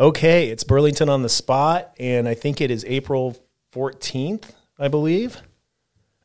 Okay, 0.00 0.48
it's 0.48 0.64
Burlington 0.64 1.10
on 1.10 1.20
the 1.20 1.28
spot, 1.28 1.94
and 2.00 2.26
I 2.26 2.32
think 2.32 2.62
it 2.62 2.70
is 2.70 2.86
April 2.88 3.36
14th, 3.74 4.44
I 4.78 4.88
believe. 4.88 5.36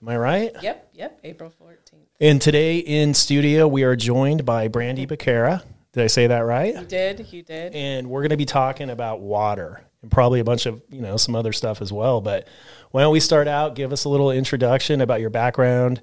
Am 0.01 0.07
I 0.07 0.15
right? 0.15 0.51
Yep, 0.61 0.91
yep, 0.93 1.19
April 1.25 1.51
14th. 1.61 2.05
And 2.21 2.41
today 2.41 2.77
in 2.77 3.13
studio, 3.13 3.67
we 3.67 3.83
are 3.83 3.97
joined 3.97 4.45
by 4.45 4.69
Brandy 4.69 5.05
Becerra. 5.05 5.61
Did 5.91 6.03
I 6.03 6.07
say 6.07 6.27
that 6.27 6.39
right? 6.39 6.73
You 6.73 6.85
did, 6.85 7.33
you 7.33 7.43
did. 7.43 7.75
And 7.75 8.09
we're 8.09 8.21
going 8.21 8.29
to 8.29 8.37
be 8.37 8.45
talking 8.45 8.89
about 8.89 9.19
water 9.19 9.81
and 10.01 10.09
probably 10.09 10.39
a 10.39 10.45
bunch 10.45 10.67
of, 10.67 10.81
you 10.89 11.01
know, 11.01 11.17
some 11.17 11.35
other 11.35 11.51
stuff 11.51 11.81
as 11.81 11.91
well. 11.91 12.21
But 12.21 12.47
why 12.91 13.01
don't 13.01 13.11
we 13.11 13.19
start 13.19 13.49
out? 13.49 13.75
Give 13.75 13.91
us 13.91 14.05
a 14.05 14.09
little 14.09 14.31
introduction 14.31 15.01
about 15.01 15.19
your 15.19 15.31
background, 15.31 16.01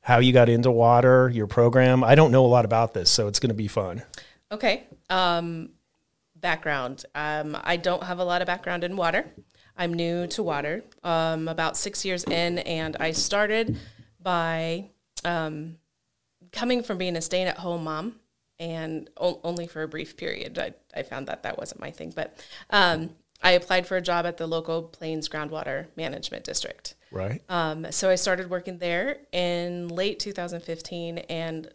how 0.00 0.18
you 0.18 0.32
got 0.32 0.48
into 0.48 0.72
water, 0.72 1.30
your 1.32 1.46
program. 1.46 2.02
I 2.02 2.16
don't 2.16 2.32
know 2.32 2.44
a 2.44 2.48
lot 2.48 2.64
about 2.64 2.92
this, 2.92 3.08
so 3.08 3.28
it's 3.28 3.38
going 3.38 3.50
to 3.50 3.54
be 3.54 3.68
fun. 3.68 4.02
Okay. 4.50 4.82
Um, 5.10 5.70
background. 6.40 7.04
Um, 7.14 7.56
I 7.62 7.76
don't 7.76 8.02
have 8.02 8.18
a 8.18 8.24
lot 8.24 8.42
of 8.42 8.46
background 8.46 8.84
in 8.84 8.96
water. 8.96 9.24
I'm 9.76 9.94
new 9.94 10.26
to 10.28 10.42
water, 10.42 10.82
um, 11.04 11.46
about 11.46 11.76
six 11.76 12.04
years 12.04 12.24
in, 12.24 12.58
and 12.58 12.96
I 12.98 13.12
started 13.12 13.78
by 14.20 14.90
um, 15.24 15.76
coming 16.52 16.82
from 16.82 16.98
being 16.98 17.16
a 17.16 17.22
stay 17.22 17.42
at 17.42 17.58
home 17.58 17.84
mom 17.84 18.16
and 18.58 19.08
o- 19.16 19.40
only 19.44 19.68
for 19.68 19.82
a 19.82 19.88
brief 19.88 20.16
period. 20.16 20.58
I, 20.58 20.74
I 20.94 21.02
found 21.04 21.28
that 21.28 21.44
that 21.44 21.58
wasn't 21.58 21.80
my 21.80 21.92
thing, 21.92 22.12
but 22.14 22.44
um, 22.70 23.10
I 23.42 23.52
applied 23.52 23.86
for 23.86 23.96
a 23.96 24.02
job 24.02 24.26
at 24.26 24.36
the 24.36 24.46
local 24.46 24.82
Plains 24.82 25.28
Groundwater 25.28 25.86
Management 25.96 26.44
District. 26.44 26.94
Right. 27.12 27.40
Um, 27.48 27.86
so 27.92 28.10
I 28.10 28.16
started 28.16 28.50
working 28.50 28.78
there 28.78 29.18
in 29.32 29.88
late 29.88 30.18
2015 30.18 31.18
and 31.18 31.70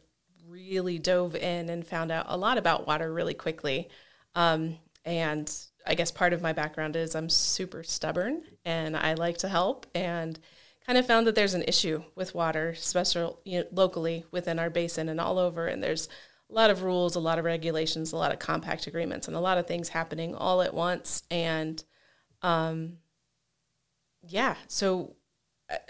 really 0.47 0.99
dove 0.99 1.35
in 1.35 1.69
and 1.69 1.85
found 1.85 2.11
out 2.11 2.25
a 2.27 2.37
lot 2.37 2.57
about 2.57 2.85
water 2.85 3.11
really 3.11 3.33
quickly. 3.33 3.89
Um, 4.35 4.77
and 5.05 5.51
I 5.85 5.95
guess 5.95 6.11
part 6.11 6.33
of 6.33 6.41
my 6.41 6.53
background 6.53 6.95
is 6.95 7.15
I'm 7.15 7.29
super 7.29 7.83
stubborn 7.83 8.43
and 8.65 8.95
I 8.95 9.13
like 9.13 9.37
to 9.39 9.49
help 9.49 9.85
and 9.93 10.39
kind 10.85 10.97
of 10.97 11.05
found 11.05 11.27
that 11.27 11.35
there's 11.35 11.53
an 11.53 11.63
issue 11.63 12.03
with 12.15 12.35
water, 12.35 12.69
especially 12.69 13.33
you 13.45 13.59
know, 13.59 13.65
locally 13.71 14.25
within 14.31 14.59
our 14.59 14.69
basin 14.69 15.09
and 15.09 15.19
all 15.19 15.39
over. 15.39 15.67
And 15.67 15.83
there's 15.83 16.07
a 16.49 16.53
lot 16.53 16.69
of 16.69 16.83
rules, 16.83 17.15
a 17.15 17.19
lot 17.19 17.39
of 17.39 17.45
regulations, 17.45 18.11
a 18.11 18.17
lot 18.17 18.31
of 18.31 18.39
compact 18.39 18.87
agreements, 18.87 19.27
and 19.27 19.35
a 19.35 19.41
lot 19.41 19.57
of 19.57 19.67
things 19.67 19.89
happening 19.89 20.35
all 20.35 20.61
at 20.61 20.73
once. 20.73 21.23
And 21.31 21.83
um, 22.41 22.97
yeah, 24.21 24.55
so 24.67 25.15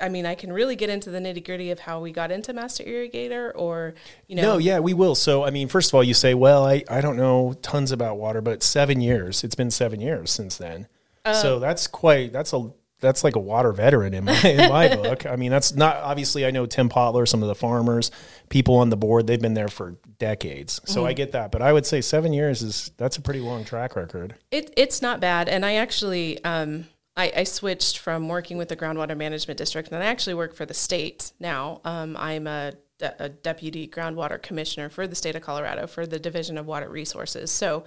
I- 0.02 0.10
mean, 0.10 0.26
I 0.26 0.36
can 0.36 0.52
really 0.54 0.76
get 0.76 0.90
into 0.90 1.10
the 1.10 1.20
nitty 1.20 1.44
gritty 1.46 1.72
of 1.72 1.80
how 1.80 2.00
we 2.00 2.12
got 2.12 2.32
into 2.32 2.54
Master 2.54 2.84
Irrigator, 2.84 3.52
or 3.56 3.96
you 4.28 4.36
know, 4.36 4.42
No, 4.44 4.58
yeah, 4.58 4.80
we 4.80 4.94
will. 4.94 5.16
So, 5.16 5.44
I 5.44 5.50
mean, 5.50 5.68
first 5.68 5.90
of 5.90 5.96
all, 5.96 6.04
you 6.04 6.14
say, 6.14 6.34
well, 6.34 6.66
I, 6.66 6.84
I 6.90 7.02
don't 7.02 7.18
know 7.18 7.54
tons 7.62 7.92
about 7.92 8.18
water, 8.18 8.42
but 8.42 8.64
seven 8.64 9.02
years. 9.02 9.44
It's 9.44 9.56
been 9.56 9.72
seven 9.72 10.00
years 10.00 10.32
since 10.32 10.58
then. 10.58 10.88
so 11.34 11.60
that's 11.60 11.88
quite, 11.88 12.32
that's 12.34 12.54
a, 12.54 12.72
that's 13.00 13.24
like 13.24 13.36
a 13.36 13.40
water 13.40 13.74
veteran 13.74 14.14
in 14.14 14.24
my, 14.26 14.40
in 14.44 14.70
my 14.70 14.96
book. 14.96 15.26
I 15.26 15.36
mean, 15.36 15.52
that's 15.52 15.74
not, 15.76 15.98
obviously, 15.98 16.46
I 16.46 16.52
know 16.52 16.66
Tim 16.66 16.88
Potler, 16.88 17.28
some 17.28 17.42
of 17.42 17.48
the 17.50 17.56
farmers, 17.56 18.12
people 18.50 18.76
on 18.76 18.90
the 18.90 18.96
board, 18.98 19.28
they've 19.28 19.42
been 19.42 19.54
there 19.56 19.68
for 19.68 19.98
decades. 20.20 20.80
So 20.86 21.06
I 21.06 21.12
get 21.14 21.34
that. 21.34 21.52
But 21.52 21.62
I 21.62 21.74
would 21.74 21.86
say 21.86 22.00
seven 22.00 22.32
years 22.32 22.62
is, 22.62 22.92
that's 22.98 23.18
a 23.18 23.22
pretty 23.22 23.42
long 23.42 23.66
track 23.66 23.96
record. 23.98 24.36
It, 24.52 24.74
it's 24.78 25.02
not 25.02 25.20
bad. 25.20 25.50
And 25.50 25.66
I 25.66 25.76
actually, 25.76 26.42
um, 26.46 26.88
I, 27.16 27.32
I 27.38 27.44
switched 27.44 28.00
from 28.00 28.28
working 28.28 28.58
with 28.58 28.70
the 28.70 28.76
groundwater 28.76 29.16
management 29.16 29.58
district, 29.58 29.92
and 29.92 30.04
I 30.04 30.08
actually 30.08 30.34
work 30.34 30.56
for 30.56 30.66
the 30.66 30.74
state 30.74 31.32
now. 31.40 31.82
Um, 31.86 32.18
I'm 32.18 32.48
a, 32.48 32.74
de- 32.98 33.24
a 33.24 33.30
deputy 33.30 33.88
groundwater 33.88 34.42
commissioner 34.42 34.90
for 34.90 35.06
the 35.06 35.16
state 35.16 35.36
of 35.36 35.44
Colorado 35.44 35.86
for 35.86 36.08
the 36.08 36.20
Division 36.20 36.58
of 36.58 36.66
Water 36.66 36.90
Resources. 36.90 37.52
So 37.52 37.86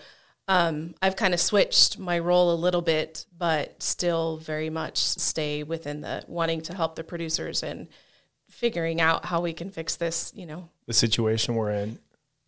um, 0.49 0.95
I've 1.03 1.17
kind 1.17 1.35
of 1.35 1.41
switched 1.41 1.99
my 1.99 2.19
role 2.19 2.53
a 2.53 2.55
little 2.55 2.83
bit, 2.83 3.27
but 3.37 3.83
still 3.83 4.37
very 4.37 4.71
much 4.71 4.99
stay 4.99 5.65
within 5.65 6.03
the 6.03 6.25
wanting 6.29 6.61
to 6.63 6.75
help 6.75 6.95
the 6.95 7.05
producers 7.05 7.65
and 7.65 7.89
figuring 8.49 9.01
out 9.01 9.25
how 9.25 9.41
we 9.41 9.53
can 9.53 9.71
fix 9.71 9.97
this. 9.97 10.33
You 10.37 10.47
know, 10.47 10.69
The 10.87 10.93
situation 10.93 11.57
we're 11.57 11.73
in, 11.73 11.99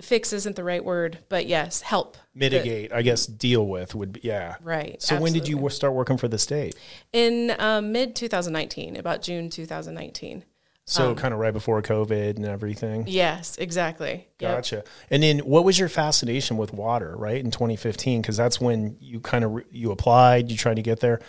fix 0.00 0.32
isn't 0.32 0.54
the 0.56 0.64
right 0.64 0.84
word, 0.84 1.18
but 1.28 1.46
yes, 1.46 1.80
help 1.82 2.16
mitigate, 2.34 2.92
I 2.92 3.02
guess, 3.02 3.26
deal 3.26 3.66
with 3.66 3.94
would 3.94 4.12
be, 4.12 4.20
yeah. 4.22 4.56
Right. 4.62 5.00
So 5.02 5.20
when 5.20 5.32
did 5.32 5.48
you 5.48 5.68
start 5.70 5.94
working 5.94 6.16
for 6.16 6.28
the 6.28 6.38
state? 6.38 6.76
in 7.12 7.54
um, 7.58 7.90
mid 7.92 8.14
2019 8.14 8.96
about 8.96 9.22
june 9.22 9.50
2019 9.50 10.44
So 10.84 11.14
kind 11.14 11.34
of 11.34 11.40
right 11.40 11.52
before 11.52 11.82
COVID 11.82 12.36
and 12.36 12.46
everything. 12.46 13.04
yes 13.06 13.56
exactly 13.58 14.28
Yep. 14.40 14.50
Gotcha. 14.56 14.84
And 15.10 15.22
then 15.22 15.38
what 15.40 15.64
was 15.64 15.78
your 15.78 15.88
fascination 15.88 16.56
with 16.56 16.72
water, 16.72 17.16
right? 17.16 17.42
In 17.44 17.50
2015 17.50 18.22
because 18.22 18.36
that's 18.36 18.60
when 18.60 18.96
you 19.00 19.18
kind 19.20 19.44
of 19.44 19.52
re- 19.52 19.64
you 19.72 19.90
applied, 19.90 20.48
you 20.50 20.56
tried 20.56 20.76
to 20.76 20.82
get 20.82 21.00
there. 21.00 21.20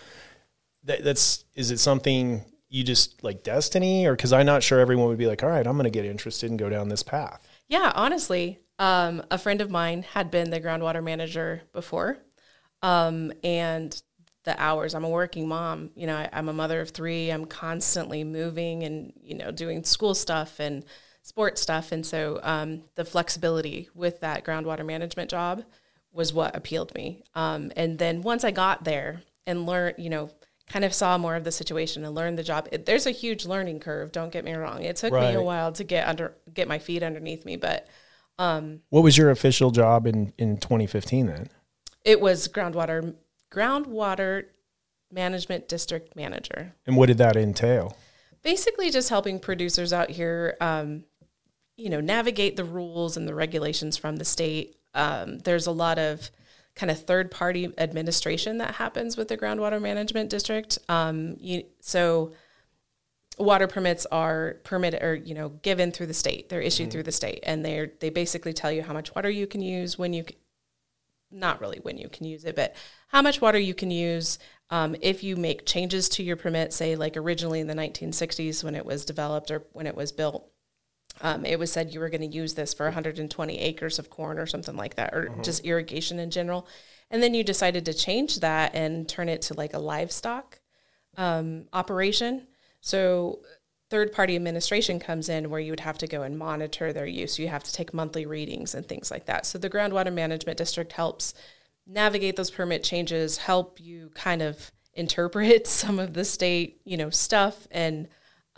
That, 0.84 1.04
that's 1.04 1.44
is 1.56 1.72
it 1.72 1.80
something 1.80 2.46
you 2.70 2.84
just 2.84 3.24
like 3.24 3.42
destiny 3.44 4.06
or 4.06 4.16
cuz 4.16 4.32
I'm 4.32 4.46
not 4.46 4.62
sure 4.64 4.80
everyone 4.80 5.08
would 5.08 5.18
be 5.18 5.26
like, 5.28 5.42
"All 5.44 5.50
right, 5.50 5.66
I'm 5.66 5.74
going 5.74 5.86
to 5.86 5.90
get 5.90 6.06
interested 6.06 6.50
and 6.52 6.60
go 6.60 6.70
down 6.70 6.88
this 6.90 7.02
path." 7.04 7.42
Yeah 7.70 7.92
honestly 7.96 8.60
um, 8.80 9.22
a 9.30 9.38
friend 9.38 9.62
of 9.62 9.70
mine 9.70 10.04
had 10.04 10.32
been 10.32 10.50
the 10.50 10.60
groundwater 10.60 11.04
manager 11.04 11.62
before 11.74 12.18
um, 12.82 13.32
and 13.44 14.02
the 14.44 14.62
hours 14.62 14.94
i'm 14.96 15.04
a 15.04 15.10
working 15.10 15.48
mom 15.48 15.92
you 15.96 16.08
know 16.08 16.16
I, 16.16 16.30
i'm 16.34 16.50
a 16.50 16.54
mother 16.54 16.82
of 16.82 16.90
three 16.90 17.30
i'm 17.30 17.46
constantly 17.46 18.24
moving 18.24 18.84
and 18.84 19.14
you 19.22 19.36
know 19.36 19.52
doing 19.52 19.84
school 19.84 20.16
stuff 20.16 20.60
and 20.60 20.84
sports 21.22 21.62
stuff 21.62 21.92
and 21.92 22.06
so 22.06 22.40
um, 22.44 22.84
the 22.96 23.06
flexibility 23.06 23.90
with 23.94 24.20
that 24.22 24.44
groundwater 24.44 24.86
management 24.86 25.30
job 25.30 25.64
was 26.12 26.34
what 26.34 26.56
appealed 26.56 26.94
me. 26.96 27.24
Um, 27.36 27.72
and 27.76 28.00
then 28.00 28.22
once 28.22 28.44
i 28.44 28.52
got 28.52 28.84
there 28.84 29.22
and 29.46 29.66
learned 29.66 29.96
you 30.00 30.10
know 30.10 30.32
kind 30.70 30.86
of 30.86 30.94
saw 30.94 31.18
more 31.18 31.36
of 31.36 31.44
the 31.44 31.52
situation 31.52 32.06
and 32.06 32.16
learned 32.16 32.38
the 32.38 32.44
job. 32.44 32.68
It, 32.72 32.86
there's 32.86 33.06
a 33.08 33.12
huge 33.12 33.46
learning 33.46 33.80
curve 33.80 34.12
don't 34.12 34.32
get 34.32 34.46
me 34.46 34.54
wrong. 34.54 34.84
It 34.84 34.96
took 34.96 35.12
me 35.12 35.34
a 35.34 35.42
while 35.42 35.72
to 35.74 35.84
get 35.84 36.08
under 36.08 36.36
get 36.54 36.68
my 36.68 36.80
feet 36.80 37.04
underneath 37.04 37.44
me 37.46 37.56
but 37.58 37.88
What 38.38 39.04
was 39.04 39.18
your 39.18 39.30
official 39.32 39.72
job 39.72 40.06
in 40.08 40.32
in 40.38 40.58
2015 40.58 41.26
then? 41.26 41.50
it 42.06 42.22
was 42.22 42.48
groundwater 42.48 43.14
groundwater 43.52 44.46
management 45.12 45.68
district 45.68 46.16
manager. 46.16 46.74
And 46.86 46.96
what 46.96 47.08
did 47.08 47.18
that 47.18 47.36
entail? 47.36 47.98
basically 48.42 48.90
just 48.90 49.10
helping 49.10 49.38
producers 49.38 49.92
out 49.92 50.10
here 50.10 50.56
um, 50.62 51.04
you 51.76 51.90
know 51.90 52.00
navigate 52.00 52.56
the 52.56 52.64
rules 52.64 53.18
and 53.18 53.28
the 53.28 53.36
regulations 53.36 53.98
from 53.98 54.16
the 54.16 54.24
state. 54.26 54.78
Um, 54.94 55.40
there's 55.40 55.68
a 55.68 55.72
lot 55.72 56.00
of 56.00 56.32
kind 56.80 56.90
of 56.90 56.98
third 56.98 57.30
party 57.30 57.74
administration 57.78 58.58
that 58.60 58.76
happens 58.76 59.18
with 59.18 59.28
the 59.28 59.38
groundwater 59.38 59.82
management 59.82 60.30
district. 60.30 60.80
Um, 60.88 61.36
you, 61.38 61.66
so 61.82 62.32
water 63.38 63.68
permits 63.68 64.06
are 64.12 64.58
permitted 64.64 65.04
or 65.04 65.16
you 65.16 65.34
know 65.34 65.50
given 65.50 65.92
through 65.92 66.06
the 66.06 66.14
state. 66.14 66.48
They're 66.48 66.62
issued 66.62 66.90
through 66.90 67.04
the 67.04 67.12
state 67.12 67.42
and 67.44 67.66
they're 67.66 67.92
they 68.00 68.10
basically 68.10 68.54
tell 68.54 68.72
you 68.72 68.82
how 68.82 68.94
much 68.94 69.14
water 69.14 69.30
you 69.30 69.46
can 69.46 69.62
use 69.62 69.98
when 69.98 70.14
you 70.14 70.24
not 71.30 71.60
really 71.60 71.80
when 71.80 71.98
you 71.98 72.08
can 72.08 72.26
use 72.26 72.46
it, 72.46 72.56
but 72.56 72.76
how 73.10 73.22
much 73.22 73.42
water 73.42 73.60
you 73.60 73.74
can 73.74 73.92
use 73.92 74.40
um, 74.70 74.96
if 75.02 75.22
you 75.22 75.36
make 75.36 75.66
changes 75.66 76.08
to 76.10 76.24
your 76.24 76.38
permit, 76.38 76.72
say 76.72 76.96
like 76.96 77.18
originally 77.18 77.60
in 77.60 77.68
the 77.68 77.74
1960s 77.74 78.64
when 78.64 78.76
it 78.76 78.86
was 78.86 79.04
developed 79.04 79.52
or 79.52 79.66
when 79.74 79.86
it 79.86 79.96
was 79.96 80.14
built. 80.14 80.50
Um, 81.22 81.46
it 81.46 81.60
was 81.60 81.72
said 81.72 81.94
you 81.94 82.00
were 82.00 82.10
going 82.10 82.30
to 82.30 82.38
use 82.38 82.54
this 82.54 82.74
for 82.74 82.86
120 82.86 83.60
acres 83.60 84.00
of 84.00 84.10
corn 84.10 84.40
or 84.40 84.46
something 84.46 84.76
like 84.76 84.96
that, 84.96 85.14
or 85.14 85.30
just 85.44 85.66
irrigation 85.66 86.20
in 86.20 86.32
general. 86.32 86.68
And 87.12 87.22
then 87.22 87.34
you 87.34 87.44
decided 87.44 87.86
to 87.86 87.94
change 87.94 88.40
that 88.40 88.74
and 88.76 89.08
turn 89.08 89.30
it 89.30 89.42
to 89.44 89.54
like 89.54 89.74
a 89.74 89.80
livestock 89.80 90.60
um, 91.18 91.66
operation. 91.74 92.48
So 92.82 93.40
third 93.90 94.14
party 94.14 94.36
administration 94.36 95.00
comes 95.00 95.30
in 95.30 95.50
where 95.50 95.60
you 95.60 95.72
would 95.72 95.80
have 95.80 95.98
to 96.00 96.08
go 96.08 96.22
and 96.22 96.38
monitor 96.38 96.94
their 96.94 97.08
use. 97.08 97.40
You 97.40 97.48
have 97.48 97.64
to 97.64 97.74
take 97.74 97.94
monthly 97.94 98.26
readings 98.26 98.76
and 98.76 98.88
things 98.88 99.10
like 99.10 99.26
that. 99.26 99.46
So 99.46 99.58
the 99.58 99.70
groundwater 99.70 100.14
management 100.14 100.58
district 100.58 100.94
helps 100.94 101.34
navigate 101.88 102.36
those 102.36 102.52
permit 102.52 102.84
changes, 102.84 103.38
help 103.38 103.80
you 103.80 104.12
kind 104.14 104.42
of 104.42 104.72
interpret 104.94 105.66
some 105.68 105.98
of 106.00 106.14
the 106.14 106.26
state, 106.26 106.82
you 106.86 106.98
know, 106.98 107.10
stuff 107.10 107.68
and 107.72 108.08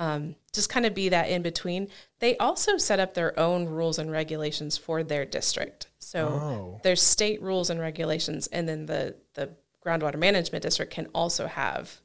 um, 0.02 0.36
just 0.52 0.68
kind 0.70 0.86
of 0.88 0.96
be 0.96 1.10
that 1.10 1.30
in 1.30 1.42
between. 1.44 1.88
They 2.20 2.36
also 2.38 2.78
set 2.78 3.00
up 3.00 3.14
their 3.14 3.38
own 3.40 3.66
rules 3.68 4.00
and 4.00 4.12
regulations 4.12 4.76
for 4.76 5.04
their 5.04 5.26
district. 5.26 5.88
So 6.00 6.28
Oh. 6.28 6.80
there's 6.84 7.02
state 7.04 7.40
rules 7.42 7.70
and 7.70 7.80
regulations, 7.80 8.48
and 8.48 8.68
then 8.68 8.88
the 8.88 9.16
the 9.36 9.52
groundwater 9.86 10.18
management 10.18 10.64
district 10.64 10.92
can 10.94 11.06
also 11.14 11.46
have 11.48 12.02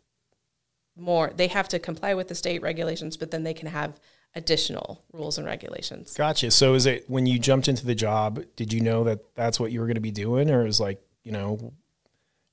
more. 0.94 1.32
They 1.34 1.48
have 1.48 1.69
to 1.69 1.78
comply 1.78 2.12
with 2.14 2.28
the 2.28 2.34
state 2.34 2.60
regulations, 2.62 3.16
but 3.16 3.31
then 3.31 3.44
they 3.44 3.54
can 3.54 3.69
have 3.69 3.98
additional 4.34 5.02
rules 5.12 5.38
and 5.38 5.46
regulations. 5.46 6.12
Gotcha. 6.14 6.50
So 6.50 6.75
is 6.75 6.84
it 6.87 7.08
when 7.08 7.25
you 7.26 7.38
jumped 7.38 7.69
into 7.69 7.87
the 7.87 7.94
job, 7.94 8.44
did 8.56 8.72
you 8.72 8.81
know 8.81 9.04
that 9.04 9.34
that's 9.34 9.58
what 9.58 9.72
you 9.72 9.81
were 9.81 9.87
going 9.87 9.94
to 9.94 10.00
be 10.00 10.10
doing 10.10 10.50
or 10.50 10.66
is 10.66 10.81
like, 10.81 11.00
you 11.25 11.32
know, 11.32 11.72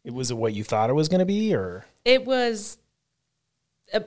it 0.05 0.13
was 0.13 0.31
it 0.31 0.37
what 0.37 0.53
you 0.53 0.63
thought 0.63 0.89
it 0.89 0.93
was 0.93 1.09
going 1.09 1.19
to 1.19 1.25
be 1.25 1.53
or 1.53 1.85
It 2.05 2.25
was 2.25 2.77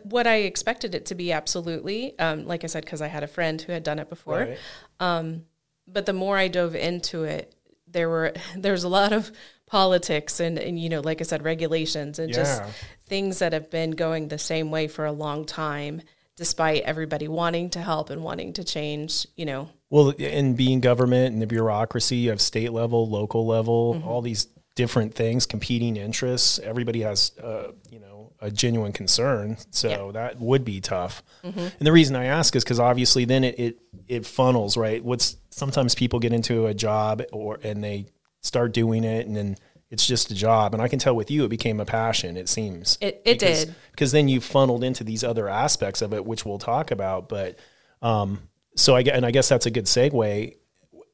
what 0.03 0.27
I 0.27 0.37
expected 0.37 0.95
it 0.95 1.07
to 1.07 1.15
be. 1.15 1.33
Absolutely, 1.33 2.19
um, 2.19 2.47
like 2.47 2.65
I 2.65 2.67
said, 2.67 2.85
because 2.85 3.03
I 3.03 3.09
had 3.09 3.23
a 3.23 3.29
friend 3.29 3.61
who 3.61 3.73
had 3.73 3.83
done 3.83 3.99
it 3.99 4.09
before. 4.09 4.41
Right. 4.41 4.59
Um, 5.01 5.45
but 5.87 6.07
the 6.07 6.13
more 6.13 6.37
I 6.37 6.49
dove 6.49 6.75
into 6.75 7.25
it, 7.25 7.55
there 7.87 8.09
were 8.09 8.33
there's 8.57 8.85
a 8.85 8.89
lot 8.89 9.13
of 9.13 9.31
politics 9.69 10.39
and, 10.39 10.61
and 10.61 10.79
you 10.79 10.89
know 10.89 11.01
like 11.01 11.21
i 11.21 11.25
said 11.25 11.43
regulations 11.43 12.21
and 12.21 12.33
just 12.33 12.63
things 13.09 13.41
that 13.41 13.53
have 13.53 13.69
been 13.69 13.91
going 13.91 14.29
the 14.29 14.39
same 14.39 14.71
way 14.71 14.87
for 14.87 15.05
a 15.05 15.11
long 15.11 15.45
time 15.45 16.01
despite 16.37 16.83
everybody 16.85 17.27
wanting 17.27 17.69
to 17.69 17.81
help 17.81 18.09
and 18.11 18.23
wanting 18.23 18.53
to 18.53 18.63
change 18.63 19.27
you 19.35 19.45
know 19.45 19.69
Well, 19.91 20.11
in 20.11 20.55
being 20.55 20.79
government 20.81 21.33
and 21.33 21.43
the 21.43 21.49
bureaucracy, 21.49 22.29
of 22.29 22.41
state 22.41 22.73
level, 22.73 23.09
local 23.11 23.45
level, 23.45 23.95
Mm-hmm. 23.95 24.07
all 24.09 24.23
these 24.23 24.47
different 24.77 25.15
things, 25.15 25.47
competing 25.47 25.97
interests. 25.97 26.61
Everybody 26.61 27.01
has, 27.01 27.33
uh, 27.43 27.73
you 27.91 27.99
know, 27.99 28.16
a 28.47 28.51
genuine 28.51 28.93
concern. 28.93 29.57
So 29.71 29.89
Yeah. 29.89 30.13
that 30.13 30.41
would 30.41 30.65
be 30.65 30.81
tough. 30.81 31.23
Mm-hmm. 31.45 31.59
And 31.59 31.81
the 31.87 31.93
reason 31.93 32.17
I 32.17 32.27
ask 32.27 32.55
is 32.57 32.65
because 32.65 32.81
obviously 32.81 33.25
then 33.25 33.45
it, 33.45 33.59
it 33.59 33.79
it 34.09 34.27
funnels 34.27 34.77
right. 34.77 35.03
What's 35.05 35.37
sometimes 35.51 35.95
people 35.95 36.19
get 36.21 36.33
into 36.33 36.67
a 36.67 36.75
job 36.75 37.23
or 37.33 37.59
and 37.63 37.83
they 37.83 38.07
start 38.41 38.73
doing 38.73 39.05
it 39.05 39.27
and 39.27 39.37
then 39.37 39.57
it's 39.91 40.07
just 40.07 40.31
a 40.31 40.35
job. 40.35 40.75
And 40.75 40.83
I 40.83 40.89
can 40.89 40.99
tell 40.99 41.15
with 41.15 41.31
you, 41.31 41.45
it 41.45 41.49
became 41.49 41.79
a 41.81 41.85
passion. 41.85 42.37
It 42.37 42.49
seems 42.49 42.99
It- 43.01 43.23
it 43.25 43.39
because, 43.41 43.65
did. 43.67 43.75
because 43.93 44.13
then 44.13 44.29
you 44.29 44.41
funneled 44.41 44.83
into 44.85 45.05
these 45.05 45.23
other 45.25 45.49
aspects 45.49 46.03
of 46.03 46.13
it, 46.13 46.25
which 46.27 46.45
we'll 46.45 46.59
talk 46.59 46.91
about. 46.91 47.29
But 47.29 47.59
um, 48.03 48.49
so 48.77 48.95
I 48.97 49.01
and 49.03 49.25
I 49.27 49.31
guess 49.31 49.49
that's 49.49 49.67
a 49.67 49.71
good 49.71 49.87
segue. 49.87 50.55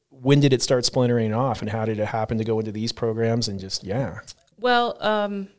When 0.09 0.39
did 0.39 0.53
it 0.53 0.61
start 0.61 0.85
splintering 0.85 1.33
off, 1.33 1.61
and 1.61 1.69
how 1.69 1.85
did 1.85 1.99
it 1.99 2.05
happen 2.07 2.37
to 2.37 2.43
go 2.43 2.59
into 2.59 2.71
these 2.71 2.91
programs? 2.91 3.47
And 3.47 3.59
just 3.59 3.83
yeah, 3.83 4.19
Well, 4.59 4.97
um, 5.01 5.49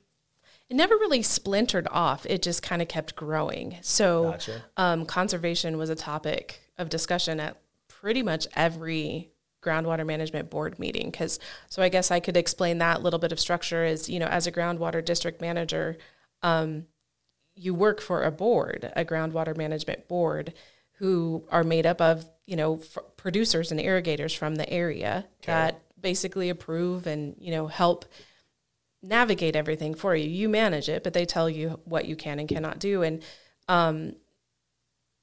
it 0.71 0.75
never 0.75 0.95
really 0.97 1.23
splintered 1.23 1.87
off. 1.91 2.27
It 2.27 2.43
just 2.43 2.63
kind 2.63 2.81
of 2.83 2.89
kept 2.89 3.17
growing. 3.17 3.77
So, 3.83 4.33
Gotcha. 4.33 4.65
um, 4.77 5.07
conservation 5.07 5.77
was 5.77 5.91
a 5.91 5.95
topic 5.95 6.61
of 6.79 6.89
discussion 6.89 7.41
at 7.41 7.57
pretty 7.89 8.23
much 8.23 8.47
every 8.55 9.31
groundwater 9.63 10.07
management 10.07 10.51
board 10.51 10.79
meeting. 10.79 11.11
Because, 11.11 11.39
so 11.69 11.83
I 11.83 11.89
guess 11.89 12.11
I 12.11 12.21
could 12.21 12.37
explain 12.37 12.79
that 12.79 13.03
little 13.03 13.19
bit 13.19 13.33
of 13.33 13.41
structure 13.41 13.85
is, 13.85 14.09
you 14.09 14.19
know, 14.19 14.27
as 14.27 14.47
a 14.47 14.53
groundwater 14.53 15.05
district 15.05 15.41
manager, 15.41 15.97
um, 16.43 16.87
you 17.55 17.75
work 17.75 18.01
for 18.01 18.25
a 18.25 18.31
board, 18.31 18.91
a 18.97 19.05
groundwater 19.05 19.57
management 19.57 20.09
board, 20.09 20.55
who 20.99 21.45
are 21.51 21.65
made 21.65 21.87
up 21.87 22.01
of 22.01 22.25
you 22.47 22.57
know 22.57 22.77
f- 22.77 22.99
producers 23.17 23.71
and 23.71 23.81
irrigators 23.81 24.33
from 24.33 24.55
the 24.55 24.69
area 24.71 25.27
that 25.47 25.81
basically 26.01 26.51
approve 26.51 27.07
and 27.07 27.35
you 27.39 27.51
know 27.51 27.67
help 27.67 28.05
navigate 29.05 29.57
everything 29.57 29.95
for 29.95 30.17
you. 30.17 30.29
You 30.29 30.49
manage 30.49 30.89
it, 30.89 31.05
but 31.05 31.13
they 31.13 31.27
tell 31.27 31.49
you 31.49 31.81
what 31.85 32.07
you 32.07 32.17
can 32.17 32.39
and 32.39 32.49
cannot 32.49 32.79
do. 32.79 33.03
And 33.03 33.23
um, 33.69 34.17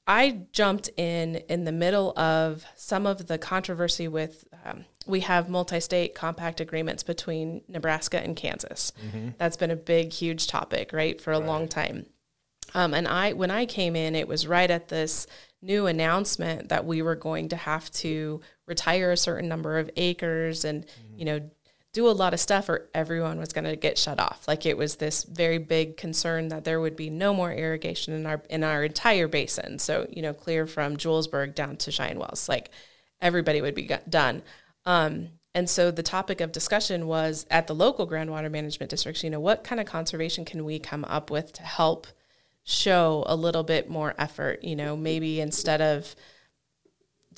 I 0.08 0.42
jumped 0.52 0.90
in 0.98 1.38
in 1.50 1.66
the 1.66 1.72
middle 1.72 2.18
of 2.18 2.64
some 2.76 3.06
of 3.06 3.28
the 3.28 3.38
controversy 3.38 4.08
with. 4.08 4.46
Um, 4.64 4.86
we 5.08 5.22
have 5.22 5.50
multi-state 5.50 6.14
compact 6.14 6.62
agreements 6.62 7.02
between 7.02 7.64
Nebraska 7.68 8.20
and 8.20 8.36
Kansas. 8.36 8.94
That's 9.40 9.58
been 9.58 9.72
a 9.72 9.76
big, 9.76 10.14
huge 10.14 10.46
topic, 10.46 10.94
right, 10.94 11.20
for 11.20 11.34
a 11.34 11.40
long 11.40 11.68
time. 11.68 12.06
Um, 12.76 12.94
and 12.94 13.08
I, 13.08 13.34
when 13.34 13.50
I 13.50 13.66
came 13.66 13.96
in, 13.96 14.16
it 14.16 14.28
was 14.28 14.46
right 14.46 14.70
at 14.70 14.90
this 14.90 15.26
new 15.62 15.88
announcement 15.88 16.70
that 16.70 16.86
we 16.86 17.02
were 17.02 17.16
going 17.16 17.50
to 17.50 17.56
have 17.56 17.90
to 17.92 18.42
retire 18.68 19.12
a 19.12 19.18
certain 19.18 19.50
number 19.50 19.80
of 19.80 19.90
acres 19.98 20.66
and, 20.66 20.86
you 21.16 21.26
know, 21.26 21.50
do 21.94 22.08
a 22.08 22.12
lot 22.12 22.34
of 22.34 22.40
stuff 22.40 22.70
or 22.70 22.90
everyone 22.94 23.38
was 23.38 23.52
going 23.52 23.66
to 23.66 23.76
get 23.76 23.98
shut 23.98 24.20
off. 24.20 24.48
Like 24.48 24.66
it 24.66 24.78
was 24.78 24.96
this 24.96 25.24
very 25.24 25.58
big 25.58 25.98
concern 25.98 26.48
that 26.48 26.64
there 26.64 26.80
would 26.80 26.96
be 26.96 27.10
no 27.10 27.34
more 27.34 27.52
irrigation 27.52 28.14
in 28.14 28.26
our 28.26 28.42
in 28.50 28.64
our 28.64 28.84
entire 28.84 29.28
basin. 29.28 29.78
So, 29.80 30.08
you 30.10 30.22
know, 30.22 30.34
clear 30.34 30.66
from 30.66 30.98
Julesburg 30.98 31.54
down 31.54 31.78
to 31.78 31.92
Cheyenne 31.92 32.20
Wells, 32.20 32.48
like 32.48 32.70
everybody 33.20 33.62
would 33.62 33.76
be 33.76 33.90
done. 34.10 34.42
Um, 34.86 35.30
and 35.54 35.70
so 35.70 35.92
the 35.92 36.04
topic 36.04 36.40
of 36.40 36.54
discussion 36.54 37.08
was 37.08 37.46
at 37.52 37.68
the 37.68 37.76
local 37.76 38.08
groundwater 38.08 38.50
management 38.50 38.90
districts, 38.90 39.22
you 39.22 39.30
know, 39.30 39.40
what 39.40 39.66
kind 39.66 39.82
of 39.82 39.86
conservation 39.86 40.46
can 40.46 40.64
we 40.64 40.80
come 40.80 41.04
up 41.06 41.30
with 41.30 41.52
to 41.54 41.64
help 41.64 42.08
show 42.64 43.26
a 43.28 43.36
little 43.36 43.64
bit 43.64 43.90
more 43.90 44.16
effort, 44.18 44.64
you 44.64 44.78
know, 44.78 44.96
maybe 44.96 45.42
instead 45.42 45.82
of 45.82 46.16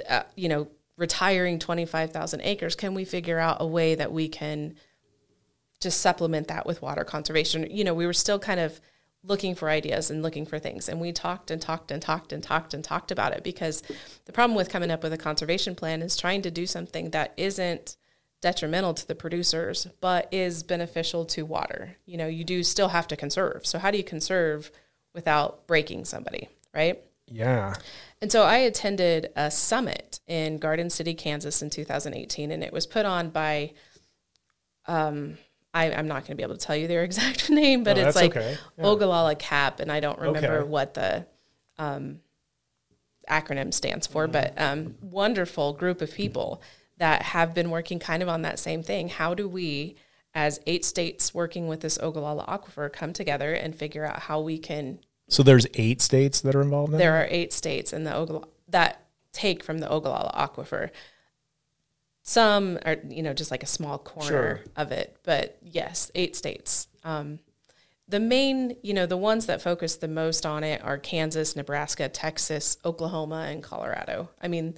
uh, 0.07 0.23
you 0.35 0.49
know, 0.49 0.67
retiring 0.97 1.59
25,000 1.59 2.41
acres, 2.41 2.75
can 2.75 2.93
we 2.93 3.05
figure 3.05 3.39
out 3.39 3.57
a 3.59 3.67
way 3.67 3.95
that 3.95 4.11
we 4.11 4.27
can 4.27 4.75
just 5.79 6.01
supplement 6.01 6.47
that 6.47 6.65
with 6.65 6.81
water 6.81 7.03
conservation? 7.03 7.67
You 7.69 7.83
know, 7.83 7.93
we 7.93 8.05
were 8.05 8.13
still 8.13 8.39
kind 8.39 8.59
of 8.59 8.79
looking 9.23 9.55
for 9.55 9.69
ideas 9.69 10.11
and 10.11 10.21
looking 10.21 10.45
for 10.45 10.59
things. 10.59 10.89
And 10.89 10.99
we 10.99 11.11
talked 11.11 11.49
and 11.49 11.61
talked 11.61 11.91
and 11.91 12.01
talked 12.01 12.33
and 12.33 12.43
talked 12.43 12.73
and 12.73 12.83
talked 12.83 13.11
about 13.11 13.33
it 13.33 13.43
because 13.43 13.81
the 14.25 14.33
problem 14.33 14.55
with 14.55 14.69
coming 14.69 14.91
up 14.91 15.01
with 15.01 15.13
a 15.13 15.17
conservation 15.17 15.75
plan 15.75 16.01
is 16.01 16.17
trying 16.17 16.41
to 16.41 16.51
do 16.51 16.65
something 16.65 17.11
that 17.11 17.33
isn't 17.37 17.95
detrimental 18.41 18.93
to 18.93 19.07
the 19.07 19.15
producers 19.15 19.87
but 20.01 20.27
is 20.33 20.63
beneficial 20.63 21.23
to 21.23 21.45
water. 21.45 21.95
You 22.05 22.17
know, 22.17 22.27
you 22.27 22.43
do 22.43 22.61
still 22.63 22.89
have 22.89 23.07
to 23.07 23.15
conserve. 23.15 23.65
So 23.65 23.79
how 23.79 23.89
do 23.91 23.97
you 23.97 24.03
conserve 24.03 24.69
without 25.13 25.65
breaking 25.67 26.03
somebody, 26.03 26.49
right? 26.73 27.01
Yeah, 27.33 27.73
And 28.21 28.31
so 28.31 28.43
I 28.43 28.57
attended 28.57 29.31
a 29.35 29.49
summit 29.49 30.19
in 30.27 30.57
Garden 30.57 30.89
City, 30.89 31.13
Kansas 31.13 31.61
in 31.61 31.69
2018, 31.69 32.51
and 32.51 32.63
it 32.63 32.71
was 32.71 32.85
put 32.85 33.05
on 33.05 33.29
by, 33.31 33.73
um, 34.85 35.37
I, 35.73 35.91
I'm 35.91 36.07
not 36.07 36.21
going 36.21 36.27
to 36.31 36.35
be 36.35 36.43
able 36.43 36.55
to 36.57 36.65
tell 36.65 36.75
you 36.75 36.87
their 36.87 37.03
exact 37.09 37.49
name, 37.49 37.83
but 37.83 37.97
No, 37.97 38.07
it's 38.07 38.15
like 38.15 38.35
okay. 38.37 38.57
Yeah. 38.77 38.85
Ogallala 38.85 39.35
CAP, 39.35 39.79
and 39.79 39.91
I 39.91 39.99
don't 39.99 40.19
remember 40.19 40.59
Okay. 40.59 40.69
what 40.69 40.93
the 40.93 41.25
um, 41.77 42.19
acronym 43.29 43.73
stands 43.73 44.05
for, 44.05 44.27
but 44.27 44.53
um, 44.61 44.95
wonderful 45.01 45.73
group 45.73 46.01
of 46.01 46.13
people 46.13 46.61
that 46.97 47.23
have 47.23 47.53
been 47.53 47.69
working 47.71 47.97
kind 47.99 48.21
of 48.21 48.29
on 48.29 48.43
that 48.43 48.59
same 48.59 48.83
thing. 48.83 49.09
How 49.09 49.33
do 49.33 49.47
we, 49.47 49.95
as 50.35 50.59
eight 50.67 50.85
states 50.85 51.33
working 51.33 51.67
with 51.67 51.79
this 51.81 51.97
Ogallala 51.99 52.45
aquifer, 52.45 52.91
come 52.93 53.11
together 53.13 53.53
and 53.53 53.75
figure 53.75 54.05
out 54.05 54.19
how 54.19 54.39
we 54.39 54.59
can 54.59 54.99
so 55.33 55.41
there's 55.41 55.65
eight 55.73 55.99
states 56.01 56.41
that 56.41 56.53
are 56.55 56.61
involved. 56.61 56.93
In 56.93 56.99
there 56.99 57.15
are 57.15 57.27
eight 57.29 57.51
states 57.53 57.91
in 57.91 58.03
the 58.03 58.15
Ogallala 58.15 58.47
that 58.69 59.05
take 59.31 59.63
from 59.63 59.79
the 59.79 59.89
Ogallala 59.89 60.31
aquifer. 60.35 60.91
Some 62.21 62.77
are, 62.85 62.97
you 63.09 63.23
know, 63.23 63.33
just 63.33 63.51
like 63.51 63.63
a 63.63 63.67
small 63.67 63.97
corner 63.97 64.27
Sure. 64.27 64.59
of 64.77 64.91
it, 64.91 65.17
but 65.23 65.57
yes, 65.61 66.11
eight 66.15 66.35
states. 66.35 66.87
Um, 67.03 67.39
the 68.07 68.19
main, 68.19 68.77
you 68.83 68.93
know, 68.93 69.05
the 69.05 69.17
ones 69.17 69.47
that 69.47 69.61
focus 69.61 69.95
the 69.95 70.07
most 70.07 70.45
on 70.45 70.63
it 70.63 70.83
are 70.83 70.97
Kansas, 70.97 71.55
Nebraska, 71.55 72.07
Texas, 72.07 72.77
Oklahoma, 72.85 73.47
and 73.49 73.63
Colorado. 73.63 74.29
I 74.41 74.47
mean, 74.47 74.75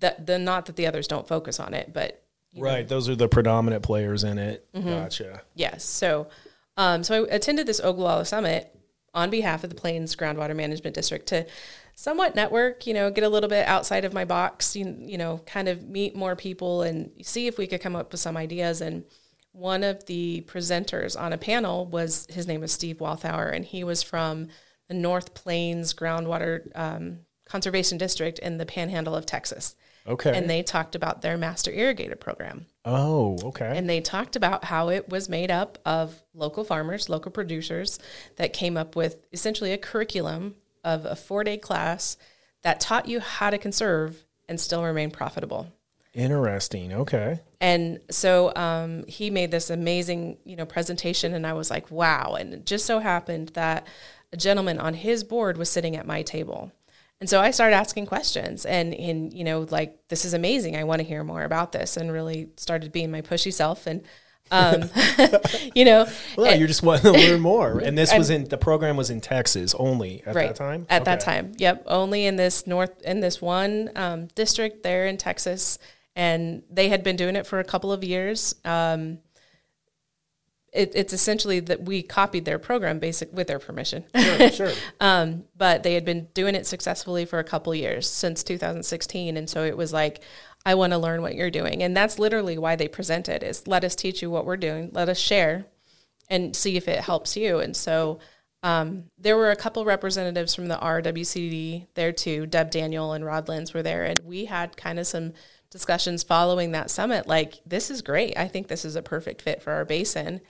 that 0.00 0.26
the 0.26 0.38
not 0.38 0.66
that 0.66 0.76
the 0.76 0.86
others 0.86 1.06
don't 1.06 1.28
focus 1.28 1.60
on 1.60 1.74
it, 1.74 1.92
but 1.92 2.24
you 2.52 2.62
know, 2.62 2.68
right? 2.68 2.88
Those 2.88 3.08
are 3.08 3.14
the 3.16 3.28
predominant 3.28 3.82
players 3.82 4.24
in 4.24 4.38
it. 4.38 4.66
Mm-hmm. 4.74 4.88
Gotcha. 4.88 5.42
Yes. 5.54 5.84
So, 5.84 6.28
um, 6.76 7.04
so 7.04 7.24
I 7.24 7.34
attended 7.34 7.66
this 7.66 7.80
Ogallala 7.80 8.24
summit 8.24 8.74
on 9.14 9.30
behalf 9.30 9.64
of 9.64 9.70
the 9.70 9.76
Plains 9.76 10.16
Groundwater 10.16 10.56
Management 10.56 10.94
District 10.94 11.26
to 11.28 11.46
somewhat 11.94 12.34
network, 12.34 12.86
you 12.86 12.94
know, 12.94 13.10
get 13.10 13.24
a 13.24 13.28
little 13.28 13.48
bit 13.48 13.66
outside 13.66 14.04
of 14.04 14.12
my 14.12 14.24
box, 14.24 14.74
you, 14.74 14.96
you 14.98 15.16
know, 15.16 15.40
kind 15.46 15.68
of 15.68 15.88
meet 15.88 16.16
more 16.16 16.34
people 16.34 16.82
and 16.82 17.10
see 17.22 17.46
if 17.46 17.56
we 17.56 17.66
could 17.66 17.80
come 17.80 17.94
up 17.94 18.10
with 18.10 18.20
some 18.20 18.36
ideas. 18.36 18.80
And 18.80 19.04
one 19.52 19.84
of 19.84 20.04
the 20.06 20.44
presenters 20.48 21.18
on 21.18 21.32
a 21.32 21.38
panel 21.38 21.86
was 21.86 22.26
his 22.28 22.48
name 22.48 22.60
was 22.60 22.72
Steve 22.72 22.98
Walthour, 22.98 23.54
and 23.54 23.64
he 23.64 23.84
was 23.84 24.02
from 24.02 24.48
the 24.88 24.94
North 24.94 25.34
Plains 25.34 25.94
Groundwater 25.94 26.66
um, 26.74 27.20
Conservation 27.46 27.96
District 27.96 28.38
in 28.40 28.58
the 28.58 28.66
Panhandle 28.66 29.14
of 29.14 29.26
Texas. 29.26 29.76
Okay. 30.06 30.36
And 30.36 30.50
they 30.50 30.62
talked 30.62 30.94
about 30.94 31.22
their 31.22 31.36
master 31.36 31.70
irrigator 31.70 32.18
program. 32.18 32.66
Oh, 32.84 33.38
okay. 33.44 33.76
And 33.76 33.88
they 33.88 34.00
talked 34.00 34.36
about 34.36 34.64
how 34.64 34.88
it 34.88 35.08
was 35.08 35.28
made 35.28 35.50
up 35.50 35.78
of 35.84 36.22
local 36.34 36.64
farmers, 36.64 37.08
local 37.08 37.30
producers 37.30 37.98
that 38.36 38.52
came 38.52 38.76
up 38.76 38.96
with 38.96 39.26
essentially 39.32 39.72
a 39.72 39.78
curriculum 39.78 40.56
of 40.82 41.04
a 41.04 41.16
four 41.16 41.44
day 41.44 41.56
class 41.56 42.16
that 42.62 42.80
taught 42.80 43.08
you 43.08 43.20
how 43.20 43.50
to 43.50 43.58
conserve 43.58 44.24
and 44.48 44.60
still 44.60 44.82
remain 44.82 45.10
profitable. 45.10 45.68
Interesting. 46.14 46.92
Okay. 46.92 47.40
And 47.60 48.00
so 48.10 48.54
um, 48.54 49.04
he 49.08 49.30
made 49.30 49.50
this 49.50 49.70
amazing, 49.70 50.38
you 50.44 50.54
know, 50.54 50.64
presentation, 50.64 51.34
and 51.34 51.46
I 51.46 51.54
was 51.54 51.70
like, 51.70 51.90
wow. 51.90 52.36
And 52.38 52.54
it 52.54 52.66
just 52.66 52.86
so 52.86 53.00
happened 53.00 53.48
that 53.54 53.86
a 54.32 54.36
gentleman 54.36 54.78
on 54.78 54.94
his 54.94 55.24
board 55.24 55.56
was 55.56 55.70
sitting 55.70 55.96
at 55.96 56.06
my 56.06 56.22
table. 56.22 56.70
And 57.24 57.28
so 57.30 57.40
I 57.40 57.52
started 57.52 57.74
asking 57.74 58.04
questions 58.04 58.66
and, 58.66 58.92
and, 58.92 59.32
you 59.32 59.44
know, 59.44 59.66
like, 59.70 59.96
this 60.10 60.26
is 60.26 60.34
amazing. 60.34 60.76
I 60.76 60.84
want 60.84 61.00
to 61.00 61.08
hear 61.08 61.24
more 61.24 61.42
about 61.42 61.72
this 61.72 61.96
and 61.96 62.12
really 62.12 62.50
started 62.58 62.92
being 62.92 63.10
my 63.10 63.22
pushy 63.22 63.50
self. 63.50 63.86
And, 63.86 64.02
um, 64.50 64.90
you 65.74 65.86
know, 65.86 66.06
Well, 66.36 66.48
and- 66.48 66.60
you 66.60 66.66
just 66.66 66.82
want 66.82 67.00
to 67.00 67.12
learn 67.30 67.40
more. 67.40 67.78
And 67.78 67.96
this 67.96 68.12
was 68.12 68.28
in 68.28 68.44
the 68.44 68.58
program 68.58 68.98
was 68.98 69.08
in 69.08 69.22
Texas 69.22 69.74
only 69.74 70.22
at 70.26 70.34
that 70.34 70.54
time. 70.54 70.86
At 70.90 71.06
that 71.06 71.20
time, 71.20 71.54
yep. 71.56 71.84
Only 71.86 72.26
in 72.26 72.36
this 72.36 72.66
north, 72.66 73.00
in 73.00 73.20
this 73.20 73.40
one 73.40 73.90
um, 73.96 74.26
district 74.34 74.82
there 74.82 75.06
in 75.06 75.16
Texas, 75.16 75.78
and 76.14 76.62
they 76.68 76.90
had 76.90 77.02
been 77.02 77.16
doing 77.16 77.36
it 77.36 77.46
for 77.46 77.58
a 77.58 77.64
couple 77.64 77.90
of 77.90 78.04
years. 78.04 78.54
Um, 78.66 79.20
it, 80.74 80.92
it's 80.94 81.12
essentially 81.12 81.60
that 81.60 81.82
we 81.82 82.02
copied 82.02 82.44
their 82.44 82.58
program, 82.58 82.98
basic 82.98 83.32
with 83.32 83.46
their 83.46 83.58
permission. 83.58 84.04
Sure. 84.14 84.50
Sure. 84.50 84.72
Um, 85.00 85.44
but 85.56 85.82
they 85.82 85.94
had 85.94 86.04
been 86.04 86.28
doing 86.34 86.54
it 86.54 86.66
successfully 86.66 87.24
for 87.24 87.38
a 87.38 87.44
couple 87.44 87.74
years 87.74 88.08
since 88.08 88.42
2016, 88.42 89.36
and 89.36 89.48
so 89.48 89.64
it 89.64 89.76
was 89.76 89.92
like 89.92 90.22
I 90.66 90.74
want 90.74 90.92
to 90.92 90.98
learn 90.98 91.22
what 91.22 91.34
you're 91.34 91.50
doing. 91.50 91.82
And 91.82 91.96
that's 91.96 92.18
literally 92.18 92.56
why 92.58 92.74
they 92.74 92.88
presented 92.88 93.42
is 93.42 93.66
let 93.66 93.84
us 93.84 93.94
teach 93.94 94.22
you 94.22 94.30
what 94.30 94.46
we're 94.46 94.56
doing. 94.56 94.90
Let 94.92 95.08
us 95.08 95.18
share 95.18 95.66
and 96.30 96.56
see 96.56 96.76
if 96.76 96.88
it 96.88 97.00
helps 97.00 97.36
you. 97.36 97.58
And 97.58 97.76
so 97.76 98.18
um, 98.62 99.04
there 99.18 99.36
were 99.36 99.50
a 99.50 99.56
couple 99.56 99.84
representatives 99.84 100.54
from 100.54 100.68
the 100.68 100.76
RWCD 100.76 101.88
there 101.94 102.12
too. 102.12 102.46
Deb 102.46 102.70
Daniel 102.70 103.12
and 103.12 103.24
Rod 103.24 103.46
Lenz 103.48 103.74
were 103.74 103.82
there. 103.82 104.04
And 104.04 104.18
we 104.24 104.46
had 104.46 104.76
kind 104.76 104.98
of 104.98 105.06
some 105.06 105.34
discussions 105.70 106.22
following 106.22 106.72
that 106.72 106.90
summit 106.90 107.26
like, 107.26 107.60
this 107.66 107.90
is 107.90 108.00
great. 108.00 108.38
I 108.38 108.48
think 108.48 108.68
this 108.68 108.86
is 108.86 108.96
a 108.96 109.02
perfect 109.02 109.42
fit 109.42 109.62
for 109.62 109.72
our 109.72 109.84
basin. 109.84 110.40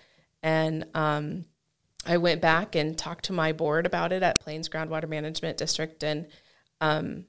And 0.44 0.86
um, 0.94 1.46
I 2.06 2.18
went 2.18 2.40
back 2.40 2.76
and 2.76 2.96
talked 2.96 3.24
to 3.24 3.32
my 3.32 3.52
board 3.52 3.86
about 3.86 4.12
it 4.12 4.22
at 4.22 4.40
Plains 4.40 4.68
Groundwater 4.68 5.08
Management 5.08 5.56
District. 5.56 6.04
And 6.04 6.26
um, 6.80 7.24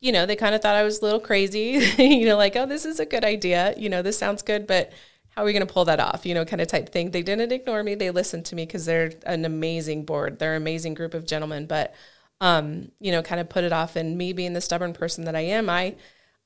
you 0.00 0.12
know, 0.12 0.24
they 0.24 0.36
kind 0.36 0.54
of 0.54 0.62
thought 0.62 0.74
I 0.74 0.82
was 0.82 1.00
a 1.00 1.04
little 1.04 1.20
crazy, 1.20 1.78
you 1.98 2.26
know, 2.26 2.36
like, 2.36 2.56
oh, 2.56 2.66
this 2.66 2.84
is 2.84 2.98
a 2.98 3.06
good 3.06 3.24
idea. 3.24 3.74
You 3.76 3.90
know, 3.90 4.02
this 4.02 4.18
sounds 4.18 4.42
good, 4.42 4.66
but 4.66 4.90
how 5.28 5.42
are 5.42 5.44
we 5.44 5.52
going 5.52 5.66
to 5.66 5.72
pull 5.72 5.84
that 5.84 6.00
off? 6.00 6.24
You 6.24 6.34
know, 6.34 6.44
kind 6.44 6.62
of 6.62 6.68
type 6.68 6.88
thing. 6.88 7.10
They 7.10 7.22
didn't 7.22 7.52
ignore 7.52 7.82
me. 7.82 7.94
They 7.94 8.10
listened 8.10 8.46
to 8.46 8.56
me 8.56 8.64
because 8.64 8.86
they're 8.86 9.12
an 9.26 9.44
amazing 9.44 10.06
board. 10.06 10.38
They're 10.38 10.56
an 10.56 10.62
amazing 10.62 10.94
group 10.94 11.12
of 11.12 11.26
gentlemen, 11.26 11.66
but, 11.66 11.94
um, 12.40 12.90
you 12.98 13.12
know, 13.12 13.22
kind 13.22 13.40
of 13.40 13.50
put 13.50 13.64
it 13.64 13.72
off. 13.72 13.96
And 13.96 14.16
me 14.16 14.32
being 14.32 14.54
the 14.54 14.60
stubborn 14.62 14.94
person 14.94 15.24
that 15.26 15.36
I 15.36 15.40
am, 15.40 15.68
I, 15.68 15.96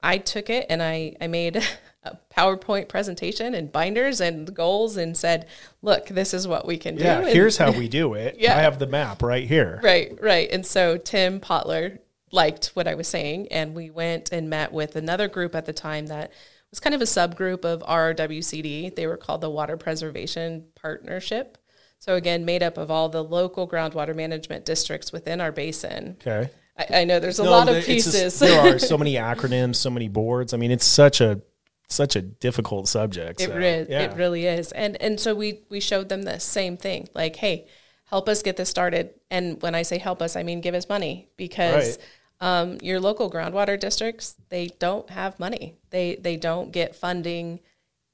I 0.02 0.18
took 0.18 0.50
it 0.50 0.66
and 0.68 0.82
I, 0.82 1.16
I 1.20 1.28
made 1.28 1.64
a 2.04 2.18
PowerPoint 2.34 2.88
presentation 2.88 3.54
and 3.54 3.72
binders 3.72 4.20
and 4.20 4.54
goals 4.54 4.96
and 4.96 5.16
said, 5.16 5.46
look, 5.82 6.06
this 6.08 6.34
is 6.34 6.46
what 6.46 6.66
we 6.66 6.76
can 6.76 6.96
do. 6.96 7.04
Yeah, 7.04 7.24
here's 7.24 7.56
how 7.56 7.70
we 7.78 7.88
do 7.88 8.14
it. 8.14 8.36
yeah. 8.38 8.56
I 8.56 8.60
have 8.60 8.78
the 8.78 8.86
map 8.86 9.22
right 9.22 9.46
here. 9.46 9.80
Right, 9.82 10.16
right. 10.20 10.50
And 10.50 10.64
so 10.64 10.98
Tim 10.98 11.40
Potler 11.40 11.98
liked 12.30 12.72
what 12.74 12.88
I 12.88 12.94
was 12.94 13.08
saying. 13.08 13.48
And 13.48 13.74
we 13.74 13.90
went 13.90 14.32
and 14.32 14.50
met 14.50 14.72
with 14.72 14.96
another 14.96 15.28
group 15.28 15.54
at 15.54 15.66
the 15.66 15.72
time 15.72 16.06
that 16.08 16.32
was 16.70 16.80
kind 16.80 16.94
of 16.94 17.00
a 17.00 17.04
subgroup 17.04 17.64
of 17.64 17.80
RWCD. 17.82 18.94
They 18.96 19.06
were 19.06 19.16
called 19.16 19.40
the 19.40 19.50
Water 19.50 19.76
Preservation 19.76 20.66
Partnership. 20.74 21.56
So, 22.00 22.16
again, 22.16 22.44
made 22.44 22.62
up 22.62 22.76
of 22.76 22.90
all 22.90 23.08
the 23.08 23.24
local 23.24 23.66
groundwater 23.66 24.14
management 24.14 24.66
districts 24.66 25.10
within 25.10 25.40
our 25.40 25.52
basin. 25.52 26.18
Okay. 26.20 26.50
I, 26.76 27.00
I 27.00 27.04
know 27.04 27.20
there's 27.20 27.38
a 27.38 27.44
no, 27.44 27.50
lot 27.50 27.68
of 27.68 27.82
pieces. 27.84 28.12
Just, 28.12 28.40
there 28.40 28.74
are 28.74 28.78
so 28.80 28.98
many 28.98 29.14
acronyms, 29.14 29.76
so 29.76 29.88
many 29.88 30.08
boards. 30.08 30.52
I 30.52 30.56
mean, 30.56 30.70
it's 30.70 30.84
such 30.84 31.20
a 31.20 31.40
such 31.88 32.16
a 32.16 32.22
difficult 32.22 32.88
subject. 32.88 33.40
It, 33.40 33.48
so, 33.48 33.56
re- 33.56 33.86
yeah. 33.88 34.02
it 34.02 34.16
really 34.16 34.46
is. 34.46 34.72
And 34.72 35.00
and 35.00 35.18
so 35.18 35.34
we 35.34 35.60
we 35.68 35.80
showed 35.80 36.08
them 36.08 36.22
the 36.22 36.38
same 36.38 36.76
thing. 36.76 37.08
Like, 37.14 37.36
hey, 37.36 37.66
help 38.04 38.28
us 38.28 38.42
get 38.42 38.56
this 38.56 38.68
started. 38.68 39.14
And 39.30 39.60
when 39.62 39.74
I 39.74 39.82
say 39.82 39.98
help 39.98 40.22
us, 40.22 40.36
I 40.36 40.42
mean 40.42 40.60
give 40.60 40.74
us 40.74 40.88
money 40.88 41.28
because 41.36 41.98
right. 41.98 42.06
Um, 42.40 42.78
your 42.82 43.00
local 43.00 43.30
groundwater 43.30 43.78
districts, 43.78 44.34
they 44.48 44.66
don't 44.66 45.08
have 45.08 45.38
money. 45.38 45.76
They 45.90 46.16
they 46.16 46.36
don't 46.36 46.72
get 46.72 46.96
funding 46.96 47.60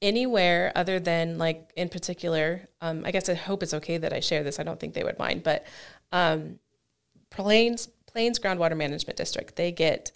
anywhere 0.02 0.72
other 0.76 1.00
than 1.00 1.38
like 1.38 1.72
in 1.74 1.88
particular. 1.88 2.68
Um, 2.80 3.04
I 3.04 3.10
guess 3.10 3.28
I 3.28 3.34
hope 3.34 3.62
it's 3.62 3.74
okay 3.74 3.98
that 3.98 4.12
I 4.12 4.20
share 4.20 4.42
this. 4.42 4.60
I 4.60 4.62
don't 4.62 4.78
think 4.78 4.94
they 4.94 5.04
would 5.04 5.18
mind, 5.18 5.42
but 5.42 5.66
um, 6.12 6.58
Plains 7.30 7.88
Plains 8.06 8.38
Groundwater 8.38 8.76
Management 8.76 9.16
District, 9.16 9.56
they 9.56 9.72
get 9.72 10.12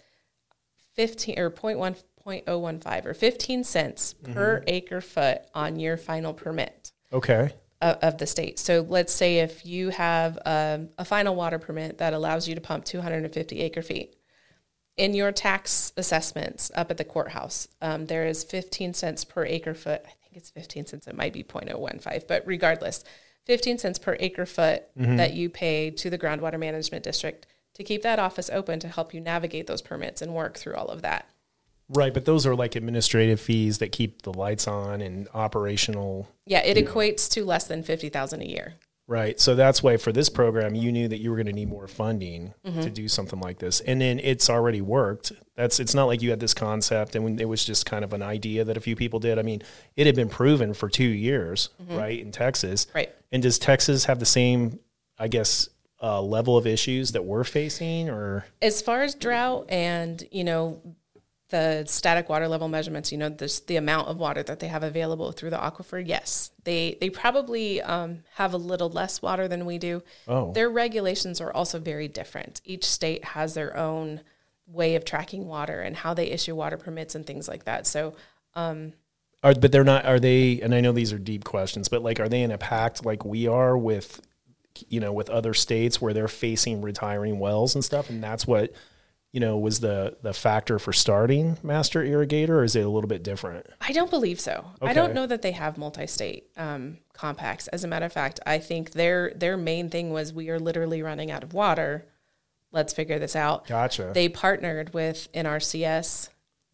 fifteen 0.93 1.39
or 1.39 1.49
0.1, 1.49 2.01
0.015 2.25 3.05
or 3.05 3.13
fifteen 3.13 3.63
cents 3.63 4.15
mm-hmm. 4.21 4.33
per 4.33 4.63
acre 4.67 5.01
foot 5.01 5.41
on 5.53 5.79
your 5.79 5.97
final 5.97 6.33
permit. 6.33 6.91
Okay 7.13 7.51
of, 7.81 7.97
of 8.01 8.17
the 8.17 8.27
state. 8.27 8.59
So 8.59 8.85
let's 8.87 9.13
say 9.13 9.39
if 9.39 9.65
you 9.65 9.89
have 9.89 10.37
a, 10.37 10.87
a 10.97 11.05
final 11.05 11.35
water 11.35 11.59
permit 11.59 11.97
that 11.99 12.13
allows 12.13 12.47
you 12.47 12.55
to 12.55 12.61
pump 12.61 12.85
250 12.85 13.59
acre 13.61 13.81
feet, 13.81 14.15
in 14.97 15.13
your 15.13 15.31
tax 15.31 15.91
assessments 15.97 16.71
up 16.73 16.89
at 16.89 16.97
the 16.97 17.03
courthouse, 17.03 17.67
um, 17.81 18.05
there 18.05 18.25
is 18.25 18.43
15 18.43 18.93
cents 18.93 19.25
per 19.25 19.45
acre 19.45 19.73
foot. 19.73 20.01
I 20.05 20.13
think 20.23 20.35
it's 20.35 20.49
15 20.49 20.85
cents. 20.85 21.07
It 21.07 21.17
might 21.17 21.33
be 21.33 21.43
0.015, 21.43 22.27
but 22.27 22.43
regardless, 22.45 23.03
15 23.45 23.77
cents 23.77 23.99
per 23.99 24.15
acre 24.19 24.45
foot 24.45 24.83
mm-hmm. 24.97 25.17
that 25.17 25.33
you 25.33 25.49
pay 25.49 25.91
to 25.91 26.09
the 26.09 26.17
groundwater 26.17 26.57
management 26.57 27.03
district 27.03 27.45
to 27.73 27.83
keep 27.83 28.03
that 28.03 28.19
office 28.19 28.49
open 28.49 28.79
to 28.79 28.87
help 28.87 29.13
you 29.13 29.19
navigate 29.19 29.67
those 29.67 29.81
permits 29.81 30.21
and 30.21 30.33
work 30.33 30.57
through 30.57 30.75
all 30.75 30.87
of 30.87 31.01
that. 31.01 31.29
Right, 31.89 32.13
but 32.13 32.25
those 32.25 32.45
are 32.47 32.55
like 32.55 32.75
administrative 32.75 33.39
fees 33.39 33.77
that 33.77 33.91
keep 33.91 34.23
the 34.23 34.33
lights 34.33 34.67
on 34.67 35.01
and 35.01 35.27
operational. 35.33 36.27
Yeah, 36.45 36.63
it 36.63 36.77
equates 36.77 37.29
know. 37.29 37.41
to 37.41 37.45
less 37.45 37.67
than 37.67 37.83
fifty 37.83 38.09
thousand 38.09 38.41
a 38.41 38.45
year. 38.45 38.75
Right, 39.07 39.39
so 39.39 39.53
that's 39.53 39.83
why 39.83 39.97
for 39.97 40.11
this 40.11 40.29
program, 40.29 40.73
you 40.73 40.91
knew 40.91 41.07
that 41.07 41.19
you 41.19 41.29
were 41.29 41.35
going 41.35 41.45
to 41.45 41.53
need 41.53 41.69
more 41.69 41.87
funding 41.87 42.55
mm-hmm. 42.65 42.81
to 42.81 42.89
do 42.89 43.07
something 43.07 43.39
like 43.39 43.59
this, 43.59 43.79
and 43.81 44.01
then 44.01 44.19
it's 44.19 44.49
already 44.49 44.81
worked. 44.81 45.31
That's 45.55 45.79
it's 45.79 45.93
not 45.93 46.05
like 46.05 46.23
you 46.23 46.31
had 46.31 46.39
this 46.39 46.55
concept 46.55 47.15
and 47.15 47.39
it 47.39 47.45
was 47.45 47.63
just 47.63 47.85
kind 47.85 48.03
of 48.03 48.13
an 48.13 48.23
idea 48.23 48.63
that 48.63 48.77
a 48.77 48.79
few 48.79 48.95
people 48.95 49.19
did. 49.19 49.37
I 49.37 49.43
mean, 49.43 49.61
it 49.95 50.07
had 50.07 50.15
been 50.15 50.27
proven 50.27 50.73
for 50.73 50.89
two 50.89 51.03
years, 51.03 51.69
mm-hmm. 51.81 51.95
right, 51.95 52.19
in 52.19 52.31
Texas. 52.31 52.87
Right, 52.95 53.13
and 53.31 53.43
does 53.43 53.59
Texas 53.59 54.05
have 54.05 54.17
the 54.17 54.25
same, 54.25 54.79
I 55.19 55.27
guess, 55.27 55.69
uh, 56.01 56.19
level 56.19 56.57
of 56.57 56.65
issues 56.65 57.11
that 57.11 57.25
we're 57.25 57.43
facing, 57.43 58.09
or 58.09 58.47
as 58.63 58.81
far 58.81 59.03
as 59.03 59.13
drought 59.13 59.67
and 59.69 60.27
you 60.31 60.43
know 60.43 60.81
the 61.55 61.85
static 61.87 62.27
water 62.27 62.49
level 62.49 62.67
measurements, 62.67 63.13
you 63.13 63.17
know, 63.17 63.29
this, 63.29 63.61
the 63.61 63.77
amount 63.77 64.09
of 64.09 64.17
water 64.17 64.43
that 64.43 64.59
they 64.59 64.67
have 64.67 64.83
available 64.83 65.31
through 65.31 65.51
the 65.51 65.57
aquifer, 65.57 66.05
yes, 66.05 66.51
they 66.65 66.97
they 66.99 67.09
probably 67.09 67.81
um, 67.81 68.23
have 68.33 68.53
a 68.53 68.57
little 68.57 68.89
less 68.89 69.21
water 69.21 69.47
than 69.47 69.65
we 69.65 69.77
do. 69.77 70.03
Oh. 70.27 70.51
Their 70.51 70.69
regulations 70.69 71.39
are 71.39 71.53
also 71.53 71.79
very 71.79 72.09
different. 72.09 72.59
Each 72.65 72.85
state 72.85 73.23
has 73.23 73.53
their 73.53 73.77
own 73.77 74.19
way 74.67 74.95
of 74.95 75.05
tracking 75.05 75.47
water 75.47 75.79
and 75.79 75.95
how 75.95 76.13
they 76.13 76.25
issue 76.25 76.55
water 76.55 76.75
permits 76.75 77.15
and 77.15 77.25
things 77.25 77.47
like 77.47 77.63
that. 77.63 77.87
So, 77.87 78.15
um, 78.55 78.91
are 79.41 79.53
but 79.53 79.71
they're 79.71 79.85
not. 79.85 80.05
Are 80.05 80.19
they? 80.19 80.59
And 80.61 80.75
I 80.75 80.81
know 80.81 80.91
these 80.91 81.13
are 81.13 81.19
deep 81.19 81.45
questions, 81.45 81.87
but 81.87 82.03
like, 82.03 82.19
are 82.19 82.27
they 82.27 82.41
in 82.41 82.51
a 82.51 82.57
pact 82.57 83.05
like 83.05 83.23
we 83.23 83.47
are 83.47 83.77
with, 83.77 84.19
you 84.89 84.99
know, 84.99 85.13
with 85.13 85.29
other 85.29 85.53
states 85.53 86.01
where 86.01 86.13
they're 86.13 86.27
facing 86.27 86.81
retiring 86.81 87.39
wells 87.39 87.75
and 87.75 87.85
stuff, 87.85 88.09
and 88.09 88.21
that's 88.21 88.45
what 88.45 88.73
you 89.35 89.41
know, 89.41 89.57
was 89.57 89.81
the 89.81 90.15
the 90.21 90.31
factor 90.33 90.79
for 90.79 90.93
starting 90.93 91.57
Master 91.61 92.01
Irrigator, 92.01 92.51
or 92.51 92.63
is 92.63 92.77
it 92.77 92.85
a 92.85 92.87
little 92.87 93.09
bit 93.09 93.21
different? 93.21 93.67
I 93.81 93.91
don't 93.91 94.09
believe 94.09 94.39
so. 94.39 94.65
Okay. 94.81 94.89
I 94.89 94.93
don't 94.93 95.13
know 95.13 95.27
that 95.27 95.41
they 95.41 95.51
have 95.51 95.77
multi-state 95.77 96.47
um, 96.55 96.99
compacts. 97.11 97.67
As 97.67 97.83
a 97.83 97.87
matter 97.89 98.05
of 98.05 98.13
fact, 98.13 98.39
I 98.45 98.59
think 98.59 98.91
their 98.91 99.33
their 99.35 99.57
main 99.57 99.89
thing 99.89 100.11
was 100.11 100.31
we 100.31 100.49
are 100.51 100.57
literally 100.57 101.01
running 101.01 101.31
out 101.31 101.43
of 101.43 101.53
water. 101.53 102.05
Let's 102.71 102.93
figure 102.93 103.19
this 103.19 103.35
out. 103.35 103.67
Gotcha. 103.67 104.11
They 104.13 104.29
partnered 104.29 104.93
with 104.93 105.27
NRCS. 105.33 106.29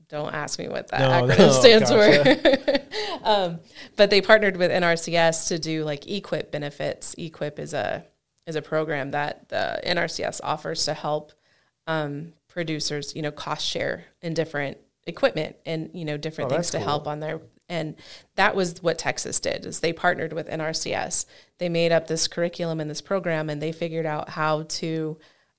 Don't 0.08 0.32
ask 0.32 0.60
me 0.60 0.68
what 0.68 0.89
that 0.89 1.00
no, 1.00 1.10
acronym 1.10 1.38
no, 1.39 1.51
stands 1.53 1.89
gotcha. 1.89 2.60
for. 2.84 3.24
um, 3.24 3.60
but 3.96 4.12
they 4.12 4.22
partnered 4.22 4.58
with 4.58 4.70
NRCS 4.70 5.48
to 5.48 5.58
do 5.58 5.84
like 5.84 6.01
EQIP 6.01 6.51
benefits. 6.51 7.15
EQIP 7.15 7.58
is 7.58 7.74
a 7.74 8.06
is 8.46 8.56
a 8.56 8.62
program 8.62 9.10
that 9.12 9.50
the 9.50 9.82
NRCS 9.84 10.41
offers 10.44 10.86
to 10.86 10.94
help 10.94 11.32
um, 11.88 12.34
producers, 12.53 13.15
you 13.15 13.22
know, 13.22 13.31
cost 13.31 13.65
share 13.65 14.05
in 14.22 14.34
different 14.34 14.77
equipment 15.08 15.55
and 15.65 15.89
you 15.93 16.05
know 16.05 16.15
different 16.15 16.51
oh, 16.51 16.55
things 16.55 16.70
to 16.70 16.77
cool. 16.77 16.86
help 16.86 17.08
on 17.08 17.20
their 17.20 17.41
and 17.67 17.96
that 18.36 18.55
was 18.55 18.84
what 18.84 19.00
Texas 19.00 19.39
did 19.39 19.65
is 19.65 19.79
they 19.79 19.93
partnered 19.93 20.34
with 20.34 20.50
NRCS. 20.50 21.25
They 21.58 21.70
made 21.70 21.93
up 21.93 22.08
this 22.08 22.27
curriculum 22.27 22.81
and 22.81 22.89
this 22.89 23.01
program 23.01 23.50
and 23.50 23.62
they 23.62 23.72
figured 23.72 24.05
out 24.05 24.29
how 24.29 24.63
to 24.63 25.17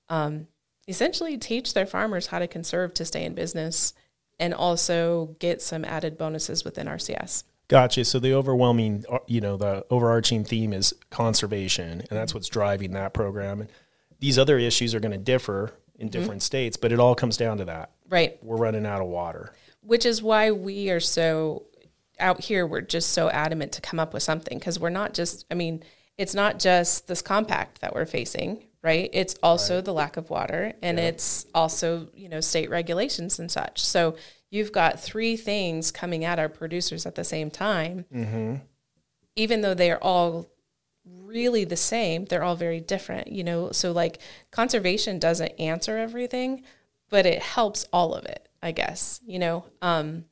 um, 0.09 0.47
essentially 0.87 1.37
teach 1.37 1.73
their 1.73 1.87
farmers 1.87 2.27
how 2.27 2.37
to 2.39 2.47
conserve 2.47 2.93
to 2.93 3.05
stay 3.05 3.25
in 3.25 3.33
business 3.33 3.93
and 4.39 4.53
also 4.53 5.35
get 5.39 5.61
some 5.61 5.83
added 5.83 6.17
bonuses 6.17 6.63
within 6.63 6.85
NRCS. 6.87 7.45
Gotcha. 7.67 8.05
So 8.05 8.19
the 8.19 8.33
overwhelming, 8.33 9.05
uh, 9.11 9.19
you 9.25 9.41
know, 9.41 9.57
the 9.57 9.85
overarching 9.89 10.43
theme 10.43 10.73
is 10.73 10.93
conservation, 11.09 12.01
and 12.01 12.09
that's 12.09 12.31
mm-hmm. 12.31 12.37
what's 12.37 12.49
driving 12.49 12.91
that 12.91 13.13
program. 13.13 13.61
And 13.61 13.71
these 14.19 14.37
other 14.37 14.59
issues 14.59 14.93
are 14.93 14.99
going 14.99 15.13
to 15.13 15.17
differ 15.17 15.73
in 15.95 16.07
mm-hmm. 16.07 16.11
different 16.11 16.39
mm-hmm. 16.41 16.45
states, 16.45 16.77
but 16.77 16.91
it 16.91 16.99
all 16.99 17.15
comes 17.15 17.37
down 17.37 17.57
to 17.57 17.65
that. 17.65 17.91
Right. 18.09 18.37
We're 18.43 18.57
running 18.57 18.85
out 18.85 19.01
of 19.01 19.07
water. 19.07 19.53
Which 19.81 20.05
is 20.05 20.21
why 20.21 20.51
we 20.51 20.89
are 20.89 20.99
so 20.99 21.65
out 22.19 22.41
here, 22.41 22.65
we're 22.65 22.81
just 22.81 23.09
so 23.11 23.29
adamant 23.29 23.71
to 23.73 23.81
come 23.81 23.99
up 23.99 24.13
with 24.13 24.23
something 24.23 24.57
because 24.57 24.79
we're 24.79 24.89
not 24.89 25.13
just, 25.13 25.45
I 25.51 25.55
mean, 25.55 25.83
it's 26.17 26.35
not 26.35 26.59
just 26.59 27.07
this 27.07 27.21
compact 27.21 27.81
that 27.81 27.93
we're 27.93 28.05
facing, 28.05 28.63
right? 28.81 29.09
It's 29.13 29.35
also 29.41 29.75
right. 29.75 29.85
the 29.85 29.93
lack 29.93 30.17
of 30.17 30.29
water 30.29 30.73
and 30.81 30.97
yeah. 30.97 31.05
it's 31.05 31.45
also, 31.53 32.09
you 32.13 32.29
know, 32.29 32.39
state 32.39 32.69
regulations 32.69 33.39
and 33.39 33.49
such. 33.49 33.83
So 33.83 34.15
you've 34.51 34.71
got 34.71 34.99
three 34.99 35.35
things 35.35 35.91
coming 35.91 36.23
at 36.23 36.39
our 36.39 36.49
producers 36.49 37.05
at 37.05 37.15
the 37.15 37.23
same 37.23 37.49
time. 37.49 38.05
Mm-hmm. 38.13 38.55
Even 39.35 39.61
though 39.61 39.73
they 39.73 39.89
are 39.89 39.97
all 39.97 40.47
really 41.33 41.65
the 41.65 41.75
same. 41.75 42.25
They're 42.25 42.43
all 42.43 42.55
very 42.55 42.79
different, 42.79 43.27
you 43.27 43.43
know. 43.43 43.71
So 43.71 43.91
like 43.91 44.19
conservation 44.51 45.19
doesn't 45.19 45.59
answer 45.59 45.97
everything, 45.97 46.63
but 47.09 47.25
it 47.25 47.41
helps 47.41 47.85
all 47.91 48.13
of 48.13 48.25
it, 48.25 48.47
I 48.61 48.71
guess. 48.71 49.19
You 49.25 49.39
know, 49.39 49.65
um, 49.81 50.25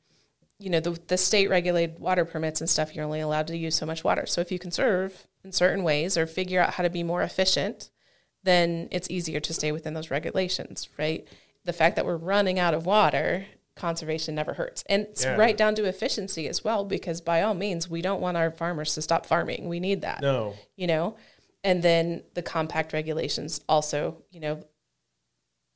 you 0.58 0.70
know, 0.70 0.80
the 0.80 0.98
the 1.08 1.18
state 1.18 1.50
regulated 1.50 1.98
water 1.98 2.24
permits 2.24 2.60
and 2.60 2.70
stuff, 2.70 2.94
you're 2.94 3.04
only 3.04 3.20
allowed 3.20 3.48
to 3.48 3.56
use 3.56 3.74
so 3.74 3.86
much 3.86 4.04
water. 4.04 4.24
So 4.26 4.40
if 4.40 4.52
you 4.52 4.58
conserve 4.58 5.26
in 5.44 5.52
certain 5.52 5.82
ways 5.82 6.16
or 6.16 6.26
figure 6.26 6.62
out 6.62 6.74
how 6.74 6.84
to 6.84 6.90
be 6.90 7.02
more 7.02 7.22
efficient, 7.22 7.90
then 8.44 8.88
it's 8.90 9.10
easier 9.10 9.40
to 9.40 9.52
stay 9.52 9.72
within 9.72 9.94
those 9.94 10.10
regulations, 10.10 10.88
right? 10.98 11.26
The 11.64 11.72
fact 11.72 11.96
that 11.96 12.06
we're 12.06 12.16
running 12.16 12.58
out 12.58 12.74
of 12.74 12.86
water 12.86 13.46
conservation 13.74 14.34
never 14.34 14.54
hurts. 14.54 14.84
And 14.88 15.02
it's 15.06 15.24
Yeah. 15.24 15.36
right 15.36 15.56
down 15.56 15.74
to 15.76 15.84
efficiency 15.84 16.46
as 16.48 16.62
well, 16.62 16.84
because 16.84 17.20
by 17.20 17.42
all 17.42 17.54
means, 17.54 17.88
we 17.88 18.02
don't 18.02 18.20
want 18.20 18.36
our 18.36 18.50
farmers 18.50 18.94
to 18.94 19.02
stop 19.02 19.24
farming. 19.26 19.68
We 19.68 19.80
need 19.80 20.02
that 20.02 20.20
No. 20.22 20.54
you 20.76 20.86
know 20.86 21.16
and 21.64 21.80
then 21.82 22.24
the 22.34 22.42
compact 22.42 22.92
regulations 22.92 23.60
also 23.68 24.16
you 24.32 24.40
know 24.40 24.60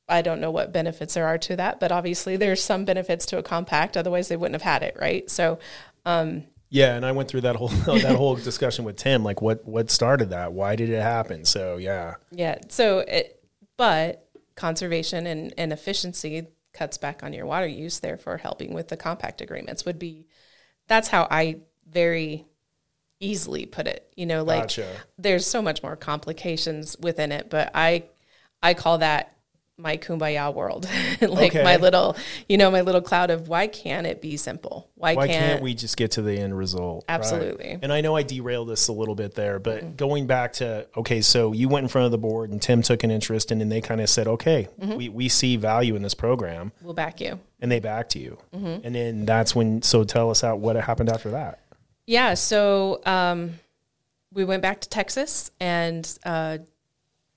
i 0.09 0.21
don't 0.21 0.41
know 0.41 0.51
what 0.51 0.73
benefits 0.73 1.13
there 1.13 1.25
are 1.25 1.37
to 1.37 1.55
that 1.55 1.79
but 1.79 1.91
obviously 1.93 2.35
there's 2.35 2.61
some 2.61 2.83
benefits 2.85 3.25
to 3.25 3.37
a 3.37 3.43
compact 3.43 3.95
otherwise 3.95 4.27
they 4.27 4.35
wouldn't 4.35 4.55
have 4.61 4.61
had 4.73 4.83
it 4.83 4.95
right 4.99 5.29
so 5.29 5.59
um, 6.05 6.43
Yeah, 6.69 6.95
and 6.95 7.05
I 7.05 7.11
went 7.13 7.29
through 7.29 7.41
that 7.41 7.55
whole 7.57 7.67
that 7.85 8.15
whole 8.15 8.35
discussion 8.35 8.83
with 8.85 8.97
Tim. 8.97 9.23
Like, 9.23 9.41
what 9.41 9.65
what 9.65 9.89
started 9.89 10.29
that? 10.31 10.51
Why 10.53 10.75
did 10.75 10.89
it 10.89 11.01
happen? 11.01 11.43
So 11.45 11.77
yeah, 11.77 12.15
yeah 12.31 12.57
so 12.69 12.99
it 12.99 13.41
but 13.77 14.27
conservation 14.55 15.25
and, 15.27 15.53
and 15.57 15.71
efficiency 15.73 16.47
cuts 16.77 16.97
back 16.97 17.23
on 17.23 17.33
your 17.33 17.45
water 17.45 17.67
use 17.67 17.99
therefore 17.99 18.37
helping 18.37 18.73
with 18.73 18.87
the 18.87 18.97
compact 18.97 19.41
agreements 19.41 19.85
would 19.85 19.97
be 19.97 20.27
that's 20.87 21.07
how 21.07 21.27
i 21.31 21.57
very 21.89 22.45
easily 23.19 23.65
put 23.65 23.87
it 23.87 24.11
you 24.15 24.25
know 24.25 24.43
like 24.43 24.63
Gotcha. 24.63 24.87
there's 25.17 25.45
so 25.45 25.61
much 25.61 25.81
more 25.81 25.95
complications 25.95 26.95
within 26.99 27.31
it 27.31 27.49
but 27.49 27.71
i 27.73 28.03
i 28.61 28.73
call 28.73 28.99
that 28.99 29.36
my 29.79 29.95
kumbaya 29.95 30.51
world 30.51 30.89
like 31.21 31.51
Okay. 31.53 31.63
my 31.63 31.75
little 31.75 32.15
you 32.49 32.57
know 32.57 32.71
my 32.71 32.81
little 32.81 33.01
cloud 33.01 33.29
of 33.29 33.47
why 33.47 33.67
can't 33.67 34.07
it 34.07 34.21
be 34.21 34.35
simple 34.35 34.89
why, 34.95 35.13
why 35.13 35.27
can't, 35.27 35.45
can't 35.51 35.61
we 35.61 35.75
just 35.75 35.97
get 35.97 36.11
to 36.11 36.23
the 36.23 36.33
end 36.39 36.57
result? 36.57 37.05
Right. 37.07 37.13
Absolutely. 37.15 37.77
And 37.83 37.93
I 37.93 38.01
know 38.01 38.15
I 38.15 38.23
derailed 38.23 38.69
this 38.69 38.87
a 38.87 38.91
little 38.91 39.13
bit 39.13 39.35
there, 39.35 39.59
but 39.59 39.95
going 39.95 40.25
back 40.25 40.53
to 40.53 40.87
okay, 40.97 41.21
so 41.21 41.53
you 41.53 41.69
went 41.69 41.83
in 41.83 41.87
front 41.89 42.05
of 42.05 42.11
the 42.11 42.17
board 42.17 42.49
and 42.49 42.59
Tim 42.59 42.81
took 42.81 43.03
an 43.03 43.11
interest, 43.11 43.51
and 43.51 43.61
then 43.61 43.69
they 43.69 43.79
kind 43.81 44.01
of 44.01 44.09
said, 44.09 44.27
okay, 44.27 44.67
Mm-hmm. 44.81 44.95
we 44.95 45.09
we 45.09 45.29
see 45.29 45.55
value 45.57 45.95
in 45.95 46.01
this 46.01 46.15
program, 46.15 46.71
we'll 46.81 46.95
back 46.95 47.21
you 47.21 47.39
and 47.59 47.71
they 47.71 47.79
backed 47.79 48.15
you, 48.15 48.39
Mm-hmm. 48.55 48.85
and 48.85 48.95
then 48.95 49.25
that's 49.27 49.53
when. 49.53 49.83
So 49.83 50.03
tell 50.03 50.31
us 50.31 50.43
out 50.43 50.57
what 50.59 50.75
happened 50.75 51.09
after 51.09 51.29
that. 51.31 51.59
Yeah, 52.07 52.33
so 52.33 53.01
um, 53.05 53.51
we 54.33 54.43
went 54.45 54.63
back 54.63 54.81
to 54.81 54.89
Texas, 54.89 55.51
and 55.59 56.11
uh, 56.25 56.57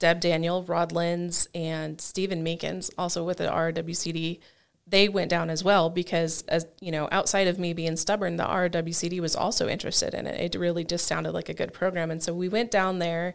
Deb 0.01 0.19
Daniel, 0.21 0.65
Rod 0.65 0.91
Lenz, 0.91 1.47
and 1.55 2.01
Stephen 2.01 2.45
Meekins, 2.45 2.91
also 2.99 3.23
with 3.23 3.37
the 3.37 3.47
RWCD, 3.47 4.41
they 4.87 5.09
went 5.09 5.31
down 5.31 5.51
as 5.51 5.63
well 5.63 5.89
because, 5.89 6.43
as 6.49 6.67
you 6.81 6.91
know, 6.91 7.09
outside 7.13 7.47
of 7.47 7.59
me 7.61 7.73
being 7.75 7.97
stubborn, 7.97 8.37
the 8.37 8.45
RWCD 8.45 9.21
was 9.21 9.37
also 9.37 9.69
interested 9.69 10.15
in 10.15 10.27
it. 10.27 10.55
It 10.55 10.59
really 10.59 10.83
just 10.85 11.07
sounded 11.07 11.31
like 11.33 11.49
a 11.49 11.55
good 11.55 11.73
program, 11.73 12.11
and 12.11 12.21
so 12.21 12.35
we 12.35 12.49
went 12.49 12.73
down 12.73 12.99
there. 12.99 13.35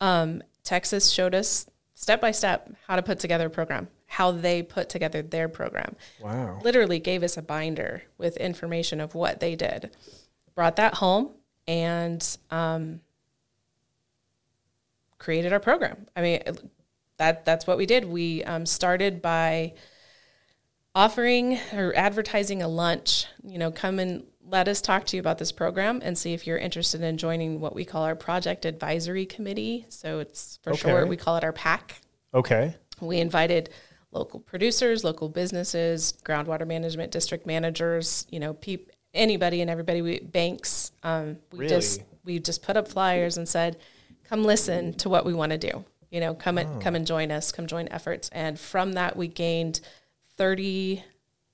Um, 0.00 0.42
Texas 0.62 1.10
showed 1.10 1.34
us 1.34 1.66
step 1.94 2.20
by 2.20 2.30
step 2.30 2.70
how 2.86 2.96
to 2.96 3.02
put 3.02 3.18
together 3.18 3.46
a 3.46 3.50
program, 3.50 3.88
how 4.06 4.30
they 4.30 4.62
put 4.62 4.88
together 4.88 5.20
their 5.20 5.48
program 5.48 5.96
Wow. 6.20 6.60
literally 6.62 7.00
gave 7.00 7.22
us 7.22 7.36
a 7.36 7.42
binder 7.42 8.02
with 8.16 8.36
information 8.38 9.00
of 9.00 9.14
what 9.14 9.40
they 9.40 9.56
did. 9.56 9.90
Brought 10.54 10.76
that 10.76 10.94
home 10.94 11.30
and 11.66 12.36
um, 12.50 13.00
created 15.24 15.54
our 15.54 15.60
program. 15.60 16.06
I 16.14 16.20
mean, 16.20 16.42
that 17.16 17.46
that's 17.46 17.66
what 17.66 17.78
we 17.78 17.86
did. 17.86 18.04
We 18.04 18.44
um, 18.44 18.66
started 18.66 19.22
by 19.22 19.72
offering 20.94 21.58
or 21.72 21.94
advertising 21.96 22.62
a 22.62 22.68
lunch. 22.68 23.26
You 23.42 23.58
know, 23.58 23.70
come 23.70 23.98
and 23.98 24.24
let 24.46 24.68
us 24.68 24.82
talk 24.82 25.06
to 25.06 25.16
you 25.16 25.20
about 25.20 25.38
this 25.38 25.50
program 25.50 26.00
and 26.04 26.16
see 26.16 26.34
if 26.34 26.46
you're 26.46 26.58
interested 26.58 27.00
in 27.00 27.16
joining 27.16 27.58
what 27.58 27.74
we 27.74 27.86
call 27.86 28.02
our 28.04 28.14
project 28.14 28.66
advisory 28.66 29.24
committee. 29.24 29.86
So 29.88 30.18
it's 30.18 30.58
for 30.62 30.70
Okay. 30.74 30.90
short. 30.90 31.08
We 31.08 31.16
call 31.16 31.36
it 31.38 31.44
our 31.44 31.52
PAC. 31.52 32.00
Okay. 32.34 32.74
We 33.00 33.18
invited 33.20 33.70
local 34.12 34.40
producers, 34.40 35.02
local 35.02 35.30
businesses, 35.30 36.12
groundwater 36.22 36.66
management 36.66 37.10
district 37.12 37.46
managers, 37.46 38.26
you 38.30 38.38
know, 38.38 38.52
peop, 38.52 38.90
anybody 39.14 39.62
and 39.62 39.70
everybody, 39.70 40.02
we, 40.02 40.20
banks. 40.20 40.92
Um, 41.02 41.38
we 41.50 41.60
Really? 41.60 41.68
just 41.70 42.02
we 42.24 42.38
just 42.38 42.62
put 42.62 42.76
up 42.76 42.86
flyers 42.88 43.38
and 43.38 43.48
said, 43.48 43.78
"Come 44.34 44.44
listen 44.44 44.94
to 44.94 45.08
what 45.08 45.24
we 45.24 45.34
want 45.34 45.52
to 45.52 45.58
do." 45.58 45.84
You 46.10 46.20
know, 46.20 46.34
come 46.34 46.58
and 46.58 46.80
come 46.82 46.94
and 46.94 47.06
join 47.06 47.30
us. 47.30 47.50
Come 47.52 47.66
join 47.66 47.88
efforts. 47.90 48.28
And 48.32 48.58
from 48.58 48.92
that, 48.92 49.16
we 49.16 49.26
gained 49.28 49.80
thirty, 50.36 51.02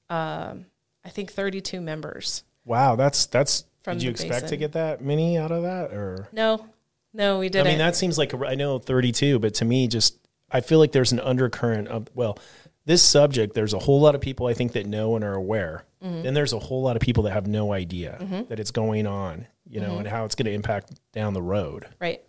um, 0.08 0.66
I 1.04 1.08
think 1.10 1.32
thirty-two 1.32 1.80
members. 1.80 2.44
Wow. 2.64 2.96
That's 2.96 3.26
that's. 3.26 3.64
From 3.82 3.96
did 3.96 4.02
you 4.04 4.10
expect 4.10 4.48
to 4.48 4.58
get 4.58 4.72
that 4.72 5.02
many 5.02 5.38
out 5.38 5.50
of 5.50 5.62
that, 5.62 5.92
or? 5.92 6.28
No, 6.32 6.66
no, 7.14 7.38
we 7.38 7.48
didn't. 7.48 7.66
I 7.66 7.70
mean, 7.70 7.78
that 7.78 7.96
seems 7.96 8.18
like 8.18 8.34
a, 8.34 8.46
I 8.46 8.54
know 8.54 8.78
32, 8.78 9.38
but 9.38 9.54
to 9.54 9.64
me, 9.64 9.88
just 9.88 10.18
I 10.50 10.60
feel 10.60 10.78
like 10.78 10.92
there's 10.92 11.12
an 11.12 11.20
undercurrent 11.20 11.88
of 11.88 12.08
well, 12.14 12.38
this 12.84 13.02
subject. 13.02 13.54
There's 13.54 13.72
a 13.72 13.78
whole 13.78 13.98
lot 13.98 14.14
of 14.14 14.20
people 14.20 14.46
I 14.46 14.52
think 14.52 14.72
that 14.72 14.84
know 14.84 15.16
and 15.16 15.24
are 15.24 15.32
aware. 15.34 15.84
Mm-hmm. 16.04 16.22
Then 16.24 16.34
there's 16.34 16.52
a 16.52 16.58
whole 16.58 16.82
lot 16.82 16.94
of 16.96 17.00
people 17.00 17.22
that 17.22 17.30
have 17.32 17.46
no 17.46 17.72
idea 17.72 18.44
that 18.50 18.60
it's 18.60 18.70
going 18.70 19.06
on, 19.06 19.46
you 19.66 19.80
know, 19.80 19.88
Mm-hmm. 19.92 19.98
and 20.00 20.08
how 20.08 20.26
it's 20.26 20.34
going 20.34 20.46
to 20.46 20.52
impact 20.52 20.92
down 21.12 21.32
the 21.32 21.40
road. 21.42 21.86
right. 22.00 22.22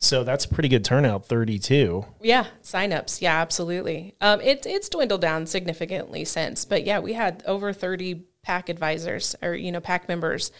So 0.00 0.24
that's 0.24 0.46
a 0.46 0.48
pretty 0.48 0.70
good 0.70 0.84
turnout, 0.84 1.26
32. 1.26 2.06
Yeah, 2.22 2.46
signups. 2.62 3.20
Yeah, 3.20 3.38
absolutely. 3.38 4.14
Um, 4.20 4.40
it, 4.40 4.64
it's 4.64 4.88
dwindled 4.88 5.20
down 5.20 5.46
significantly 5.46 6.24
since, 6.24 6.64
but 6.64 6.86
yeah, 6.86 7.00
we 7.00 7.12
had 7.12 7.42
over 7.46 7.74
30 7.74 8.24
PAC 8.42 8.70
advisors 8.70 9.36
or, 9.42 9.54
you 9.54 9.70
know, 9.70 9.80
PAC 9.80 10.08
members, 10.08 10.52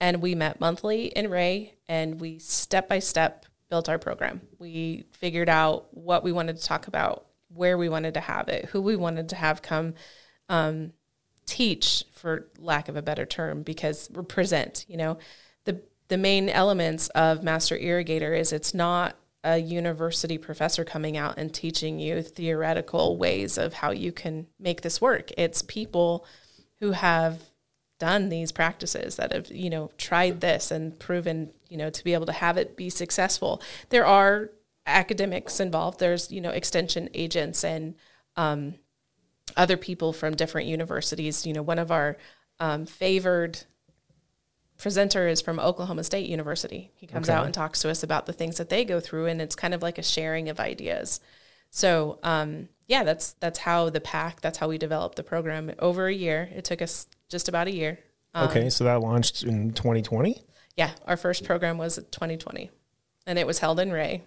and 0.00 0.22
we 0.22 0.34
met 0.34 0.60
monthly 0.60 1.06
in 1.06 1.28
Wray 1.30 1.74
and 1.88 2.18
we 2.18 2.38
step 2.38 2.88
by 2.88 2.98
step 2.98 3.44
built 3.68 3.88
our 3.90 3.98
program. 3.98 4.40
We 4.58 5.04
figured 5.12 5.50
out 5.50 5.88
what 5.90 6.24
we 6.24 6.32
wanted 6.32 6.56
to 6.56 6.62
talk 6.62 6.86
about, 6.86 7.26
where 7.48 7.76
we 7.76 7.90
wanted 7.90 8.14
to 8.14 8.20
have 8.20 8.48
it, 8.48 8.66
who 8.66 8.80
we 8.80 8.96
wanted 8.96 9.28
to 9.30 9.36
have 9.36 9.60
come 9.60 9.94
um, 10.48 10.92
teach, 11.44 12.04
for 12.12 12.48
lack 12.58 12.88
of 12.88 12.96
a 12.96 13.02
better 13.02 13.26
term, 13.26 13.62
because 13.62 14.08
we 14.12 14.22
present, 14.22 14.86
you 14.88 14.96
know, 14.96 15.18
the 16.08 16.16
main 16.16 16.48
elements 16.48 17.08
of 17.10 17.42
master 17.42 17.76
irrigator 17.76 18.38
is 18.38 18.52
it's 18.52 18.74
not 18.74 19.16
a 19.44 19.58
university 19.58 20.38
professor 20.38 20.84
coming 20.84 21.16
out 21.16 21.38
and 21.38 21.54
teaching 21.54 22.00
you 22.00 22.20
theoretical 22.20 23.16
ways 23.16 23.56
of 23.56 23.74
how 23.74 23.92
you 23.92 24.10
can 24.10 24.46
make 24.58 24.82
this 24.82 25.00
work. 25.00 25.30
It's 25.36 25.62
people 25.62 26.26
who 26.80 26.92
have 26.92 27.40
done 27.98 28.28
these 28.28 28.52
practices 28.52 29.16
that 29.16 29.32
have, 29.32 29.50
you 29.50 29.70
know, 29.70 29.90
tried 29.98 30.40
this 30.40 30.70
and 30.70 30.98
proven, 30.98 31.52
you 31.68 31.76
know, 31.76 31.90
to 31.90 32.04
be 32.04 32.12
able 32.12 32.26
to 32.26 32.32
have 32.32 32.56
it 32.56 32.76
be 32.76 32.90
successful. 32.90 33.62
There 33.90 34.04
are 34.04 34.50
academics 34.84 35.60
involved. 35.60 36.00
There's, 36.00 36.30
you 36.30 36.40
know, 36.40 36.50
extension 36.50 37.08
agents 37.14 37.64
and 37.64 37.94
um, 38.36 38.74
other 39.56 39.76
people 39.76 40.12
from 40.12 40.34
different 40.34 40.66
universities. 40.66 41.46
You 41.46 41.52
know, 41.52 41.62
one 41.62 41.78
of 41.78 41.90
our 41.90 42.16
um, 42.58 42.84
favored 42.84 43.60
presenter 44.78 45.26
is 45.28 45.40
from 45.40 45.58
Oklahoma 45.58 46.04
State 46.04 46.28
University. 46.28 46.90
He 46.94 47.06
comes 47.06 47.28
Okay. 47.28 47.36
out 47.38 47.44
and 47.46 47.54
talks 47.54 47.80
to 47.82 47.90
us 47.90 48.02
about 48.02 48.26
the 48.26 48.32
things 48.32 48.56
that 48.58 48.68
they 48.68 48.84
go 48.84 49.00
through, 49.00 49.26
and 49.26 49.40
it's 49.40 49.54
kind 49.56 49.74
of 49.74 49.82
like 49.82 49.98
a 49.98 50.02
sharing 50.02 50.48
of 50.48 50.60
ideas. 50.60 51.20
So, 51.70 52.18
um, 52.22 52.68
yeah, 52.86 53.02
that's 53.04 53.32
that's 53.40 53.58
how 53.60 53.90
the 53.90 54.00
PAC. 54.00 54.40
That's 54.40 54.58
how 54.58 54.68
we 54.68 54.78
developed 54.78 55.16
the 55.16 55.22
program 55.24 55.72
over 55.78 56.06
a 56.06 56.14
year. 56.14 56.48
It 56.54 56.64
took 56.64 56.80
us 56.82 57.06
just 57.28 57.48
about 57.48 57.66
a 57.66 57.72
year. 57.74 57.98
Um, 58.34 58.48
Okay, 58.48 58.70
so 58.70 58.84
that 58.84 59.00
launched 59.00 59.42
in 59.42 59.72
2020, 59.72 60.42
Yeah, 60.76 60.90
our 61.06 61.16
first 61.16 61.44
program 61.44 61.78
was 61.78 61.96
2020, 61.96 62.70
and 63.26 63.38
it 63.38 63.46
was 63.46 63.58
held 63.60 63.80
in 63.80 63.90
Wray. 63.92 64.22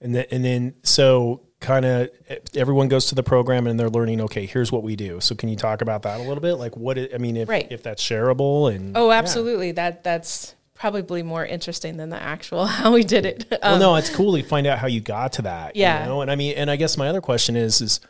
and 0.00 0.14
then 0.14 0.26
and 0.30 0.44
then 0.44 0.74
so 0.84 1.40
kind 1.60 1.84
of 1.84 2.10
everyone 2.54 2.88
goes 2.88 3.06
to 3.06 3.14
the 3.14 3.22
program 3.22 3.66
and 3.66 3.78
they're 3.78 3.90
learning. 3.90 4.20
Okay, 4.22 4.46
here's 4.46 4.70
what 4.70 4.82
we 4.82 4.94
do. 4.96 5.20
So 5.20 5.34
can 5.34 5.48
you 5.48 5.56
talk 5.56 5.82
about 5.82 6.02
that 6.02 6.18
a 6.20 6.22
little 6.22 6.40
bit? 6.40 6.54
Like 6.54 6.76
what 6.76 6.98
it, 6.98 7.12
I 7.14 7.18
mean, 7.18 7.36
if 7.36 7.48
Right. 7.48 7.66
if 7.70 7.82
that's 7.82 8.02
shareable 8.02 8.72
and 8.74 8.96
Oh, 8.96 9.10
yeah. 9.10 9.16
absolutely. 9.18 9.72
That 9.72 10.04
that's 10.04 10.54
probably 10.74 11.24
more 11.24 11.44
interesting 11.44 11.96
than 11.96 12.10
the 12.10 12.22
actual 12.22 12.66
how 12.78 12.92
we 12.92 13.02
did 13.02 13.26
it. 13.26 13.46
Well, 13.50 13.74
Um, 13.74 13.80
no, 13.80 13.96
it's 13.96 14.10
cool 14.14 14.36
to 14.36 14.42
find 14.44 14.66
out 14.66 14.78
how 14.78 14.86
you 14.86 15.00
got 15.00 15.32
to 15.34 15.42
that. 15.42 15.74
Yeah. 15.74 16.02
You 16.02 16.08
know? 16.08 16.20
And 16.22 16.30
I 16.30 16.36
mean, 16.36 16.54
and 16.56 16.70
I 16.70 16.76
guess 16.76 16.96
my 16.96 17.08
other 17.08 17.20
question 17.20 17.56
is, 17.56 17.80
is 17.80 18.00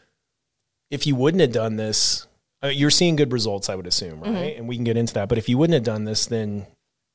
if 0.91 1.07
you 1.07 1.15
wouldn't 1.17 1.41
have 1.41 1.53
done 1.53 1.77
this, 1.77 2.27
uh, 2.63 2.69
you're 2.69 2.91
seeing 2.91 3.17
good 3.17 3.33
results, 3.33 3.69
I 3.71 3.75
would 3.77 3.87
assume, 3.87 4.21
right? 4.21 4.31
Mm-hmm. 4.31 4.59
And 4.59 4.69
we 4.69 4.75
can 4.77 4.85
get 4.85 4.97
into 4.97 5.15
that. 5.15 5.29
But 5.29 5.39
if 5.39 5.49
you 5.49 5.57
wouldn't 5.57 5.75
have 5.75 5.85
done 5.85 6.05
this, 6.05 6.27
then 6.27 6.67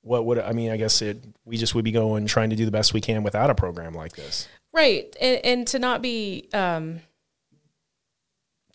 what 0.02 0.26
would, 0.26 0.40
I 0.40 0.52
mean, 0.54 0.72
I 0.72 0.78
guess 0.78 1.02
it, 1.02 1.24
we 1.46 1.58
just 1.58 1.76
would 1.76 1.84
be 1.86 1.92
going, 1.92 2.26
trying 2.26 2.50
to 2.50 2.56
do 2.56 2.66
the 2.66 2.72
best 2.72 2.94
we 2.94 3.02
can 3.02 3.24
without 3.24 3.50
a 3.50 3.56
program 3.56 3.94
like 3.94 4.14
this. 4.16 4.48
Right. 4.74 5.16
And, 5.22 5.46
and 5.46 5.68
to 5.68 5.80
not 5.80 6.02
be 6.02 6.50
um, 6.54 7.00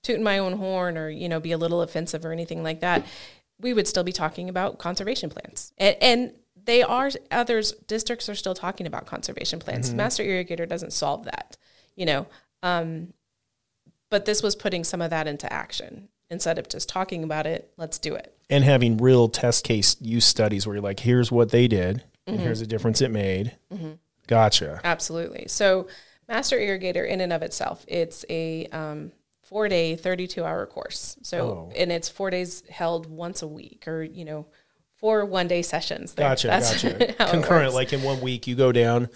tooting 0.03 0.23
my 0.23 0.39
own 0.39 0.55
horn 0.55 0.97
or, 0.97 1.09
you 1.11 1.29
know, 1.29 1.41
be 1.41 1.53
a 1.53 1.59
little 1.59 1.83
offensive 1.83 2.25
or 2.25 2.33
anything 2.33 2.63
like 2.63 2.81
that, 2.81 3.05
we 3.61 3.75
would 3.75 3.89
still 3.89 4.05
be 4.05 4.13
talking 4.13 4.49
about 4.49 4.79
conservation 4.79 5.29
plans. 5.29 5.73
And, 5.77 5.97
and 6.01 6.33
they 6.65 6.83
are, 6.83 7.11
others, 7.31 7.73
districts 7.89 8.29
are 8.29 8.35
still 8.35 8.55
talking 8.55 8.87
about 8.87 9.07
conservation 9.07 9.59
plans. 9.59 9.93
Master 9.93 10.23
Irrigator 10.23 10.69
doesn't 10.69 10.93
solve 10.93 11.25
that, 11.25 11.57
you 11.97 12.07
know. 12.07 12.27
Um, 12.63 13.13
but 14.11 14.25
this 14.25 14.43
was 14.43 14.55
putting 14.55 14.85
some 14.85 15.03
of 15.03 15.11
that 15.11 15.27
into 15.27 15.53
action. 15.53 16.09
Instead 16.31 16.59
of 16.59 16.69
just 16.69 16.89
talking 16.91 17.25
about 17.25 17.47
it, 17.47 17.73
let's 17.79 17.99
do 17.99 18.15
it. 18.15 18.37
And 18.51 18.63
having 18.63 18.99
real 18.99 19.29
test 19.29 19.65
case 19.65 19.97
use 20.01 20.27
studies 20.27 20.67
where 20.67 20.77
you're 20.77 20.83
like, 20.83 21.01
here's 21.01 21.33
what 21.33 21.51
they 21.51 21.67
did, 21.69 22.05
Mm-hmm. 22.27 22.35
and 22.35 22.41
here's 22.41 22.61
the 22.61 22.67
difference 22.67 23.01
it 23.01 23.11
made. 23.11 23.57
Gotcha. 24.29 24.81
Absolutely. 24.85 25.47
So, 25.49 25.89
master 26.29 26.57
irrigator, 26.57 27.09
in 27.09 27.21
and 27.21 27.33
of 27.33 27.43
itself, 27.43 27.85
it's 27.89 28.25
a 28.31 28.67
um, 28.67 29.11
four 29.43 29.69
day, 29.69 29.97
32 29.97 30.45
hour 30.45 30.65
course. 30.67 31.17
So, 31.23 31.39
Oh. 31.41 31.73
and 31.77 31.91
it's 31.91 32.09
four 32.09 32.31
days 32.31 32.63
held 32.71 33.07
once 33.07 33.43
a 33.43 33.49
week 33.49 33.89
or, 33.89 34.03
you 34.05 34.25
know, 34.25 34.47
four 34.97 35.25
one 35.25 35.49
day 35.49 35.63
sessions. 35.63 36.15
there. 36.15 36.29
Gotcha, 36.29 36.47
That's 36.49 36.83
gotcha. 36.83 37.15
Concurrent, 37.31 37.75
like 37.75 37.93
in 37.93 38.03
one 38.03 38.21
week, 38.21 38.47
you 38.47 38.55
go 38.55 38.71
down, 38.73 39.09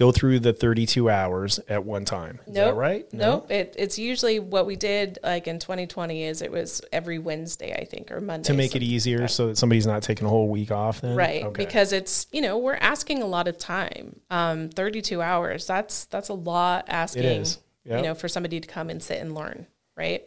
go 0.00 0.10
through 0.10 0.40
the 0.40 0.54
32 0.54 1.10
hours 1.10 1.60
at 1.68 1.84
one 1.84 2.06
time. 2.06 2.40
Is 2.46 2.54
that 2.54 2.68
Nope. 2.68 2.76
right? 2.76 3.12
Nope. 3.12 3.50
It, 3.50 3.74
it's 3.78 3.98
usually 3.98 4.40
what 4.40 4.64
we 4.64 4.74
did 4.74 5.18
like 5.22 5.46
in 5.46 5.58
2020 5.58 6.24
is 6.24 6.40
it 6.40 6.50
was 6.50 6.80
every 6.90 7.18
Wednesday, 7.18 7.74
I 7.74 7.84
think, 7.84 8.10
or 8.10 8.18
Monday. 8.18 8.46
To 8.46 8.54
make 8.54 8.74
it 8.74 8.82
easier 8.82 9.28
so 9.28 9.48
that 9.48 9.58
somebody's 9.58 9.86
not 9.86 10.02
taking 10.02 10.26
a 10.26 10.30
whole 10.30 10.48
week 10.48 10.70
off 10.70 11.02
then? 11.02 11.16
Right. 11.16 11.44
Okay. 11.44 11.64
Because 11.66 11.92
it's, 11.92 12.26
you 12.32 12.40
know, 12.40 12.56
we're 12.56 12.76
asking 12.76 13.22
a 13.22 13.26
lot 13.26 13.46
of 13.46 13.58
time. 13.58 14.18
Um, 14.30 14.70
32 14.70 15.20
hours. 15.20 15.66
That's, 15.66 16.06
that's 16.06 16.30
a 16.30 16.34
lot 16.34 16.86
asking, 16.88 17.42
is. 17.42 17.58
you 17.84 18.00
know, 18.00 18.14
for 18.14 18.26
somebody 18.26 18.58
to 18.58 18.66
come 18.66 18.88
and 18.88 19.02
sit 19.02 19.18
and 19.20 19.34
learn. 19.34 19.66
Right. 19.98 20.26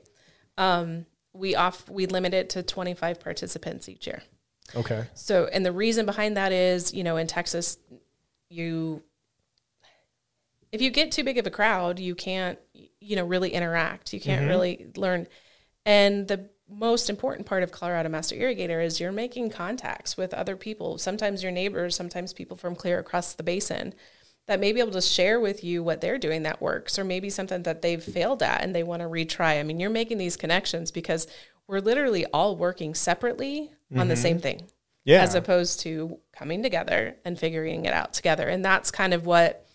Um, 0.56 1.08
we 1.34 1.56
off, 1.56 1.90
we 1.90 2.06
limit 2.06 2.36
it 2.36 2.52
to 2.52 2.62
25 2.62 3.20
participants 3.20 3.90
each 3.90 4.06
year. 4.06 4.22
okay. 4.76 5.06
So, 5.16 5.50
and 5.52 5.66
the 5.66 5.72
reason 5.72 6.06
behind 6.06 6.38
that 6.38 6.52
is, 6.52 6.94
you 6.94 7.04
know, 7.04 7.18
in 7.18 7.26
Texas, 7.26 7.80
you, 8.50 9.02
if 10.74 10.82
you 10.82 10.90
get 10.90 11.12
too 11.12 11.24
big 11.24 11.38
of 11.38 11.46
a 11.46 11.52
crowd, 11.52 12.00
you 12.00 12.16
can't, 12.16 12.58
you 13.00 13.16
know, 13.16 13.24
really 13.24 13.52
interact. 13.52 14.12
You 14.12 14.20
can't 14.20 14.42
mm-hmm. 14.42 14.50
really 14.50 14.88
learn. 14.98 15.28
And 15.86 16.28
the 16.28 16.50
most 16.68 17.12
important 17.12 17.46
part 17.46 17.62
of 17.62 17.72
Colorado 17.72 18.10
Master 18.10 18.36
Irrigator 18.36 18.84
is 18.84 19.00
you're 19.00 19.12
making 19.12 19.52
contacts 19.52 20.18
with 20.18 20.34
other 20.34 20.56
people, 20.56 20.98
sometimes 20.98 21.44
your 21.44 21.52
neighbors, 21.52 21.96
sometimes 21.96 22.34
people 22.34 22.58
from 22.58 22.76
clear 22.76 22.98
across 22.98 23.34
the 23.34 23.44
basin 23.44 23.94
that 24.48 24.60
may 24.60 24.74
be 24.74 24.80
able 24.80 24.92
to 24.94 25.02
share 25.02 25.40
with 25.40 25.64
you 25.64 25.84
what 25.84 26.02
they're 26.02 26.18
doing 26.18 26.42
that 26.44 26.60
works, 26.60 26.98
or 26.98 27.04
maybe 27.04 27.30
something 27.30 27.62
that 27.64 27.84
they've 27.84 28.04
failed 28.04 28.42
at 28.42 28.64
and 28.64 28.74
they 28.74 28.84
want 28.84 29.04
to 29.04 29.08
retry. 29.08 29.60
I 29.60 29.64
mean, 29.64 29.80
you're 29.80 29.92
making 29.92 30.18
these 30.18 30.36
connections 30.36 30.90
because 30.90 31.28
we're 31.68 31.82
literally 31.82 32.26
all 32.26 32.56
working 32.58 32.96
separately 32.96 33.70
on 33.96 34.08
the 34.08 34.16
mm-hmm. 34.16 34.22
same 34.24 34.40
thing 34.40 34.64
Yeah. 35.06 35.22
as 35.22 35.36
opposed 35.36 35.82
to 35.82 36.18
coming 36.36 36.64
together 36.64 37.16
and 37.24 37.38
figuring 37.38 37.86
it 37.86 37.94
out 37.94 38.14
together. 38.14 38.48
And 38.50 38.66
that's 38.66 38.90
kind 38.90 39.14
of 39.14 39.28
what 39.28 39.68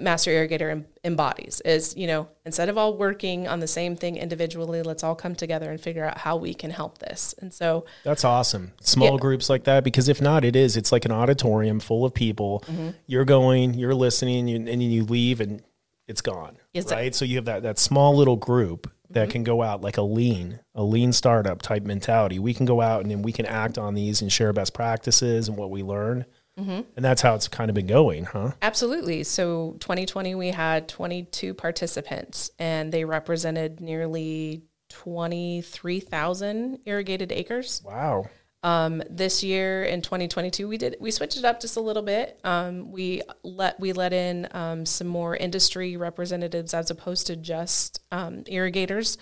Master 0.00 0.30
Irrigator 0.30 0.84
embodies 1.04 1.60
is, 1.66 1.94
you 1.96 2.06
know, 2.06 2.28
instead 2.46 2.70
of 2.70 2.78
all 2.78 2.96
working 2.96 3.46
on 3.46 3.60
the 3.60 3.66
same 3.66 3.94
thing 3.94 4.16
individually, 4.16 4.80
let's 4.82 5.04
all 5.04 5.14
come 5.14 5.34
together 5.34 5.70
and 5.70 5.78
figure 5.78 6.04
out 6.04 6.16
how 6.16 6.36
we 6.36 6.54
can 6.54 6.70
help 6.70 6.96
this. 6.98 7.34
And 7.40 7.52
so, 7.52 7.84
That's 8.02 8.24
awesome. 8.24 8.72
Small 8.80 9.12
Yeah. 9.12 9.18
groups 9.20 9.50
like 9.50 9.64
that, 9.64 9.84
because 9.84 10.08
if 10.08 10.22
not, 10.22 10.44
it 10.44 10.56
is. 10.56 10.78
It's 10.78 10.92
like 10.92 11.04
an 11.04 11.12
auditorium 11.12 11.78
full 11.78 12.06
of 12.06 12.14
people. 12.14 12.64
Mm-hmm. 12.66 12.90
You're 13.06 13.26
going, 13.26 13.74
you're 13.74 13.94
listening, 13.94 14.48
you, 14.48 14.56
and 14.56 14.66
then 14.66 14.80
you 14.80 15.04
leave, 15.04 15.42
and 15.42 15.62
it's 16.08 16.22
gone. 16.22 16.56
Yes, 16.72 16.84
sir. 16.86 16.94
Mm-hmm. 16.94 17.02
right. 17.02 17.14
So 17.14 17.24
you 17.26 17.36
have 17.36 17.44
that 17.44 17.62
that 17.62 17.78
small 17.78 18.16
little 18.16 18.36
group 18.36 18.90
that 19.10 19.28
can 19.28 19.44
go 19.44 19.60
out 19.62 19.82
like 19.82 19.98
a 19.98 20.02
lean, 20.02 20.60
a 20.74 20.82
lean 20.82 21.12
startup 21.12 21.60
type 21.60 21.82
mentality. 21.82 22.38
We 22.38 22.54
can 22.54 22.64
go 22.64 22.80
out 22.80 23.02
and 23.02 23.10
then 23.10 23.20
we 23.20 23.30
can 23.30 23.44
act 23.44 23.76
on 23.76 23.92
these 23.92 24.22
and 24.22 24.32
share 24.32 24.54
best 24.54 24.72
practices 24.72 25.48
and 25.48 25.56
what 25.58 25.70
we 25.70 25.82
learn. 25.82 26.24
Mm-hmm. 26.58 26.80
And 26.96 27.04
that's 27.04 27.22
how 27.22 27.34
it's 27.34 27.48
kind 27.48 27.70
of 27.70 27.74
been 27.74 27.86
going, 27.86 28.24
huh? 28.24 28.52
absolutely. 28.60 29.24
So, 29.24 29.76
2020, 29.80 30.34
we 30.34 30.48
had 30.48 30.86
22 30.88 31.54
participants 31.54 32.50
and 32.58 32.92
they 32.92 33.04
represented 33.04 33.80
nearly 33.80 34.64
23,000 34.90 36.80
irrigated 36.84 37.32
acres. 37.32 37.82
Wow. 37.84 38.28
Um, 38.64 39.02
this 39.10 39.42
year 39.42 39.82
in 39.82 40.02
2022, 40.02 40.68
we 40.68 40.78
did 40.78 40.96
we 41.00 41.10
switched 41.10 41.36
it 41.36 41.44
up 41.44 41.60
just 41.60 41.76
a 41.76 41.80
little 41.80 42.02
bit. 42.02 42.38
Um, 42.44 42.92
we 42.92 43.22
let 43.42 43.80
we 43.80 43.92
let 43.92 44.12
in 44.12 44.46
um, 44.52 44.86
some 44.86 45.08
more 45.08 45.34
industry 45.34 45.96
representatives 45.96 46.72
as 46.72 46.90
opposed 46.90 47.26
to 47.26 47.34
just 47.34 48.00
um, 48.12 48.44
irrigators, 48.46 49.18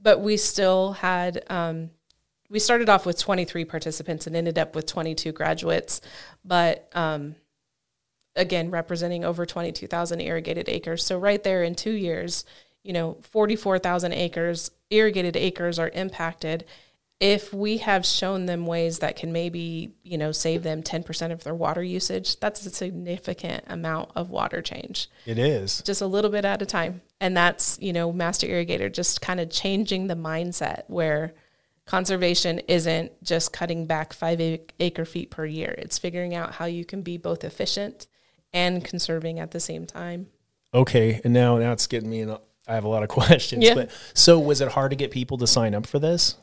but 0.00 0.20
we 0.20 0.36
still 0.36 0.92
had. 0.92 1.44
We 2.52 2.58
started 2.58 2.90
off 2.90 3.06
with 3.06 3.18
23 3.18 3.64
participants 3.64 4.26
and 4.26 4.36
ended 4.36 4.58
up 4.58 4.74
with 4.74 4.84
22 4.84 5.32
graduates, 5.32 6.02
but 6.44 6.86
um, 6.92 7.34
again 8.36 8.70
representing 8.70 9.24
over 9.24 9.46
22,000 9.46 10.20
irrigated 10.20 10.68
acres. 10.68 11.02
So 11.02 11.18
right 11.18 11.42
there 11.42 11.62
in 11.62 11.74
two 11.74 11.92
years, 11.92 12.44
you 12.82 12.92
know, 12.92 13.16
44,000 13.22 14.12
acres 14.12 14.70
irrigated 14.90 15.34
acres 15.34 15.78
are 15.78 15.88
impacted. 15.88 16.66
If 17.20 17.54
we 17.54 17.78
have 17.78 18.04
shown 18.04 18.44
them 18.44 18.66
ways 18.66 18.98
that 18.98 19.16
can 19.16 19.32
maybe, 19.32 19.94
you 20.02 20.18
know, 20.18 20.32
save 20.32 20.62
them 20.62 20.82
10% 20.82 21.32
of 21.32 21.44
their 21.44 21.54
water 21.54 21.82
usage, 21.82 22.38
that's 22.38 22.66
a 22.66 22.70
significant 22.70 23.64
amount 23.68 24.10
of 24.14 24.28
water 24.30 24.60
change, 24.60 25.08
It 25.24 25.38
is. 25.38 25.80
just 25.82 26.02
a 26.02 26.06
little 26.06 26.30
bit 26.30 26.44
at 26.44 26.60
a 26.60 26.66
time. 26.66 27.00
And 27.18 27.34
that's, 27.34 27.78
you 27.80 27.94
know, 27.94 28.12
Master 28.12 28.46
Irrigator 28.46 28.92
just 28.92 29.22
kind 29.22 29.40
of 29.40 29.48
changing 29.48 30.08
the 30.08 30.16
mindset 30.16 30.82
where 30.88 31.32
conservation 31.86 32.60
isn't 32.68 33.12
just 33.22 33.52
cutting 33.52 33.86
back 33.86 34.12
five 34.12 34.40
acre 34.80 35.04
feet 35.04 35.30
per 35.30 35.44
year. 35.44 35.74
It's 35.78 35.98
figuring 35.98 36.34
out 36.34 36.52
how 36.52 36.64
you 36.66 36.84
can 36.84 37.02
be 37.02 37.16
both 37.16 37.44
efficient 37.44 38.06
and 38.52 38.84
conserving 38.84 39.38
at 39.40 39.50
the 39.50 39.60
same 39.60 39.86
time. 39.86 40.28
Okay. 40.74 41.20
And 41.24 41.32
now, 41.32 41.58
now 41.58 41.72
it's 41.72 41.86
getting 41.86 42.10
me 42.10 42.20
in. 42.20 42.30
a- 42.30 42.40
I 42.68 42.74
have 42.74 42.84
a 42.84 42.88
lot 42.88 43.02
of 43.02 43.08
questions. 43.20 43.64
Yeah. 43.64 43.74
But 43.74 43.90
so 44.14 44.38
was 44.38 44.60
it 44.60 44.68
hard 44.68 44.90
to 44.90 44.96
get 44.96 45.10
people 45.10 45.38
to 45.38 45.46
sign 45.46 45.74
up 45.74 45.86
for 45.86 45.98
this? 45.98 46.36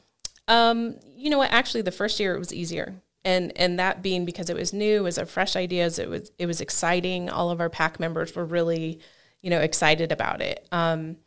Um, 0.48 0.98
you 1.16 1.30
know 1.30 1.38
what? 1.38 1.52
Actually, 1.52 1.84
the 1.84 1.92
first 1.92 2.20
year 2.20 2.36
it 2.36 2.40
was 2.40 2.54
easier, 2.54 2.96
and 3.24 3.56
and 3.56 3.80
that 3.80 4.02
being 4.02 4.26
because 4.26 4.50
it 4.50 4.56
was 4.56 4.74
new, 4.74 4.98
it 4.98 5.04
was 5.04 5.18
a 5.20 5.26
fresh 5.26 5.56
ideas. 5.56 6.00
It 6.00 6.10
was 6.10 6.32
it 6.40 6.48
was 6.48 6.60
exciting. 6.60 7.30
All 7.30 7.52
of 7.52 7.62
our 7.62 7.70
PAC 7.70 8.00
members 8.00 8.36
were 8.36 8.46
really, 8.46 9.00
you 9.42 9.50
know, 9.52 9.60
excited 9.60 10.12
about 10.12 10.42
it. 10.42 10.68
Um, 10.72 11.18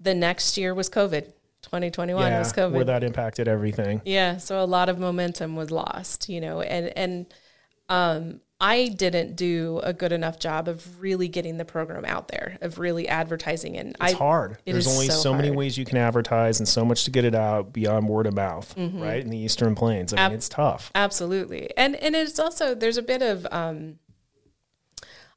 the 0.00 0.14
next 0.14 0.58
year 0.58 0.74
was 0.74 0.90
COVID. 0.90 1.32
2021 1.66 2.32
was 2.32 2.52
COVID. 2.52 2.72
Where 2.72 2.84
that 2.84 3.04
impacted 3.04 3.48
everything. 3.48 4.00
Yeah, 4.04 4.38
so 4.38 4.62
a 4.62 4.66
lot 4.66 4.88
of 4.88 4.98
momentum 4.98 5.54
was 5.56 5.70
lost, 5.70 6.28
you 6.28 6.40
know, 6.40 6.60
and 6.60 6.86
and 6.96 7.26
um, 7.88 8.40
I 8.60 8.88
didn't 8.88 9.36
do 9.36 9.80
a 9.82 9.92
good 9.92 10.12
enough 10.12 10.38
job 10.38 10.66
of 10.68 11.00
really 11.00 11.28
getting 11.28 11.56
the 11.58 11.64
program 11.64 12.04
out 12.04 12.28
there, 12.28 12.56
of 12.62 12.78
really 12.78 13.06
advertising, 13.06 13.76
and 13.76 13.90
It's 13.90 13.98
I 14.00 14.16
hard. 14.16 14.58
it 14.64 14.72
There's 14.72 14.88
only 14.88 15.08
so 15.08 15.14
so, 15.16 15.34
many 15.34 15.50
ways 15.50 15.76
you 15.76 15.84
can 15.84 15.98
advertise 15.98 16.58
and 16.58 16.66
so 16.68 16.84
much 16.84 17.04
to 17.04 17.10
get 17.10 17.24
it 17.24 17.34
out 17.34 17.72
beyond 17.72 18.08
word 18.08 18.26
of 18.26 18.34
mouth, 18.34 18.74
right? 18.76 19.22
In 19.22 19.28
the 19.30 19.38
Eastern 19.38 19.74
Plains. 19.74 20.12
I 20.12 20.16
mean, 20.16 20.22
Mm-hmm. 20.24 20.32
Ab- 20.32 20.36
it's 20.38 20.48
tough. 20.48 20.90
Absolutely. 20.94 21.70
And 21.76 21.96
and 21.96 22.16
it's 22.16 22.38
also 22.38 22.74
there's 22.74 22.96
a 22.96 23.02
bit 23.02 23.22
of 23.22 23.46
um 23.50 23.98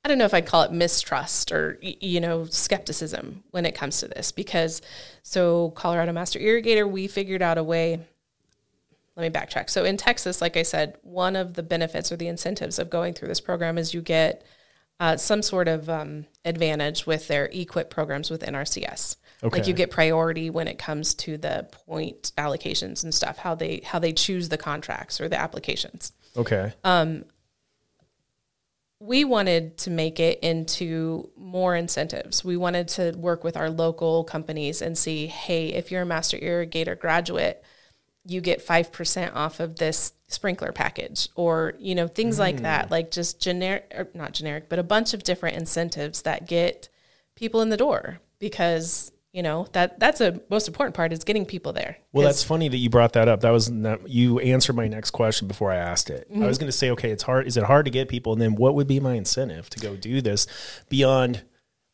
I 0.03 0.07
don't 0.07 0.17
know 0.17 0.25
if 0.25 0.33
I'd 0.33 0.45
call 0.45 0.63
it 0.63 0.71
mistrust 0.71 1.51
or 1.51 1.77
you 1.81 2.19
know 2.19 2.45
skepticism 2.45 3.43
when 3.51 3.65
it 3.65 3.75
comes 3.75 3.99
to 3.99 4.07
this 4.07 4.31
because 4.31 4.81
so 5.23 5.71
Colorado 5.71 6.13
Master 6.13 6.39
Irrigator 6.39 6.89
we 6.89 7.07
figured 7.07 7.41
out 7.41 7.57
a 7.57 7.63
way 7.63 7.99
let 9.15 9.33
me 9.33 9.39
backtrack. 9.39 9.69
So 9.69 9.83
in 9.83 9.97
Texas 9.97 10.41
like 10.41 10.55
I 10.55 10.63
said 10.63 10.97
one 11.03 11.35
of 11.35 11.55
the 11.55 11.63
benefits 11.63 12.11
or 12.11 12.15
the 12.15 12.27
incentives 12.27 12.79
of 12.79 12.89
going 12.89 13.13
through 13.13 13.27
this 13.27 13.41
program 13.41 13.77
is 13.77 13.93
you 13.93 14.01
get 14.01 14.43
uh, 14.99 15.17
some 15.17 15.41
sort 15.41 15.67
of 15.67 15.89
um, 15.89 16.25
advantage 16.43 17.05
with 17.05 17.27
their 17.27 17.47
EQIP 17.49 17.89
programs 17.89 18.29
with 18.29 18.41
NRCS. 18.41 19.15
Okay. 19.41 19.57
Like 19.57 19.67
you 19.67 19.73
get 19.73 19.91
priority 19.91 20.49
when 20.49 20.67
it 20.67 20.77
comes 20.77 21.13
to 21.15 21.37
the 21.37 21.67
point 21.71 22.33
allocations 22.37 23.03
and 23.03 23.13
stuff, 23.13 23.37
how 23.37 23.55
they 23.55 23.81
how 23.85 23.99
they 23.99 24.11
choose 24.11 24.49
the 24.49 24.57
contracts 24.57 25.21
or 25.21 25.29
the 25.29 25.39
applications. 25.39 26.11
Okay. 26.35 26.73
We 28.99 29.23
wanted 29.23 29.77
to 29.79 29.89
make 29.89 30.19
it 30.19 30.39
into 30.39 31.29
more 31.37 31.75
incentives. 31.75 32.43
We 32.43 32.57
wanted 32.57 32.89
to 32.89 33.13
work 33.17 33.43
with 33.43 33.55
our 33.55 33.69
local 33.69 34.25
companies 34.25 34.81
and 34.81 34.97
see, 34.97 35.27
hey, 35.27 35.69
if 35.69 35.89
you're 35.89 36.01
a 36.01 36.05
master 36.05 36.37
irrigator 36.37 36.99
graduate, 36.99 37.63
you 38.25 38.41
get 38.41 38.65
5% 38.65 39.35
off 39.35 39.59
of 39.59 39.77
this 39.77 40.13
sprinkler 40.27 40.71
package 40.71 41.29
or, 41.35 41.75
you 41.79 41.95
know, 41.95 42.07
things 42.07 42.37
like 42.37 42.57
mm. 42.57 42.63
that, 42.63 42.91
like 42.91 43.09
just 43.09 43.41
generic, 43.41 43.91
or 43.95 44.09
not 44.13 44.33
generic, 44.33 44.67
but 44.69 44.79
a 44.79 44.83
bunch 44.83 45.13
of 45.13 45.23
different 45.23 45.57
incentives 45.57 46.21
that 46.23 46.47
get 46.47 46.89
people 47.35 47.61
in 47.61 47.69
the 47.69 47.77
door 47.77 48.19
because, 48.37 49.11
you 49.31 49.43
know, 49.43 49.67
that 49.73 49.99
that's 49.99 50.21
a 50.21 50.41
most 50.49 50.67
important 50.67 50.95
part 50.95 51.13
is 51.13 51.23
getting 51.23 51.45
people 51.45 51.71
there. 51.73 51.97
well 52.13 52.25
that's 52.25 52.43
funny 52.43 52.67
that 52.67 52.77
you 52.77 52.89
brought 52.89 53.13
that 53.13 53.27
up. 53.27 53.41
That 53.41 53.51
was 53.51 53.69
not, 53.69 54.09
you 54.09 54.39
answered 54.39 54.75
my 54.75 54.87
next 54.87 55.11
question 55.11 55.47
before 55.47 55.71
I 55.71 55.75
asked 55.75 56.09
it. 56.09 56.29
Mm-hmm. 56.31 56.43
I 56.43 56.47
was 56.47 56.57
going 56.57 56.71
to 56.71 56.77
say, 56.77 56.89
okay, 56.91 57.11
it's 57.11 57.23
hard. 57.23 57.45
Is 57.47 57.55
it 57.57 57.63
hard 57.63 57.85
to 57.85 57.91
get 57.91 58.09
people? 58.09 58.33
And 58.33 58.41
then 58.41 58.55
what 58.55 58.73
would 58.75 58.87
be 58.87 58.99
my 58.99 59.13
incentive 59.15 59.69
to 59.71 59.79
go 59.79 59.95
do 59.95 60.21
this 60.21 60.47
beyond 60.89 61.43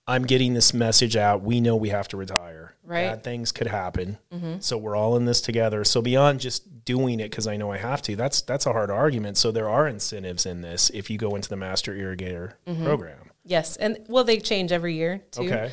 I'm 0.08 0.24
getting 0.24 0.54
this 0.54 0.72
message 0.72 1.16
out. 1.18 1.42
We 1.42 1.60
know 1.60 1.76
we 1.76 1.90
have 1.90 2.08
to 2.10 2.18
retire. 2.18 2.76
Right. 2.84 3.08
Bad 3.08 3.24
things 3.24 3.52
could 3.52 3.66
happen. 3.66 4.20
So 4.60 4.78
we're 4.78 4.96
all 4.96 5.18
in 5.18 5.26
this 5.26 5.42
together. 5.42 5.84
So 5.84 6.00
beyond 6.00 6.40
just 6.42 6.86
doing 6.86 7.20
it 7.20 7.32
because 7.32 7.48
I 7.48 7.58
know 7.58 7.72
I 7.72 7.78
have 7.80 8.04
to, 8.04 8.16
that's 8.16 8.42
that's 8.42 8.68
a 8.68 8.72
hard 8.72 8.92
argument. 8.92 9.38
So 9.38 9.52
there 9.52 9.68
are 9.68 9.88
incentives 9.88 10.46
in 10.46 10.62
this 10.62 10.92
if 10.94 11.10
you 11.10 11.18
go 11.18 11.36
into 11.36 11.50
the 11.50 11.56
master 11.56 11.92
irrigator 11.96 12.54
Mm-hmm. 12.68 12.86
program. 12.86 13.32
yes. 13.44 13.78
And 13.78 13.98
well, 14.08 14.24
they 14.24 14.38
change 14.40 14.72
every 14.72 14.94
year 14.94 15.24
too. 15.32 15.46
Okay. 15.46 15.72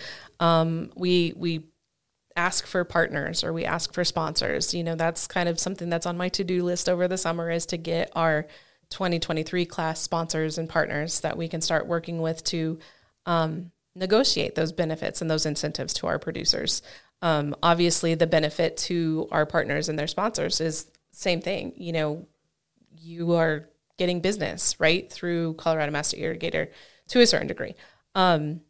We 0.94 1.32
we 1.36 1.64
ask 2.36 2.66
for 2.66 2.84
partners 2.84 3.44
or 3.44 3.52
we 3.52 3.64
ask 3.64 3.92
for 3.92 4.04
sponsors. 4.04 4.74
You 4.74 4.84
know, 4.84 4.94
that's 4.94 5.26
kind 5.26 5.48
of 5.48 5.60
something 5.60 5.88
that's 5.88 6.06
on 6.06 6.16
my 6.16 6.28
to-do 6.30 6.64
list 6.64 6.88
over 6.88 7.08
the 7.08 7.18
summer 7.18 7.50
is 7.50 7.66
to 7.66 7.76
get 7.76 8.10
our 8.14 8.46
2023 8.90 9.66
class 9.66 10.00
sponsors 10.00 10.58
and 10.58 10.68
partners 10.68 11.20
that 11.20 11.36
we 11.36 11.48
can 11.48 11.60
start 11.60 11.86
working 11.86 12.20
with 12.20 12.42
to 12.44 12.78
um, 13.26 13.70
negotiate 13.94 14.54
those 14.54 14.72
benefits 14.72 15.20
and 15.20 15.30
those 15.30 15.46
incentives 15.46 15.92
to 15.94 16.06
our 16.06 16.18
producers. 16.18 16.82
Um, 17.20 17.54
obviously, 17.62 18.14
the 18.14 18.26
benefit 18.26 18.76
to 18.78 19.28
our 19.30 19.46
partners 19.46 19.88
and 19.88 19.98
their 19.98 20.06
sponsors 20.06 20.60
is 20.60 20.90
same 21.12 21.40
thing. 21.40 21.72
You 21.76 21.92
know, 21.92 22.26
you 22.98 23.32
are 23.34 23.68
getting 23.98 24.20
business 24.20 24.80
right 24.80 25.10
through 25.10 25.54
Colorado 25.54 25.92
Master 25.92 26.16
Irrigator 26.16 26.68
to 27.08 27.20
a 27.20 27.26
certain 27.26 27.46
degree. 27.46 27.74
Um, 28.14 28.60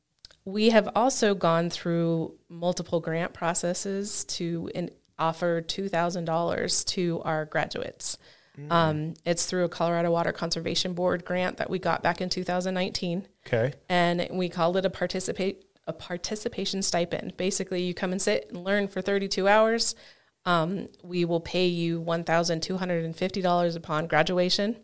we 0.45 0.71
have 0.71 0.89
also 0.95 1.35
gone 1.35 1.71
through 1.71 2.35
multiple 2.49 3.01
grant 3.01 3.33
processes 3.33 4.25
to 4.25 4.71
in, 4.75 4.91
offer 5.19 5.63
$2,000 5.63 6.87
to 6.87 7.23
our 7.25 7.45
graduates. 7.45 8.19
Mm. 8.59 8.73
Um, 8.73 9.15
it's 9.25 9.47
through 9.47 9.65
a 9.65 9.69
Colorado 9.69 10.11
Water 10.11 10.33
Conservation 10.33 10.95
Board 10.95 11.25
grant 11.25 11.57
that 11.59 11.71
we 11.71 11.79
got 11.79 12.03
back 12.03 12.21
in 12.21 12.29
2019. 12.29 13.27
Okay. 13.47 13.73
And 13.89 14.29
we 14.33 14.49
called 14.49 14.77
it 14.77 14.85
a 14.85 14.91
participate 14.91 15.65
a 15.87 15.93
participation 15.93 16.81
stipend. 16.81 17.37
Basically, 17.37 17.83
you 17.83 17.93
come 17.93 18.13
and 18.13 18.23
sit 18.23 18.47
and 18.51 18.63
learn 18.63 18.87
for 18.87 19.03
32 19.03 19.49
hours. 19.49 19.97
Um, 20.45 20.89
we 21.03 21.25
will 21.25 21.41
pay 21.41 21.67
you 21.67 22.01
$1,250 22.01 23.77
upon 23.77 24.07
graduation. 24.07 24.77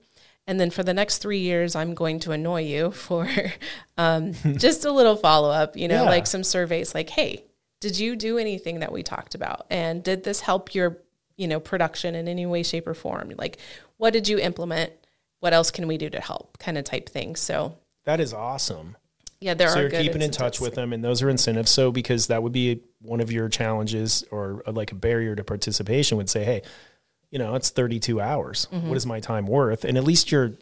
And 0.49 0.59
then 0.59 0.71
for 0.71 0.83
the 0.83 0.95
next 0.95 1.19
three 1.19 1.41
years, 1.41 1.77
I'm 1.77 1.93
going 1.93 2.21
to 2.21 2.33
annoy 2.33 2.63
you 2.63 2.91
for 2.91 3.29
um, 3.99 4.33
just 4.57 4.87
a 4.87 4.91
little 4.91 5.15
follow 5.15 5.51
up, 5.51 5.77
you 5.77 5.89
know, 5.89 6.05
yeah. 6.05 6.09
like 6.09 6.27
some 6.27 6.43
surveys 6.43 6.95
like, 6.95 7.11
hey, 7.11 7.45
did 7.81 7.99
you 7.99 8.17
do 8.17 8.39
anything 8.39 8.81
that 8.81 8.91
we 8.91 9.03
talked 9.03 9.35
about? 9.35 9.67
And 9.69 10.03
did 10.03 10.25
this 10.25 10.41
help 10.41 10.75
your, 10.75 10.97
you 11.37 11.47
know, 11.47 11.61
production 11.61 12.15
in 12.15 12.29
any 12.29 12.47
way, 12.47 12.63
shape, 12.63 12.87
or 12.89 12.95
form? 12.95 13.31
Like, 13.37 13.59
what 13.99 14.15
did 14.15 14.27
you 14.27 14.39
implement? 14.39 14.93
What 15.41 15.53
else 15.53 15.71
can 15.71 15.87
we 15.87 15.99
do 15.99 16.09
to 16.09 16.21
help? 16.21 16.59
Kind 16.59 16.79
of 16.79 16.85
type 16.85 17.11
thing. 17.11 17.37
So 17.37 17.77
that 18.07 18.19
is 18.19 18.33
awesome. 18.33 18.97
Yeah, 19.41 19.53
there 19.53 19.69
are. 19.69 19.73
so 19.73 19.79
are. 19.81 19.83
you're 19.83 19.91
keeping 19.91 20.23
in 20.23 20.31
touch 20.31 20.61
with 20.61 20.75
them, 20.75 20.95
and 20.95 21.05
those 21.05 21.23
are 21.23 21.29
incentives. 21.29 21.71
So 21.71 21.93
because 21.93 22.29
that 22.29 22.43
would 22.43 22.53
be 22.53 22.81
one 23.03 23.21
of 23.21 23.31
your 23.31 23.51
challenges, 23.51 24.25
or 24.31 24.63
like 24.67 24.93
a 24.93 24.97
barrier 24.97 25.37
to 25.37 25.45
participation, 25.45 26.17
would 26.17 26.31
say, 26.31 26.43
hey, 26.43 26.63
you 27.31 27.39
know, 27.39 27.55
it's 27.55 27.71
32 27.71 28.21
hours. 28.21 28.69
Mm-hmm. 28.73 28.89
What 28.89 28.97
is 28.97 29.07
my 29.07 29.21
time 29.21 29.47
worth? 29.47 29.85
And 29.85 29.99
at 29.99 30.05
least 30.05 30.33
you're, 30.33 30.55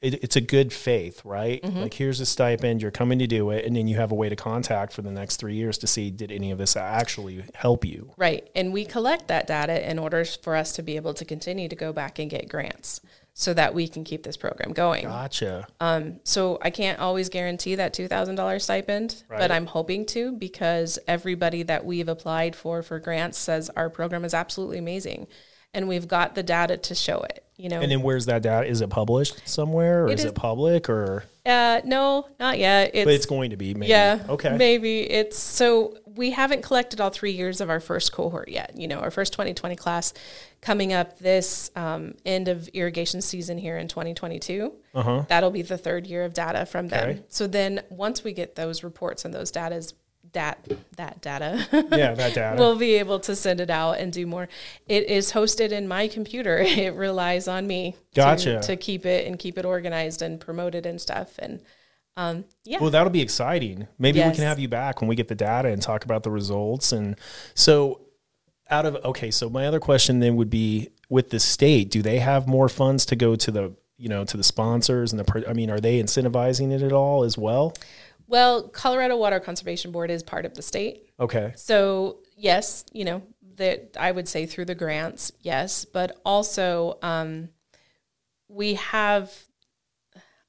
it, 0.00 0.22
it's 0.22 0.36
a 0.36 0.40
good 0.40 0.72
faith, 0.72 1.24
right? 1.24 1.62
Mm-hmm. 1.62 1.78
Like 1.80 1.94
here's 1.94 2.20
a 2.20 2.26
stipend, 2.26 2.82
you're 2.82 2.90
coming 2.90 3.18
to 3.18 3.26
do 3.26 3.50
it, 3.50 3.64
and 3.64 3.74
then 3.74 3.88
you 3.88 3.96
have 3.96 4.12
a 4.12 4.14
way 4.14 4.28
to 4.28 4.36
contact 4.36 4.92
for 4.92 5.02
the 5.02 5.10
next 5.10 5.36
three 5.36 5.54
years 5.54 5.78
to 5.78 5.86
see 5.86 6.10
did 6.10 6.30
any 6.30 6.50
of 6.50 6.58
this 6.58 6.76
actually 6.76 7.44
help 7.54 7.84
you. 7.84 8.12
Right, 8.16 8.48
and 8.54 8.72
we 8.72 8.84
collect 8.84 9.28
that 9.28 9.46
data 9.46 9.88
in 9.88 9.98
order 9.98 10.24
for 10.24 10.54
us 10.54 10.72
to 10.72 10.82
be 10.82 10.96
able 10.96 11.14
to 11.14 11.24
continue 11.24 11.68
to 11.68 11.76
go 11.76 11.92
back 11.92 12.18
and 12.18 12.30
get 12.30 12.48
grants 12.48 13.00
so 13.34 13.54
that 13.54 13.72
we 13.72 13.86
can 13.86 14.02
keep 14.02 14.24
this 14.24 14.36
program 14.36 14.72
going. 14.72 15.04
Gotcha. 15.04 15.66
Um, 15.78 16.18
so 16.24 16.58
I 16.60 16.70
can't 16.70 16.98
always 16.98 17.28
guarantee 17.28 17.76
that 17.76 17.92
two 17.92 18.08
thousand 18.08 18.36
dollars 18.36 18.64
stipend, 18.64 19.22
right. 19.28 19.38
but 19.38 19.50
I'm 19.50 19.66
hoping 19.66 20.06
to 20.06 20.32
because 20.32 20.98
everybody 21.08 21.64
that 21.64 21.84
we've 21.84 22.08
applied 22.08 22.54
for 22.54 22.82
for 22.82 23.00
grants 23.00 23.38
says 23.38 23.68
our 23.70 23.90
program 23.90 24.24
is 24.24 24.34
absolutely 24.34 24.78
amazing 24.78 25.26
and 25.74 25.88
we've 25.88 26.08
got 26.08 26.34
the 26.34 26.42
data 26.42 26.76
to 26.76 26.94
show 26.94 27.20
it. 27.20 27.44
You 27.56 27.68
know, 27.68 27.80
and 27.80 27.90
then 27.90 28.02
where's 28.02 28.26
that 28.26 28.42
data? 28.42 28.68
Is 28.68 28.82
it 28.82 28.90
published 28.90 29.48
somewhere, 29.48 30.04
or 30.04 30.08
it 30.08 30.14
is, 30.14 30.20
is, 30.20 30.26
it 30.26 30.36
public, 30.36 30.88
or? 30.88 31.24
Uh, 31.44 31.80
no, 31.84 32.28
not 32.38 32.56
yet. 32.56 32.92
It's, 32.94 33.04
but 33.04 33.14
it's 33.14 33.26
going 33.26 33.50
to 33.50 33.56
be. 33.56 33.74
Maybe. 33.74 33.90
Yeah. 33.90 34.24
Okay. 34.28 34.56
Maybe 34.56 35.00
it's 35.00 35.36
so 35.36 35.98
we 36.06 36.30
haven't 36.30 36.62
collected 36.62 37.00
all 37.00 37.10
three 37.10 37.32
years 37.32 37.60
of 37.60 37.68
our 37.68 37.80
first 37.80 38.12
cohort 38.12 38.48
yet. 38.48 38.74
You 38.76 38.86
know, 38.86 39.00
our 39.00 39.10
first 39.10 39.32
2020 39.32 39.74
class 39.74 40.14
coming 40.60 40.92
up 40.92 41.18
this 41.18 41.72
um, 41.74 42.14
end 42.24 42.46
of 42.46 42.68
irrigation 42.68 43.22
season 43.22 43.58
here 43.58 43.76
in 43.76 43.88
2022. 43.88 44.72
Uh-huh. 44.94 45.24
That'll 45.28 45.50
be 45.50 45.62
the 45.62 45.78
third 45.78 46.06
year 46.06 46.24
of 46.24 46.34
data 46.34 46.64
from 46.64 46.88
them. 46.88 47.10
Okay. 47.10 47.22
So 47.28 47.48
then 47.48 47.82
once 47.88 48.22
we 48.22 48.32
get 48.32 48.54
those 48.54 48.84
reports 48.84 49.24
and 49.24 49.34
those 49.34 49.50
data's 49.50 49.94
that 50.32 50.66
that 50.96 51.20
data. 51.20 51.66
yeah, 51.72 52.14
that 52.14 52.34
data. 52.34 52.56
we'll 52.58 52.76
be 52.76 52.94
able 52.94 53.20
to 53.20 53.34
send 53.34 53.60
it 53.60 53.70
out 53.70 53.98
and 53.98 54.12
do 54.12 54.26
more. 54.26 54.48
It 54.86 55.08
is 55.08 55.32
hosted 55.32 55.70
in 55.70 55.88
my 55.88 56.08
computer. 56.08 56.58
It 56.78 56.94
relies 56.94 57.48
on 57.48 57.66
me 57.66 57.96
gotcha. 58.14 58.60
to, 58.60 58.66
to 58.68 58.76
keep 58.76 59.04
it 59.04 59.26
and 59.26 59.36
keep 59.38 59.58
it 59.58 59.64
organized 59.64 60.22
and 60.22 60.38
promoted 60.38 60.86
and 60.86 61.00
stuff. 61.00 61.36
And 61.38 61.60
um, 62.16 62.44
yeah. 62.64 62.78
Well, 62.80 62.90
that'll 62.90 63.10
be 63.10 63.20
exciting. 63.20 63.86
Maybe 63.98 64.18
yes. 64.18 64.32
we 64.32 64.34
can 64.36 64.44
have 64.44 64.58
you 64.58 64.68
back 64.68 65.00
when 65.00 65.08
we 65.08 65.14
get 65.14 65.28
the 65.28 65.34
data 65.34 65.68
and 65.68 65.80
talk 65.80 66.04
about 66.04 66.24
the 66.24 66.30
results. 66.30 66.92
And 66.92 67.16
so, 67.54 68.00
out 68.70 68.86
of 68.86 68.96
okay, 69.04 69.30
so 69.30 69.48
my 69.48 69.66
other 69.66 69.80
question 69.80 70.18
then 70.18 70.36
would 70.36 70.50
be 70.50 70.90
with 71.08 71.30
the 71.30 71.40
state, 71.40 71.90
do 71.90 72.02
they 72.02 72.18
have 72.18 72.46
more 72.46 72.68
funds 72.68 73.06
to 73.06 73.16
go 73.16 73.34
to 73.36 73.50
the 73.50 73.72
you 73.96 74.08
know 74.08 74.24
to 74.24 74.36
the 74.36 74.42
sponsors 74.42 75.12
and 75.12 75.20
the? 75.20 75.48
I 75.48 75.52
mean, 75.52 75.70
are 75.70 75.80
they 75.80 76.02
incentivizing 76.02 76.72
it 76.72 76.82
at 76.82 76.92
all 76.92 77.22
as 77.22 77.38
well? 77.38 77.74
Well, 78.28 78.68
Colorado 78.68 79.16
Water 79.16 79.40
Conservation 79.40 79.90
Board 79.90 80.10
is 80.10 80.22
part 80.22 80.44
of 80.44 80.54
the 80.54 80.62
state. 80.62 81.10
Okay. 81.18 81.52
So 81.56 82.18
yes, 82.36 82.84
you 82.92 83.04
know 83.04 83.22
that 83.56 83.96
I 83.98 84.12
would 84.12 84.28
say 84.28 84.46
through 84.46 84.66
the 84.66 84.74
grants, 84.74 85.32
yes, 85.40 85.84
but 85.84 86.20
also 86.24 86.98
um, 87.02 87.48
we 88.48 88.74
have. 88.74 89.32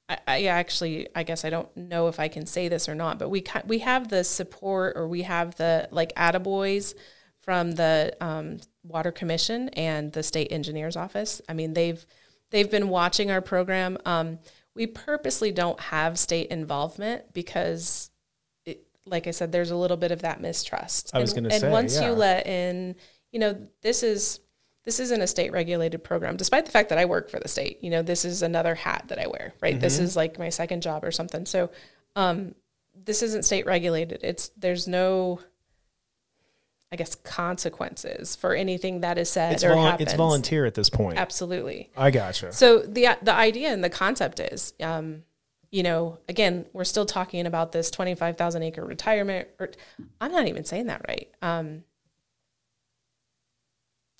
I, 0.08 0.18
I, 0.26 0.44
actually, 0.46 1.06
I 1.14 1.22
guess 1.22 1.44
I 1.44 1.50
don't 1.50 1.74
know 1.76 2.08
if 2.08 2.18
I 2.18 2.26
can 2.26 2.44
say 2.44 2.66
this 2.66 2.88
or 2.88 2.96
not, 2.96 3.18
but 3.18 3.28
we 3.28 3.42
ca- 3.42 3.62
we 3.66 3.78
have 3.78 4.08
the 4.08 4.24
support 4.24 4.96
or 4.96 5.06
we 5.06 5.22
have 5.22 5.54
the 5.54 5.88
like 5.92 6.14
attaboys 6.16 6.94
from 7.40 7.72
the 7.72 8.16
um, 8.20 8.58
Water 8.82 9.12
Commission 9.12 9.68
and 9.70 10.12
the 10.12 10.22
State 10.22 10.48
Engineer's 10.50 10.96
Office. 10.96 11.40
I 11.48 11.54
mean, 11.54 11.74
they've 11.74 12.04
they've 12.50 12.70
been 12.70 12.88
watching 12.88 13.30
our 13.30 13.40
program. 13.40 13.98
Um, 14.04 14.40
we 14.80 14.86
purposely 14.86 15.52
don't 15.52 15.78
have 15.78 16.18
state 16.18 16.48
involvement 16.48 17.34
because 17.34 18.10
it, 18.64 18.82
like 19.04 19.26
I 19.26 19.30
said, 19.30 19.52
there's 19.52 19.70
a 19.70 19.76
little 19.76 19.98
bit 19.98 20.10
of 20.10 20.22
that 20.22 20.40
mistrust. 20.40 21.10
I 21.12 21.18
was 21.18 21.34
going 21.34 21.44
to 21.44 21.50
say, 21.50 21.66
and 21.66 21.70
once 21.70 22.00
yeah. 22.00 22.06
you 22.06 22.12
let 22.14 22.46
in, 22.46 22.96
you 23.30 23.40
know, 23.40 23.60
this 23.82 24.02
is 24.02 24.40
this 24.86 24.98
isn't 24.98 25.20
a 25.20 25.26
state 25.26 25.52
regulated 25.52 26.02
program, 26.02 26.38
despite 26.38 26.64
the 26.64 26.72
fact 26.72 26.88
that 26.88 26.96
I 26.96 27.04
work 27.04 27.28
for 27.28 27.38
the 27.38 27.46
state. 27.46 27.84
You 27.84 27.90
know, 27.90 28.00
this 28.00 28.24
is 28.24 28.40
another 28.40 28.74
hat 28.74 29.04
that 29.08 29.18
I 29.18 29.26
wear, 29.26 29.52
right? 29.60 29.74
Mm-hmm. 29.74 29.82
This 29.82 29.98
is 29.98 30.16
like 30.16 30.38
my 30.38 30.48
second 30.48 30.80
job 30.80 31.04
or 31.04 31.10
something. 31.10 31.44
So, 31.44 31.70
um, 32.16 32.54
this 33.04 33.22
isn't 33.22 33.44
state 33.44 33.66
regulated. 33.66 34.20
It's 34.22 34.48
there's 34.56 34.88
no 34.88 35.40
I 36.92 36.96
guess 36.96 37.14
consequences 37.14 38.34
for 38.34 38.52
anything 38.52 39.02
that 39.02 39.16
is 39.16 39.30
said 39.30 39.52
it's 39.52 39.62
or 39.62 39.70
volu- 39.70 39.82
happens. 39.84 40.08
It's 40.08 40.16
volunteer 40.16 40.66
at 40.66 40.74
this 40.74 40.90
point. 40.90 41.18
Absolutely. 41.18 41.90
I 41.96 42.10
gotcha. 42.10 42.52
So 42.52 42.80
the 42.80 43.16
the 43.22 43.32
idea 43.32 43.68
and 43.68 43.84
the 43.84 43.90
concept 43.90 44.40
is, 44.40 44.74
um, 44.80 45.22
you 45.70 45.84
know, 45.84 46.18
again, 46.28 46.66
we're 46.72 46.84
still 46.84 47.06
talking 47.06 47.46
about 47.46 47.70
this 47.70 47.92
twenty 47.92 48.16
five 48.16 48.36
thousand 48.36 48.64
acre 48.64 48.84
retirement. 48.84 49.48
Or 49.60 49.70
I'm 50.20 50.32
not 50.32 50.48
even 50.48 50.64
saying 50.64 50.86
that 50.86 51.04
right. 51.06 51.30
Um, 51.40 51.84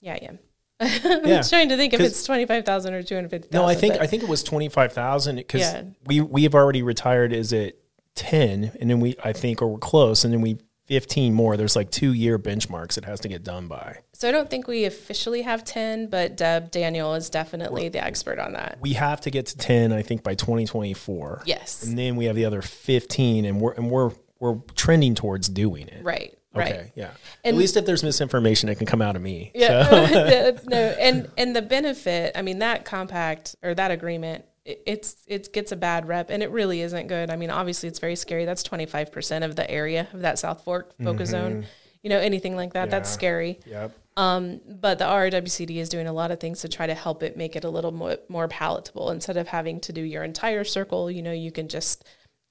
yeah, 0.01 0.13
I 0.15 0.17
am. 0.17 0.39
I'm 0.81 1.27
yeah. 1.27 1.43
trying 1.43 1.69
to 1.71 1.77
think 1.77 1.93
if 1.93 2.01
it's 2.01 2.23
twenty 2.23 2.47
five 2.47 2.65
thousand 2.65 2.95
or 2.95 3.03
two 3.03 3.17
hundred 3.17 3.31
fifty. 3.31 3.49
No, 3.53 3.65
I 3.65 3.75
think 3.75 3.95
I 3.95 4.07
think 4.07 4.23
it 4.23 4.29
was 4.29 4.45
twenty 4.45 4.69
five 4.69 4.93
thousand 4.93 5.37
because 5.37 5.61
yeah. 5.61 5.83
we 6.07 6.21
we 6.21 6.45
have 6.45 6.55
already 6.55 6.83
retired. 6.83 7.33
Is 7.33 7.53
it 7.53 7.83
ten? 8.15 8.71
And 8.81 8.89
then 8.89 9.01
we 9.01 9.17
I 9.25 9.33
think 9.33 9.61
or 9.61 9.67
we're 9.67 9.79
close, 9.79 10.25
and 10.25 10.33
then 10.33 10.41
we 10.41 10.59
15 10.91 11.33
more. 11.33 11.57
There's 11.57 11.77
like 11.77 11.93
two 11.93 12.13
year 12.13 12.37
benchmarks 12.37 12.99
it 12.99 13.05
has 13.05 13.21
to 13.21 13.29
get 13.29 13.45
done 13.45 13.69
by. 13.69 13.99
So 14.13 14.29
I 14.29 14.33
don't 14.33 14.51
think 14.51 14.67
we 14.67 14.87
officially 14.87 15.43
have 15.43 15.63
10, 15.63 16.09
but 16.09 16.37
Deb 16.37 16.73
Daniel 16.73 17.15
is 17.15 17.31
definitely 17.31 17.89
the 17.89 18.05
expert 18.05 18.41
on 18.41 18.55
that. 18.55 18.79
We 18.81 18.95
have 18.95 19.21
to 19.21 19.31
get 19.31 19.47
to 19.47 19.57
10, 19.57 19.93
I 19.93 20.03
think, 20.03 20.25
by 20.25 20.35
2024. 20.35 21.45
Yes. 21.47 21.85
And 21.85 21.97
then 21.97 22.17
we 22.17 22.25
have 22.25 22.35
the 22.35 22.45
other 22.45 22.61
15, 22.61 23.45
and 23.45 23.61
we're 23.61 23.73
and 23.73 23.89
we're 23.89 24.11
we're 24.41 24.57
trending 24.75 25.15
towards 25.15 25.49
doing 25.49 25.87
it. 25.87 26.03
Right. 26.03 26.37
Okay, 26.57 26.79
right. 26.79 26.93
yeah. 26.97 27.11
And 27.45 27.55
At 27.55 27.59
least 27.61 27.77
if 27.77 27.87
there's 27.87 28.03
misinformation, 28.03 28.69
it 28.69 28.75
can 28.75 28.87
come 28.87 29.01
out 29.01 29.15
of 29.15 29.23
me. 29.23 29.53
Yeah. 29.55 29.89
So. 29.89 30.59
no, 30.67 30.77
and 30.77 31.31
and 31.39 31.55
the 31.55 31.63
benefit, 31.63 32.33
I 32.35 32.43
mean, 32.43 32.59
that 32.59 32.85
compact 32.85 33.55
or 33.63 33.75
that 33.75 33.93
agreement 33.93 34.45
it's 34.65 35.17
it 35.27 35.53
gets 35.53 35.73
a 35.73 35.77
bad 35.77 36.07
rep 36.07 36.31
and 36.31 36.43
it 36.43 36.51
really 36.51 36.81
isn't 36.83 37.07
good. 37.07 37.31
I 37.31 37.37
mean, 37.37 37.51
obviously 37.51 37.89
it's 37.89 37.99
very 37.99 38.17
scary. 38.17 38.45
That's 38.45 38.63
25% 38.63 39.45
of 39.45 39.57
the 39.57 39.69
area 39.71 40.09
of 40.13 40.21
that 40.21 40.39
South 40.39 40.65
Fork 40.65 40.95
focus 41.03 41.33
mm-hmm. 41.33 41.53
zone. 41.53 41.67
You 42.03 42.11
know, 42.11 42.19
anything 42.19 42.57
like 42.57 42.73
that, 42.75 42.87
yeah. 42.87 42.91
that's 42.91 43.11
scary. 43.11 43.61
Yep. 43.67 43.93
Um, 44.17 44.61
but 44.67 44.99
the 44.99 45.05
RWCD 45.05 45.77
is 45.77 45.89
doing 45.89 46.07
a 46.07 46.13
lot 46.13 46.31
of 46.31 46.41
things 46.41 46.61
to 46.61 46.69
try 46.69 46.87
to 46.87 46.95
help 46.95 47.23
it 47.23 47.37
make 47.37 47.57
it 47.57 47.65
a 47.65 47.71
little 47.71 47.93
more, 47.93 48.19
more 48.29 48.49
palatable. 48.49 49.11
Instead 49.11 49.37
of 49.37 49.49
having 49.49 49.81
to 49.81 49.93
do 49.93 50.03
your 50.03 50.25
entire 50.25 50.65
circle, 50.65 51.11
you 51.11 51.23
know, 51.23 51.33
you 51.33 51.53
can 51.53 51.69
just 51.69 52.05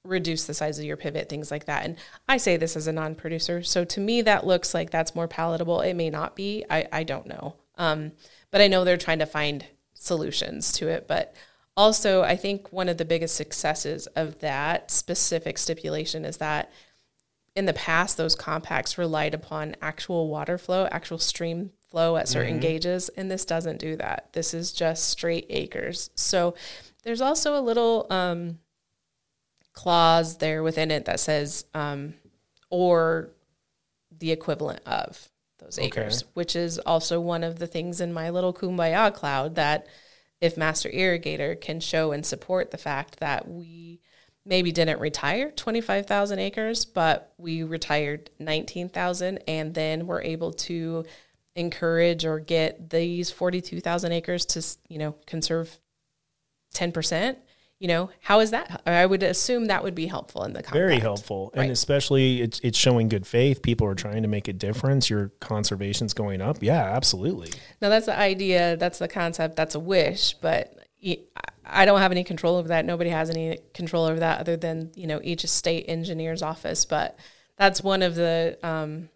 reduce 0.06 0.46
the 0.46 0.54
size 0.54 0.80
of 0.80 0.86
your 0.86 0.98
pivot, 0.98 1.30
things 1.30 1.52
like 1.52 1.66
that. 1.66 1.86
And 1.86 1.98
I 2.28 2.38
say 2.38 2.58
this 2.58 2.76
as 2.76 2.88
a 2.88 2.92
non-producer, 2.92 3.64
so 3.64 3.84
to 3.86 4.00
me 4.00 4.22
that 4.22 4.48
looks 4.48 4.74
like 4.74 4.92
that's 4.92 5.16
more 5.16 5.28
palatable. 5.28 5.82
It 5.82 5.96
may 5.96 6.10
not 6.10 6.36
be. 6.36 6.64
I 6.70 6.88
I 6.92 7.04
don't 7.04 7.28
know. 7.28 7.56
Um, 7.76 8.14
but 8.52 8.62
I 8.62 8.68
know 8.68 8.84
they're 8.84 8.98
trying 8.98 9.20
to 9.20 9.26
find 9.26 9.66
solutions 9.94 10.72
to 10.74 10.88
it. 10.88 11.08
But 11.08 11.36
also, 11.80 12.24
I 12.24 12.36
think 12.36 12.74
one 12.74 12.90
of 12.90 12.98
the 12.98 13.06
biggest 13.06 13.36
successes 13.36 14.06
of 14.08 14.40
that 14.40 14.92
specific 14.92 15.58
stipulation 15.58 16.26
is 16.26 16.36
that 16.38 16.74
in 17.56 17.68
the 17.68 17.74
past, 17.74 18.18
those 18.18 18.36
compacts 18.36 18.98
relied 18.98 19.34
upon 19.34 19.78
actual 19.82 20.28
water 20.28 20.58
flow, 20.58 20.90
actual 20.92 21.20
stream 21.20 21.72
flow 21.90 22.18
at 22.18 22.28
certain 22.28 22.56
mm-hmm. 22.56 22.64
gauges, 22.64 23.08
and 23.16 23.32
this 23.32 23.46
doesn't 23.46 23.80
do 23.80 23.96
that. 23.96 24.28
This 24.34 24.54
is 24.54 24.74
just 24.74 25.10
straight 25.10 25.46
acres. 25.50 26.10
So 26.16 26.54
there's 27.04 27.22
also 27.22 27.58
a 27.58 27.64
little 27.64 28.08
um, 28.10 28.60
clause 29.72 30.38
there 30.40 30.62
within 30.64 30.92
it 30.92 31.06
that 31.06 31.22
says, 31.22 31.64
um, 31.74 32.14
or 32.70 33.30
the 34.20 34.34
equivalent 34.34 34.82
of. 34.86 35.30
those 35.60 35.80
acres, 35.80 36.26
which 36.34 36.58
is 36.58 36.78
also 36.80 37.22
one 37.22 37.46
of 37.46 37.58
the 37.58 37.68
things 37.68 38.02
in 38.02 38.12
my 38.12 38.32
little 38.32 38.54
kumbaya 38.54 39.14
cloud 39.14 39.56
that 39.56 39.88
if 40.42 40.58
Master 40.58 40.90
Irrigator 40.90 41.60
can 41.60 41.80
show 41.80 42.12
and 42.12 42.26
support 42.26 42.72
the 42.72 42.78
fact 42.78 43.20
that 43.20 43.48
we 43.48 44.02
maybe 44.46 44.72
didn't 44.72 45.00
retire 45.00 45.52
25,000 45.52 46.40
acres, 46.40 46.86
but 46.86 47.34
we 47.38 47.64
retired 47.64 48.30
19,000 48.40 49.40
and 49.48 49.74
then 49.74 50.08
we're 50.08 50.22
able 50.22 50.54
to 50.54 51.06
encourage 51.56 52.26
or 52.26 52.40
get 52.40 52.90
these 52.90 53.30
42,000 53.30 54.12
acres 54.12 54.46
to, 54.48 54.66
you 54.88 54.98
know, 54.98 55.16
conserve 55.26 55.78
10%, 56.74 57.36
you 57.80 57.88
know, 57.88 58.10
how 58.20 58.42
is 58.42 58.52
that? 58.52 58.82
I 58.86 59.06
would 59.06 59.24
assume 59.24 59.66
that 59.66 59.84
would 59.84 59.96
be 59.96 60.06
helpful 60.06 60.44
in 60.44 60.52
the 60.52 60.62
contract. 60.62 60.74
Very 60.74 61.00
helpful. 61.00 61.52
Right. 61.56 61.64
And 61.64 61.72
especially 61.72 62.42
it's, 62.42 62.60
it's 62.62 62.78
showing 62.78 63.08
good 63.08 63.26
faith. 63.26 63.62
People 63.62 63.88
are 63.88 63.96
trying 63.96 64.22
to 64.24 64.28
make 64.28 64.50
a 64.50 64.54
difference. 64.54 65.10
Your 65.10 65.30
conservation's 65.40 66.14
going 66.14 66.42
up. 66.42 66.58
Yeah, 66.62 66.84
absolutely. 66.84 67.52
Now 67.82 67.88
that's 67.88 68.06
the 68.06 68.18
idea. 68.18 68.76
That's 68.76 69.00
the 69.00 69.08
concept. 69.08 69.56
That's 69.56 69.76
a 69.76 69.80
wish, 69.80 70.34
but 70.34 70.76
I 71.66 71.86
don't 71.86 72.02
have 72.02 72.12
any 72.12 72.26
control 72.26 72.58
over 72.58 72.68
that. 72.68 72.84
Nobody 72.84 73.12
has 73.12 73.30
any 73.30 73.60
control 73.74 74.04
over 74.04 74.20
that 74.20 74.42
other 74.42 74.58
than, 74.58 74.92
you 74.96 75.08
know, 75.08 75.22
each 75.24 75.46
state 75.48 75.86
engineer's 75.88 76.42
office. 76.42 76.84
But 76.84 77.18
that's 77.58 77.82
one 77.82 78.02
of 78.02 78.16
the, 78.16 78.58
um, 78.62 79.08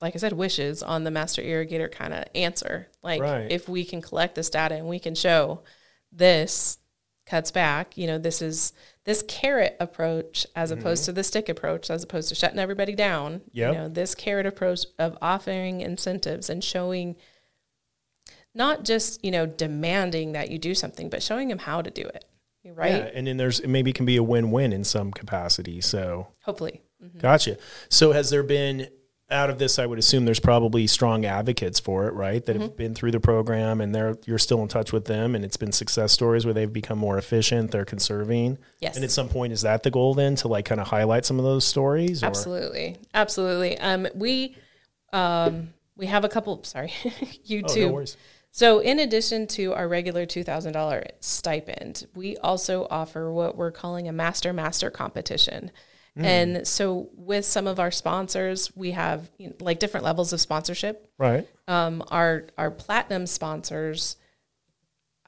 like 0.00 0.16
I 0.16 0.18
said, 0.18 0.32
wishes 0.32 0.82
on 0.82 1.04
the 1.04 1.12
master 1.12 1.40
irrigator 1.40 1.90
kind 1.90 2.12
of 2.12 2.24
answer. 2.34 2.88
Like 3.00 3.22
right. 3.22 3.46
if 3.48 3.68
we 3.68 3.84
can 3.84 4.02
collect 4.02 4.34
this 4.34 4.50
data 4.50 4.74
and 4.74 4.88
we 4.88 4.98
can 4.98 5.14
show 5.14 5.62
this 6.10 6.78
cuts 7.26 7.50
back, 7.50 7.96
you 7.96 8.06
know, 8.06 8.18
this 8.18 8.42
is 8.42 8.72
this 9.04 9.22
carrot 9.26 9.76
approach 9.80 10.46
as 10.54 10.70
mm-hmm. 10.70 10.80
opposed 10.80 11.04
to 11.04 11.12
the 11.12 11.24
stick 11.24 11.48
approach, 11.48 11.90
as 11.90 12.02
opposed 12.02 12.28
to 12.28 12.34
shutting 12.34 12.58
everybody 12.58 12.94
down. 12.94 13.42
Yep. 13.52 13.72
You 13.72 13.78
know, 13.78 13.88
this 13.88 14.14
carrot 14.14 14.46
approach 14.46 14.86
of 14.98 15.16
offering 15.20 15.80
incentives 15.80 16.50
and 16.50 16.62
showing– 16.62 17.16
not 18.54 18.84
just 18.84 19.24
you 19.24 19.30
know 19.30 19.46
demanding 19.46 20.32
that 20.32 20.50
you 20.50 20.58
do 20.58 20.74
something, 20.74 21.08
but 21.08 21.22
showing 21.22 21.48
them 21.48 21.58
how 21.58 21.82
to 21.82 21.90
do 21.90 22.02
it. 22.02 22.24
Right. 22.64 22.92
Yeah, 22.92 23.10
and 23.12 23.26
then 23.26 23.36
there's 23.36 23.64
maybe 23.66 23.90
it 23.90 23.96
can 23.96 24.06
be 24.06 24.16
a 24.16 24.22
win-win 24.22 24.72
in 24.72 24.84
some 24.84 25.12
capacity. 25.12 25.80
So 25.80 26.28
hopefully, 26.44 26.82
mm-hmm. 27.02 27.18
gotcha. 27.18 27.58
So 27.90 28.12
has 28.12 28.30
there 28.30 28.42
been 28.42 28.88
out 29.30 29.50
of 29.50 29.58
this? 29.58 29.78
I 29.78 29.86
would 29.86 29.98
assume 29.98 30.24
there's 30.24 30.40
probably 30.40 30.86
strong 30.86 31.24
advocates 31.24 31.80
for 31.80 32.06
it, 32.06 32.14
right? 32.14 32.44
That 32.44 32.52
mm-hmm. 32.54 32.62
have 32.62 32.76
been 32.76 32.94
through 32.94 33.12
the 33.12 33.20
program 33.20 33.80
and 33.80 33.94
they're 33.94 34.16
you're 34.26 34.38
still 34.38 34.62
in 34.62 34.68
touch 34.68 34.92
with 34.92 35.06
them, 35.06 35.34
and 35.34 35.44
it's 35.44 35.56
been 35.56 35.72
success 35.72 36.12
stories 36.12 36.44
where 36.44 36.54
they've 36.54 36.72
become 36.72 36.98
more 36.98 37.18
efficient. 37.18 37.70
They're 37.70 37.84
conserving. 37.84 38.58
Yes. 38.80 38.96
And 38.96 39.04
at 39.04 39.10
some 39.10 39.28
point, 39.28 39.52
is 39.52 39.62
that 39.62 39.82
the 39.82 39.90
goal 39.90 40.14
then 40.14 40.36
to 40.36 40.48
like 40.48 40.64
kind 40.64 40.80
of 40.80 40.88
highlight 40.88 41.24
some 41.24 41.38
of 41.38 41.44
those 41.44 41.64
stories? 41.64 42.22
Or? 42.22 42.26
Absolutely, 42.26 42.96
absolutely. 43.12 43.78
Um, 43.78 44.06
we 44.14 44.56
um, 45.12 45.74
we 45.96 46.06
have 46.06 46.24
a 46.24 46.28
couple. 46.28 46.62
Sorry, 46.64 46.88
YouTube. 47.46 47.92
Oh, 47.92 47.98
no 48.00 48.06
so, 48.56 48.78
in 48.78 49.00
addition 49.00 49.48
to 49.48 49.74
our 49.74 49.88
regular 49.88 50.26
$2,000 50.26 51.10
stipend, 51.18 52.06
we 52.14 52.36
also 52.36 52.86
offer 52.88 53.32
what 53.32 53.56
we're 53.56 53.72
calling 53.72 54.06
a 54.06 54.12
master 54.12 54.52
master 54.52 54.90
competition. 54.90 55.72
Mm. 56.18 56.24
And 56.24 56.66
so, 56.66 57.08
with 57.14 57.44
some 57.44 57.66
of 57.66 57.80
our 57.80 57.90
sponsors, 57.90 58.74
we 58.76 58.92
have 58.92 59.30
you 59.36 59.48
know, 59.48 59.54
like 59.60 59.80
different 59.80 60.04
levels 60.04 60.32
of 60.32 60.40
sponsorship. 60.40 61.10
Right. 61.18 61.48
Um, 61.66 62.04
our 62.08 62.44
our 62.56 62.70
platinum 62.70 63.26
sponsors, 63.26 64.16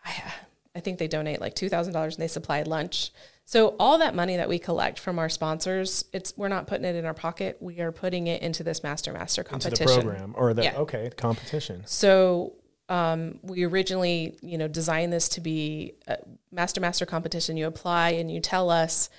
I, 0.04 0.32
I 0.76 0.80
think 0.80 0.98
they 0.98 1.08
donate 1.08 1.40
like 1.40 1.54
two 1.54 1.68
thousand 1.68 1.92
dollars 1.92 2.14
and 2.14 2.22
they 2.22 2.28
supply 2.28 2.62
lunch. 2.62 3.10
So 3.48 3.76
all 3.78 3.98
that 3.98 4.14
money 4.14 4.36
that 4.36 4.48
we 4.48 4.58
collect 4.58 4.98
from 4.98 5.18
our 5.18 5.28
sponsors, 5.28 6.04
it's 6.12 6.36
we're 6.36 6.48
not 6.48 6.66
putting 6.66 6.84
it 6.84 6.94
in 6.94 7.04
our 7.04 7.14
pocket. 7.14 7.56
We 7.60 7.80
are 7.80 7.92
putting 7.92 8.26
it 8.26 8.42
into 8.42 8.62
this 8.62 8.82
master 8.82 9.12
master 9.12 9.42
competition 9.44 9.88
into 9.88 9.94
the 9.96 10.02
program 10.02 10.34
or 10.36 10.54
the 10.54 10.64
yeah. 10.64 10.76
okay 10.78 11.10
competition. 11.16 11.82
So 11.86 12.54
um, 12.88 13.40
we 13.42 13.64
originally, 13.64 14.36
you 14.42 14.58
know, 14.58 14.68
designed 14.68 15.12
this 15.12 15.28
to 15.30 15.40
be 15.40 15.94
a 16.06 16.18
master 16.52 16.80
master 16.80 17.06
competition. 17.06 17.56
You 17.56 17.66
apply 17.66 18.10
and 18.10 18.30
you 18.30 18.40
tell 18.40 18.70
us 18.70 19.10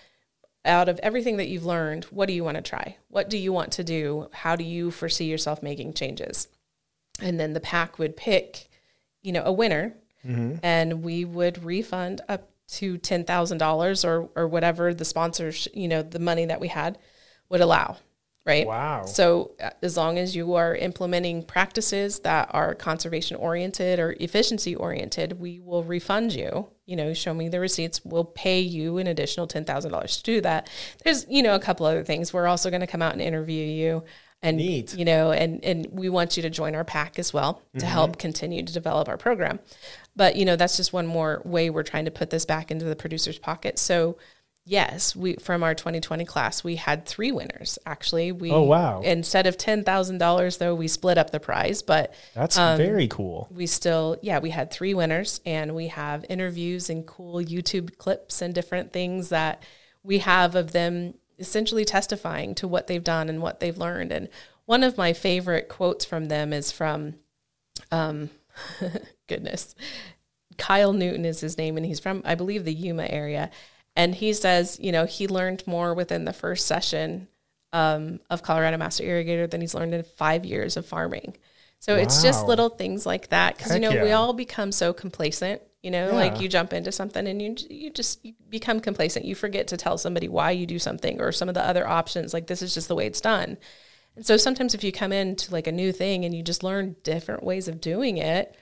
out 0.68 0.90
of 0.90 1.00
everything 1.02 1.38
that 1.38 1.48
you've 1.48 1.66
learned, 1.66 2.06
what 2.06 2.28
do 2.28 2.34
you 2.34 2.44
want 2.44 2.56
to 2.56 2.62
try? 2.62 2.98
What 3.10 3.30
do 3.30 3.38
you 3.38 3.52
want 3.52 3.72
to 3.74 3.84
do? 3.84 4.30
How 4.32 4.56
do 4.56 4.64
you 4.64 4.92
foresee 4.92 5.26
yourself 5.26 5.64
making 5.64 5.94
changes? 5.94 6.48
And 7.22 7.40
then 7.40 7.54
the 7.54 7.60
PAC 7.60 7.98
would 7.98 8.16
pick, 8.16 8.70
you 9.22 9.32
know, 9.32 9.44
a 9.44 9.52
winner, 9.52 9.96
mm-hmm. 10.26 10.58
and 10.62 11.04
we 11.04 11.26
would 11.26 11.64
refund 11.64 12.22
up 12.30 12.50
to 12.68 12.98
ten 12.98 13.24
thousand 13.24 13.58
dollars 13.58 14.04
or 14.06 14.30
or 14.36 14.48
whatever 14.48 14.94
the 14.94 15.06
sponsors, 15.06 15.68
you 15.74 15.88
know, 15.88 16.04
the 16.04 16.20
money 16.20 16.46
that 16.46 16.60
we 16.60 16.68
had 16.68 16.98
would 17.50 17.62
allow 17.62 17.98
right? 18.48 18.66
Wow. 18.66 19.06
So 19.06 19.52
uh, 19.62 19.72
as 19.82 19.98
long 19.98 20.18
as 20.18 20.36
you 20.36 20.56
are 20.56 20.76
implementing 20.76 21.44
practices 21.44 22.20
that 22.20 22.50
are 22.52 22.74
conservation 22.74 23.38
oriented 23.38 24.00
or 24.00 24.16
efficiency 24.20 24.76
oriented, 24.76 25.40
we 25.40 25.60
will 25.60 25.84
refund 25.84 26.34
you. 26.34 26.70
You 26.86 26.96
know, 26.96 27.14
show 27.14 27.34
me 27.34 27.50
the 27.50 27.60
receipts. 27.60 28.04
We'll 28.06 28.24
pay 28.24 28.62
you 28.62 28.98
an 28.98 29.08
additional 29.08 29.46
ten 29.46 29.66
thousand 29.66 29.92
dollars 29.92 30.18
to 30.18 30.24
do 30.24 30.42
that. 30.42 30.70
There's 31.04 31.26
you 31.30 31.44
know 31.44 31.56
a 31.56 31.60
couple 31.60 31.86
other 31.86 32.04
things. 32.04 32.34
We're 32.34 32.48
also 32.48 32.70
going 32.70 32.82
to 32.82 32.88
come 32.88 33.02
out 33.02 33.14
and 33.14 33.22
interview 33.22 33.66
you. 33.66 34.04
And 34.44 34.58
Neat. 34.58 34.94
you 34.94 35.04
know, 35.04 35.32
and 35.32 35.64
and 35.66 35.88
we 35.92 36.10
want 36.10 36.38
you 36.38 36.44
to 36.44 36.50
join 36.50 36.76
our 36.76 36.84
PAC 36.84 37.18
as 37.18 37.34
well 37.34 37.64
to 37.74 37.80
mm-hmm. 37.80 37.88
help 37.88 38.20
continue 38.20 38.64
to 38.64 38.72
develop 38.72 39.10
our 39.10 39.18
program. 39.18 39.60
But 40.16 40.36
you 40.36 40.46
know, 40.46 40.56
that's 40.56 40.78
just 40.78 40.94
one 40.94 41.08
more 41.08 41.42
way 41.44 41.70
we're 41.72 41.84
trying 41.84 42.06
to 42.06 42.12
put 42.12 42.30
this 42.30 42.46
back 42.46 42.70
into 42.70 42.86
the 42.86 42.96
producer's 42.96 43.40
pocket. 43.40 43.80
So 43.80 44.18
Yes, 44.70 45.16
we 45.16 45.36
from 45.36 45.64
our 45.64 45.74
2020 45.74 46.26
class, 46.26 46.62
we 46.62 46.76
had 46.76 47.06
three 47.06 47.32
winners. 47.32 47.80
Actually, 47.86 48.34
we 48.34 48.52
oh 48.52 48.64
wow! 48.64 49.00
Instead 49.00 49.48
of 49.48 49.58
ten 49.58 49.86
thousand 49.86 50.18
dollars, 50.18 50.58
though, 50.58 50.76
we 50.76 50.90
split 50.90 51.18
up 51.18 51.30
the 51.30 51.40
prize. 51.40 51.82
But 51.82 52.14
that's 52.34 52.58
um, 52.58 52.76
very 52.76 53.08
cool. 53.08 53.48
We 53.50 53.66
still, 53.66 54.18
yeah, 54.22 54.40
we 54.40 54.50
had 54.50 54.70
three 54.70 54.94
winners, 54.94 55.40
and 55.46 55.74
we 55.74 55.88
have 55.88 56.26
interviews 56.28 56.90
and 56.90 57.08
cool 57.08 57.36
YouTube 57.36 57.98
clips 57.98 58.42
and 58.42 58.54
different 58.54 58.92
things 58.92 59.30
that 59.30 59.64
we 60.04 60.18
have 60.18 60.54
of 60.56 60.74
them 60.74 61.14
essentially 61.40 61.86
testifying 61.86 62.54
to 62.56 62.68
what 62.68 62.88
they've 62.88 63.06
done 63.06 63.30
and 63.30 63.42
what 63.42 63.62
they've 63.62 63.78
learned. 63.78 64.12
And 64.12 64.28
one 64.66 64.84
of 64.84 64.98
my 64.98 65.14
favorite 65.14 65.70
quotes 65.70 66.04
from 66.04 66.26
them 66.26 66.52
is 66.52 66.74
from, 66.74 67.16
um, 67.90 68.32
goodness, 69.28 69.76
Kyle 70.58 70.92
Newton 70.92 71.24
is 71.24 71.40
his 71.40 71.58
name, 71.58 71.78
and 71.78 71.86
he's 71.86 72.02
from, 72.02 72.22
I 72.26 72.36
believe, 72.36 72.66
the 72.66 72.74
Yuma 72.74 73.06
area 73.06 73.50
and 73.98 74.14
he 74.14 74.32
says, 74.32 74.80
you 74.80 74.92
know, 74.92 75.06
he 75.06 75.28
learned 75.28 75.66
more 75.66 75.96
within 75.96 76.24
the 76.24 76.32
first 76.32 76.68
session 76.68 77.28
um, 77.74 78.20
of 78.30 78.44
Colorado 78.44 78.78
Master 78.78 79.04
Irrigator 79.04 79.50
than 79.50 79.60
he's 79.60 79.74
learned 79.74 79.96
in 79.96 80.04
five 80.04 80.46
years 80.46 80.78
of 80.78 80.86
farming. 80.86 81.36
So 81.80 81.96
wow. 81.96 82.02
it's 82.02 82.22
just 82.22 82.46
little 82.46 82.70
things 82.70 83.08
like 83.08 83.30
that 83.30 83.58
because 83.58 83.74
you 83.74 83.80
know 83.80 83.90
yeah. 83.90 84.04
we 84.04 84.12
all 84.12 84.34
become 84.34 84.72
so 84.72 84.94
complacent. 84.94 85.64
You 85.82 85.90
know, 85.90 86.08
yeah. 86.08 86.16
like 86.16 86.40
you 86.40 86.48
jump 86.48 86.74
into 86.74 86.92
something 86.92 87.28
and 87.28 87.42
you 87.42 87.56
you 87.70 87.90
just 87.90 88.26
become 88.50 88.80
complacent. 88.80 89.26
You 89.26 89.34
forget 89.34 89.68
to 89.70 89.78
tell 89.78 89.98
somebody 89.98 90.28
why 90.28 90.52
you 90.52 90.68
do 90.68 90.78
something 90.78 91.20
or 91.20 91.32
some 91.32 91.50
of 91.50 91.56
the 91.56 91.66
other 91.66 91.88
options. 91.88 92.36
Like 92.36 92.46
this 92.46 92.62
is 92.62 92.76
just 92.76 92.88
the 92.88 92.96
way 92.96 93.08
it's 93.08 93.22
done. 93.22 93.58
And 94.16 94.26
so 94.26 94.38
sometimes 94.38 94.76
if 94.76 94.84
you 94.84 94.92
come 94.92 95.12
into 95.12 95.52
like 95.52 95.66
a 95.66 95.72
new 95.72 95.92
thing 95.92 96.24
and 96.24 96.36
you 96.36 96.44
just 96.44 96.64
learn 96.64 96.96
different 97.04 97.44
ways 97.44 97.68
of 97.68 97.82
doing 97.82 98.18
it, 98.18 98.56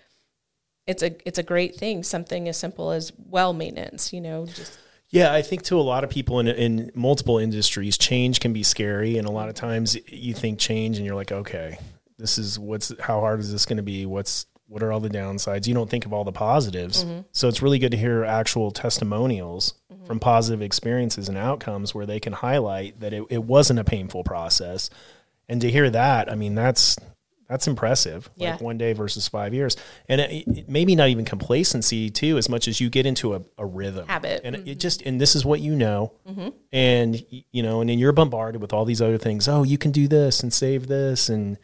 it's 0.87 1.03
a 1.03 1.13
it's 1.27 1.39
a 1.39 1.43
great 1.43 1.75
thing. 1.75 2.03
Something 2.03 2.47
as 2.47 2.57
simple 2.57 2.91
as 2.91 3.11
well 3.17 3.51
maintenance. 3.51 4.13
You 4.13 4.21
know, 4.21 4.45
just 4.45 4.77
yeah, 5.09 5.33
I 5.33 5.41
think 5.41 5.63
to 5.63 5.79
a 5.79 5.81
lot 5.81 6.03
of 6.03 6.09
people 6.09 6.39
in 6.39 6.47
in 6.47 6.91
multiple 6.95 7.37
industries, 7.37 7.97
change 7.97 8.39
can 8.39 8.53
be 8.53 8.63
scary, 8.63 9.17
and 9.17 9.27
a 9.27 9.31
lot 9.31 9.49
of 9.49 9.55
times 9.55 9.97
you 10.07 10.33
think 10.33 10.59
change, 10.59 10.97
and 10.97 11.05
you're 11.05 11.15
like, 11.15 11.31
okay, 11.31 11.77
this 12.17 12.37
is 12.37 12.57
what's 12.57 12.93
how 12.99 13.19
hard 13.19 13.39
is 13.39 13.51
this 13.51 13.65
going 13.65 13.77
to 13.77 13.83
be? 13.83 14.05
What's 14.05 14.45
what 14.67 14.81
are 14.81 14.91
all 14.91 14.99
the 14.99 15.09
downsides? 15.09 15.67
You 15.67 15.73
don't 15.73 15.89
think 15.89 16.05
of 16.05 16.13
all 16.13 16.23
the 16.23 16.31
positives. 16.31 17.03
Mm-hmm. 17.03 17.21
So 17.31 17.47
it's 17.47 17.61
really 17.61 17.79
good 17.79 17.91
to 17.91 17.97
hear 17.97 18.23
actual 18.23 18.71
testimonials 18.71 19.75
mm-hmm. 19.93 20.05
from 20.05 20.19
positive 20.19 20.61
experiences 20.61 21.29
and 21.29 21.37
outcomes 21.37 21.93
where 21.93 22.05
they 22.05 22.19
can 22.19 22.33
highlight 22.33 22.99
that 22.99 23.13
it, 23.13 23.23
it 23.29 23.43
wasn't 23.43 23.79
a 23.79 23.83
painful 23.83 24.23
process. 24.23 24.89
And 25.47 25.61
to 25.61 25.69
hear 25.69 25.89
that, 25.91 26.31
I 26.31 26.35
mean, 26.35 26.55
that's 26.55 26.97
that's 27.47 27.67
impressive. 27.67 28.29
Yeah. 28.35 28.51
Like 28.51 28.61
one 28.61 28.77
day 28.77 28.93
versus 28.93 29.27
five 29.27 29.53
years. 29.53 29.77
And 30.09 30.21
it, 30.21 30.47
it, 30.47 30.69
maybe 30.69 30.95
not 30.95 31.09
even 31.09 31.25
complacency 31.25 32.09
too, 32.09 32.37
as 32.37 32.49
much 32.49 32.67
as 32.67 32.81
you 32.81 32.89
get 32.89 33.05
into 33.05 33.35
a, 33.35 33.41
a 33.57 33.65
rhythm. 33.65 34.07
Habit. 34.07 34.41
And 34.43 34.55
mm-hmm. 34.55 34.67
it 34.67 34.79
just, 34.79 35.01
and 35.03 35.21
this 35.21 35.35
is 35.35 35.45
what 35.45 35.59
you 35.59 35.75
know. 35.75 36.13
Mm-hmm. 36.27 36.49
And, 36.71 37.25
you 37.51 37.63
know, 37.63 37.81
and 37.81 37.89
then 37.89 37.99
you're 37.99 38.11
bombarded 38.11 38.61
with 38.61 38.73
all 38.73 38.85
these 38.85 39.01
other 39.01 39.17
things. 39.17 39.47
Oh, 39.47 39.63
you 39.63 39.77
can 39.77 39.91
do 39.91 40.07
this 40.07 40.41
and 40.41 40.51
save 40.51 40.87
this. 40.87 41.29
And 41.29 41.57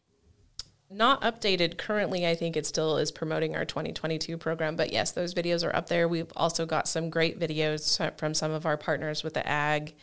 not 0.88 1.22
updated 1.22 1.78
currently. 1.78 2.28
I 2.28 2.36
think 2.36 2.56
it 2.56 2.64
still 2.64 2.96
is 2.96 3.10
promoting 3.10 3.56
our 3.56 3.64
2022 3.64 4.38
program, 4.38 4.76
but 4.76 4.92
yes, 4.92 5.10
those 5.10 5.34
videos 5.34 5.66
are 5.66 5.74
up 5.74 5.88
there. 5.88 6.06
We've 6.06 6.30
also 6.36 6.64
got 6.64 6.86
some 6.86 7.10
great 7.10 7.40
videos 7.40 8.16
from 8.18 8.34
some 8.34 8.52
of 8.52 8.66
our 8.66 8.76
partners 8.76 9.24
with 9.24 9.34
the 9.34 9.44
ag 9.46 9.96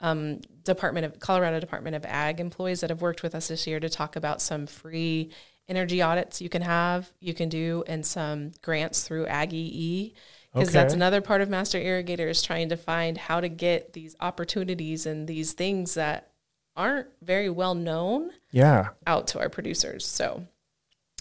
um, 0.00 0.40
Department 0.64 1.06
of 1.06 1.18
Colorado 1.18 1.60
Department 1.60 1.96
of 1.96 2.04
Ag 2.04 2.40
employees 2.40 2.80
that 2.80 2.90
have 2.90 3.02
worked 3.02 3.22
with 3.22 3.34
us 3.34 3.48
this 3.48 3.66
year 3.66 3.80
to 3.80 3.88
talk 3.88 4.16
about 4.16 4.40
some 4.40 4.66
free 4.66 5.30
energy 5.68 6.02
audits 6.02 6.40
you 6.40 6.48
can 6.48 6.62
have, 6.62 7.10
you 7.20 7.34
can 7.34 7.48
do, 7.48 7.84
and 7.86 8.04
some 8.04 8.52
grants 8.62 9.06
through 9.06 9.26
Ag 9.26 9.52
EE 9.52 10.14
because 10.52 10.70
okay. 10.70 10.78
that's 10.78 10.94
another 10.94 11.20
part 11.20 11.40
of 11.40 11.48
master 11.48 11.78
irrigator 11.78 12.28
is 12.28 12.42
trying 12.42 12.70
to 12.70 12.76
find 12.76 13.16
how 13.16 13.40
to 13.40 13.48
get 13.48 13.92
these 13.92 14.16
opportunities 14.20 15.06
and 15.06 15.28
these 15.28 15.52
things 15.52 15.94
that 15.94 16.32
aren't 16.74 17.06
very 17.22 17.48
well 17.48 17.74
known 17.74 18.30
yeah. 18.50 18.88
out 19.06 19.28
to 19.28 19.38
our 19.38 19.48
producers. 19.48 20.04
So 20.04 20.44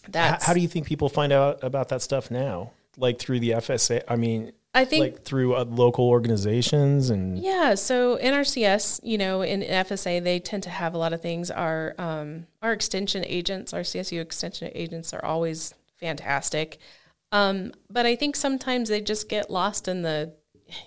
that's 0.07 0.45
how, 0.45 0.49
how 0.49 0.53
do 0.55 0.61
you 0.61 0.67
think 0.67 0.87
people 0.87 1.09
find 1.09 1.31
out 1.31 1.63
about 1.63 1.89
that 1.89 2.01
stuff 2.01 2.31
now? 2.31 2.71
Like 2.97 3.17
through 3.17 3.39
the 3.39 3.51
fsa 3.51 4.03
i 4.09 4.17
mean 4.17 4.51
I 4.73 4.85
think 4.85 5.01
like 5.01 5.23
through 5.23 5.55
uh, 5.55 5.65
local 5.65 6.07
organizations 6.07 7.09
and 7.09 7.39
yeah. 7.39 7.73
So 7.75 8.17
NRCS, 8.17 8.99
you 9.03 9.17
know, 9.17 9.41
in 9.41 9.61
FSA, 9.61 10.23
they 10.23 10.39
tend 10.39 10.63
to 10.63 10.69
have 10.69 10.93
a 10.93 10.97
lot 10.97 11.11
of 11.11 11.21
things. 11.21 11.49
Our 11.49 11.95
um, 11.97 12.45
our 12.61 12.71
extension 12.71 13.23
agents, 13.25 13.73
our 13.73 13.81
CSU 13.81 14.21
extension 14.21 14.71
agents, 14.75 15.13
are 15.13 15.25
always 15.25 15.73
fantastic. 15.99 16.77
Um, 17.31 17.73
but 17.89 18.05
I 18.05 18.15
think 18.15 18.35
sometimes 18.35 18.89
they 18.89 19.01
just 19.01 19.29
get 19.29 19.51
lost 19.51 19.87
in 19.87 20.01
the, 20.01 20.33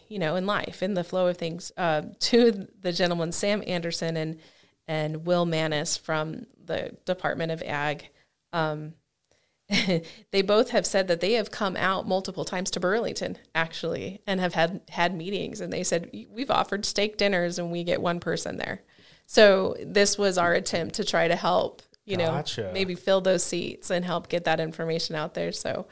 you 0.09 0.19
know, 0.19 0.37
in 0.37 0.47
life, 0.47 0.83
in 0.83 0.95
the 0.95 1.05
flow 1.05 1.29
of 1.29 1.37
things. 1.37 1.73
Uh, 1.77 2.03
two 2.21 2.69
the 2.81 2.93
gentlemen, 2.93 3.33
Sam 3.33 3.65
Anderson 3.67 4.17
and 4.17 4.39
and 4.87 5.27
Will 5.27 5.45
Manis 5.45 5.97
from 5.97 6.47
the 6.65 6.97
Department 7.05 7.51
of 7.51 7.63
Ag, 7.63 8.11
um, 8.53 8.95
they 10.31 10.43
both 10.43 10.71
have 10.71 10.87
said 10.87 11.09
that 11.09 11.21
they 11.21 11.33
have 11.35 11.51
come 11.51 11.77
out 11.77 12.07
multiple 12.07 12.45
times 12.45 12.71
to 12.73 12.81
Burlington 12.81 13.39
actually 13.55 14.21
and 14.27 14.41
have 14.41 14.55
had 14.55 14.81
had 14.89 15.15
meetings 15.15 15.61
and 15.61 15.73
they 15.73 15.83
said 15.83 16.11
we've 16.31 16.51
offered 16.51 16.85
steak 16.85 17.17
dinners 17.17 17.59
and 17.59 17.71
we 17.71 17.85
get 17.85 18.01
one 18.01 18.21
person 18.21 18.57
there. 18.57 18.83
So 19.27 19.77
this 19.83 20.19
was 20.19 20.37
our 20.37 20.53
attempt 20.53 20.97
to 20.97 21.05
try 21.05 21.29
to 21.29 21.37
help, 21.37 21.81
you 22.05 22.17
gotcha. 22.17 22.63
know, 22.63 22.73
maybe 22.73 22.95
fill 22.95 23.21
those 23.21 23.43
seats 23.43 23.91
and 23.91 24.05
help 24.05 24.29
get 24.29 24.45
that 24.45 24.61
information 24.61 25.17
out 25.17 25.35
there. 25.35 25.53
So 25.53 25.87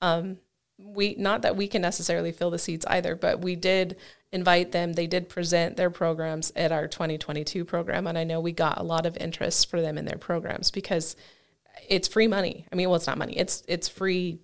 um, 0.00 0.38
we 0.78 1.14
not 1.18 1.42
that 1.42 1.56
we 1.56 1.66
can 1.66 1.82
necessarily 1.82 2.30
fill 2.30 2.50
the 2.50 2.58
seats 2.58 2.84
either, 2.88 3.16
but 3.16 3.40
we 3.40 3.56
did 3.56 3.96
invite 4.32 4.72
them. 4.72 4.92
They 4.92 5.06
did 5.06 5.28
present 5.28 5.76
their 5.76 5.90
programs 5.90 6.52
at 6.54 6.72
our 6.72 6.86
2022 6.86 7.64
program, 7.64 8.06
and 8.06 8.18
I 8.18 8.24
know 8.24 8.40
we 8.40 8.52
got 8.52 8.78
a 8.78 8.82
lot 8.82 9.06
of 9.06 9.16
interest 9.16 9.70
for 9.70 9.80
them 9.80 9.96
in 9.96 10.04
their 10.04 10.18
programs 10.18 10.70
because 10.70 11.16
it's 11.88 12.08
free 12.08 12.28
money. 12.28 12.66
I 12.72 12.76
mean, 12.76 12.88
well, 12.88 12.96
it's 12.96 13.06
not 13.06 13.18
money. 13.18 13.36
It's 13.36 13.62
it's 13.68 13.88
free, 13.88 14.40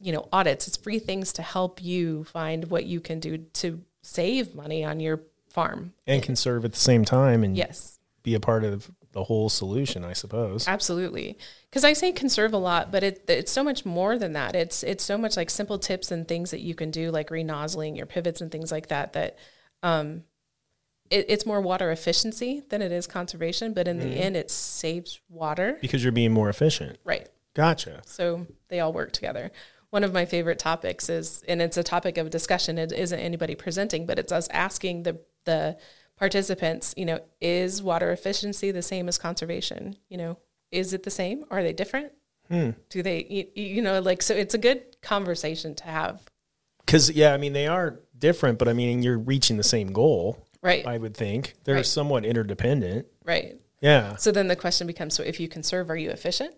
you 0.00 0.12
know, 0.12 0.28
audits. 0.32 0.68
It's 0.68 0.76
free 0.76 0.98
things 0.98 1.32
to 1.34 1.42
help 1.42 1.82
you 1.82 2.24
find 2.24 2.70
what 2.70 2.84
you 2.84 3.00
can 3.00 3.20
do 3.20 3.38
to 3.38 3.82
save 4.02 4.54
money 4.54 4.84
on 4.84 5.00
your 5.00 5.22
farm 5.50 5.92
and 6.06 6.22
conserve 6.22 6.64
at 6.64 6.72
the 6.72 6.78
same 6.78 7.04
time. 7.04 7.44
And 7.44 7.56
yes, 7.56 7.98
be 8.22 8.34
a 8.34 8.40
part 8.40 8.64
of 8.64 8.90
the 9.12 9.24
whole 9.24 9.48
solution, 9.48 10.04
I 10.04 10.12
suppose. 10.12 10.68
Absolutely. 10.68 11.38
Because 11.70 11.84
I 11.84 11.92
say 11.92 12.12
conserve 12.12 12.52
a 12.52 12.58
lot, 12.58 12.92
but 12.92 13.02
it, 13.02 13.24
it's 13.28 13.52
so 13.52 13.64
much 13.64 13.84
more 13.84 14.18
than 14.18 14.32
that. 14.34 14.54
It's 14.54 14.82
it's 14.82 15.04
so 15.04 15.18
much 15.18 15.36
like 15.36 15.50
simple 15.50 15.78
tips 15.78 16.10
and 16.10 16.26
things 16.26 16.50
that 16.50 16.60
you 16.60 16.74
can 16.74 16.90
do, 16.90 17.10
like 17.10 17.30
renozzling 17.30 17.96
your 17.96 18.06
pivots 18.06 18.40
and 18.40 18.50
things 18.50 18.70
like 18.70 18.88
that. 18.88 19.14
That 19.14 19.38
um, 19.82 20.24
it, 21.10 21.26
it's 21.28 21.46
more 21.46 21.60
water 21.60 21.90
efficiency 21.90 22.62
than 22.68 22.82
it 22.82 22.92
is 22.92 23.06
conservation, 23.06 23.72
but 23.72 23.88
in 23.88 23.98
mm. 23.98 24.02
the 24.02 24.08
mm-hmm. 24.08 24.22
end, 24.22 24.36
it 24.36 24.50
saves 24.50 25.20
water 25.28 25.78
because 25.80 26.02
you're 26.02 26.12
being 26.12 26.32
more 26.32 26.48
efficient. 26.48 26.98
Right. 27.04 27.28
Gotcha. 27.54 28.02
So 28.06 28.46
they 28.68 28.80
all 28.80 28.92
work 28.92 29.12
together. 29.12 29.50
One 29.90 30.04
of 30.04 30.12
my 30.12 30.26
favorite 30.26 30.58
topics 30.58 31.08
is, 31.08 31.42
and 31.48 31.62
it's 31.62 31.78
a 31.78 31.82
topic 31.82 32.18
of 32.18 32.30
discussion. 32.30 32.78
It 32.78 32.92
isn't 32.92 33.18
anybody 33.18 33.54
presenting, 33.54 34.06
but 34.06 34.18
it's 34.18 34.32
us 34.32 34.48
asking 34.48 35.04
the 35.04 35.20
the 35.44 35.78
participants, 36.18 36.94
you 36.96 37.06
know, 37.06 37.20
is 37.40 37.82
water 37.82 38.10
efficiency 38.10 38.70
the 38.70 38.82
same 38.82 39.08
as 39.08 39.18
conservation? 39.18 39.96
You 40.08 40.18
know, 40.18 40.38
is 40.70 40.92
it 40.92 41.04
the 41.04 41.10
same? 41.10 41.44
Are 41.50 41.62
they 41.62 41.72
different? 41.72 42.12
Hmm. 42.48 42.70
Do 42.90 43.02
they, 43.02 43.24
you, 43.28 43.62
you 43.62 43.82
know, 43.82 44.00
like, 44.00 44.22
so 44.22 44.34
it's 44.34 44.54
a 44.54 44.58
good 44.58 45.00
conversation 45.00 45.74
to 45.76 45.84
have. 45.84 46.22
Cause 46.86 47.10
yeah, 47.10 47.34
I 47.34 47.36
mean, 47.36 47.52
they 47.52 47.66
are 47.66 48.00
different, 48.18 48.58
but 48.58 48.68
I 48.68 48.72
mean, 48.72 49.02
you're 49.02 49.18
reaching 49.18 49.58
the 49.58 49.62
same 49.62 49.92
goal. 49.92 50.44
Right. 50.68 50.86
I 50.86 50.98
would 50.98 51.16
think 51.16 51.54
they're 51.64 51.76
right. 51.76 51.86
somewhat 51.86 52.24
interdependent. 52.24 53.06
Right. 53.24 53.60
Yeah. 53.80 54.16
So 54.16 54.32
then 54.32 54.48
the 54.48 54.56
question 54.56 54.86
becomes, 54.86 55.14
so 55.14 55.22
if 55.22 55.40
you 55.40 55.48
conserve, 55.48 55.90
are 55.90 55.96
you 55.96 56.10
efficient? 56.10 56.54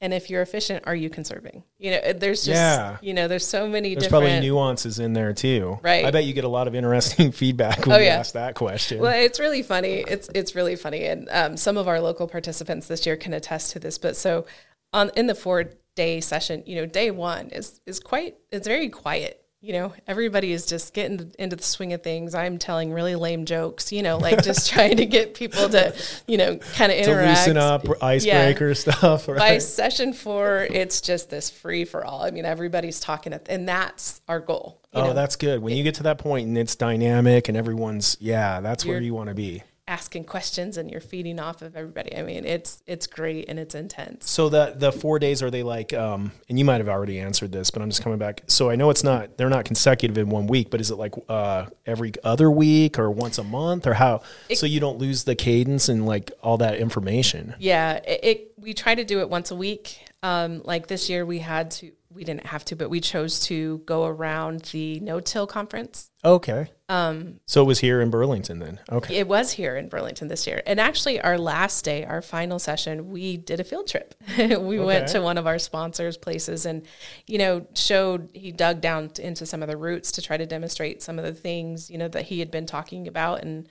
and 0.00 0.12
if 0.12 0.28
you're 0.28 0.42
efficient 0.42 0.84
are 0.86 0.94
you 0.94 1.08
conserving 1.08 1.62
you 1.78 1.90
know 1.90 2.12
there's 2.12 2.44
just 2.44 2.56
yeah. 2.56 2.98
you 3.00 3.14
know 3.14 3.28
there's 3.28 3.46
so 3.46 3.66
many 3.68 3.94
there's 3.94 4.08
probably 4.08 4.38
nuances 4.40 4.98
in 4.98 5.12
there 5.12 5.32
too 5.32 5.78
right 5.82 6.04
i 6.04 6.10
bet 6.10 6.24
you 6.24 6.32
get 6.32 6.44
a 6.44 6.48
lot 6.48 6.66
of 6.68 6.74
interesting 6.74 7.32
feedback 7.40 7.86
when 7.86 7.96
oh, 7.96 7.98
you 7.98 8.06
yeah. 8.06 8.16
ask 8.16 8.34
that 8.34 8.54
question 8.54 9.00
well 9.00 9.14
it's 9.14 9.40
really 9.40 9.62
funny 9.62 10.04
it's 10.06 10.28
it's 10.34 10.54
really 10.54 10.76
funny 10.76 11.04
and 11.04 11.28
um, 11.30 11.56
some 11.56 11.76
of 11.76 11.88
our 11.88 12.00
local 12.00 12.26
participants 12.28 12.86
this 12.86 13.06
year 13.06 13.16
can 13.16 13.32
attest 13.32 13.72
to 13.72 13.78
this 13.78 13.98
but 13.98 14.16
so 14.16 14.44
on 14.92 15.10
in 15.16 15.26
the 15.26 15.34
four 15.34 15.64
day 15.94 16.20
session 16.20 16.62
you 16.66 16.76
know 16.76 16.86
day 16.86 17.10
one 17.10 17.48
is 17.48 17.80
is 17.86 18.00
quite 18.00 18.36
it's 18.50 18.66
very 18.66 18.88
quiet 18.88 19.43
you 19.64 19.72
know, 19.72 19.94
everybody 20.06 20.52
is 20.52 20.66
just 20.66 20.92
getting 20.92 21.32
into 21.38 21.56
the 21.56 21.62
swing 21.62 21.94
of 21.94 22.02
things. 22.02 22.34
I'm 22.34 22.58
telling 22.58 22.92
really 22.92 23.14
lame 23.14 23.46
jokes, 23.46 23.92
you 23.92 24.02
know, 24.02 24.18
like 24.18 24.42
just 24.42 24.68
trying 24.70 24.98
to 24.98 25.06
get 25.06 25.32
people 25.32 25.70
to, 25.70 25.94
you 26.26 26.36
know, 26.36 26.58
kind 26.74 26.92
of 26.92 26.98
interact. 26.98 27.46
To 27.46 27.50
loosen 27.52 27.56
up, 27.56 28.02
icebreaker 28.02 28.68
yeah. 28.68 28.74
stuff. 28.74 29.26
Right? 29.26 29.38
By 29.38 29.58
session 29.58 30.12
four, 30.12 30.68
it's 30.70 31.00
just 31.00 31.30
this 31.30 31.48
free 31.48 31.86
for 31.86 32.04
all. 32.04 32.22
I 32.22 32.30
mean, 32.30 32.44
everybody's 32.44 33.00
talking, 33.00 33.32
at, 33.32 33.48
and 33.48 33.66
that's 33.66 34.20
our 34.28 34.38
goal. 34.38 34.82
oh, 34.92 35.06
know? 35.06 35.12
that's 35.14 35.36
good. 35.36 35.62
When 35.62 35.72
it, 35.72 35.76
you 35.76 35.82
get 35.82 35.94
to 35.94 36.02
that 36.02 36.18
point 36.18 36.46
and 36.46 36.58
it's 36.58 36.76
dynamic 36.76 37.48
and 37.48 37.56
everyone's, 37.56 38.18
yeah, 38.20 38.60
that's 38.60 38.84
where 38.84 39.00
you 39.00 39.14
want 39.14 39.30
to 39.30 39.34
be 39.34 39.62
asking 39.86 40.24
questions 40.24 40.78
and 40.78 40.90
you're 40.90 41.00
feeding 41.00 41.38
off 41.38 41.60
of 41.60 41.76
everybody. 41.76 42.16
I 42.16 42.22
mean, 42.22 42.44
it's 42.44 42.82
it's 42.86 43.06
great 43.06 43.48
and 43.48 43.58
it's 43.58 43.74
intense. 43.74 44.30
So 44.30 44.48
the 44.48 44.74
the 44.76 44.90
four 44.92 45.18
days 45.18 45.42
are 45.42 45.50
they 45.50 45.62
like? 45.62 45.92
Um, 45.92 46.32
and 46.48 46.58
you 46.58 46.64
might 46.64 46.78
have 46.78 46.88
already 46.88 47.20
answered 47.20 47.52
this, 47.52 47.70
but 47.70 47.82
I'm 47.82 47.90
just 47.90 48.02
coming 48.02 48.18
back. 48.18 48.42
So 48.46 48.70
I 48.70 48.76
know 48.76 48.90
it's 48.90 49.04
not 49.04 49.36
they're 49.36 49.50
not 49.50 49.64
consecutive 49.64 50.16
in 50.16 50.30
one 50.30 50.46
week, 50.46 50.70
but 50.70 50.80
is 50.80 50.90
it 50.90 50.96
like 50.96 51.14
uh, 51.28 51.66
every 51.84 52.12
other 52.22 52.50
week 52.50 52.98
or 52.98 53.10
once 53.10 53.38
a 53.38 53.44
month 53.44 53.86
or 53.86 53.94
how? 53.94 54.22
It, 54.48 54.56
so 54.56 54.66
you 54.66 54.80
don't 54.80 54.98
lose 54.98 55.24
the 55.24 55.34
cadence 55.34 55.88
and 55.88 56.06
like 56.06 56.32
all 56.42 56.58
that 56.58 56.76
information. 56.76 57.54
Yeah, 57.58 57.94
it, 57.94 58.20
it 58.22 58.52
we 58.56 58.72
try 58.72 58.94
to 58.94 59.04
do 59.04 59.20
it 59.20 59.28
once 59.28 59.50
a 59.50 59.56
week. 59.56 60.00
Um, 60.22 60.62
like 60.64 60.86
this 60.86 61.10
year, 61.10 61.26
we 61.26 61.40
had 61.40 61.70
to 61.72 61.92
we 62.14 62.24
didn't 62.24 62.46
have 62.46 62.64
to, 62.66 62.76
but 62.76 62.88
we 62.88 63.00
chose 63.00 63.40
to 63.40 63.78
go 63.86 64.04
around 64.06 64.62
the 64.72 65.00
No 65.00 65.20
Till 65.20 65.46
conference. 65.46 66.10
Okay. 66.24 66.68
Um, 66.88 67.40
so 67.46 67.62
it 67.62 67.66
was 67.66 67.80
here 67.80 68.00
in 68.00 68.10
Burlington 68.10 68.58
then. 68.58 68.80
Okay. 68.90 69.16
It 69.16 69.26
was 69.26 69.52
here 69.52 69.76
in 69.76 69.88
Burlington 69.88 70.28
this 70.28 70.46
year. 70.46 70.62
And 70.66 70.80
actually, 70.80 71.20
our 71.20 71.36
last 71.36 71.84
day, 71.84 72.04
our 72.04 72.22
final 72.22 72.58
session, 72.58 73.10
we 73.10 73.36
did 73.36 73.60
a 73.60 73.64
field 73.64 73.88
trip. 73.88 74.14
we 74.38 74.44
okay. 74.44 74.78
went 74.78 75.08
to 75.08 75.20
one 75.20 75.36
of 75.38 75.46
our 75.46 75.58
sponsors' 75.58 76.16
places 76.16 76.66
and, 76.66 76.86
you 77.26 77.38
know, 77.38 77.66
showed, 77.74 78.30
he 78.32 78.52
dug 78.52 78.80
down 78.80 79.10
into 79.18 79.44
some 79.44 79.62
of 79.62 79.68
the 79.68 79.76
roots 79.76 80.12
to 80.12 80.22
try 80.22 80.36
to 80.36 80.46
demonstrate 80.46 81.02
some 81.02 81.18
of 81.18 81.24
the 81.24 81.34
things, 81.34 81.90
you 81.90 81.98
know, 81.98 82.08
that 82.08 82.26
he 82.26 82.38
had 82.38 82.50
been 82.50 82.66
talking 82.66 83.08
about. 83.08 83.42
And 83.42 83.68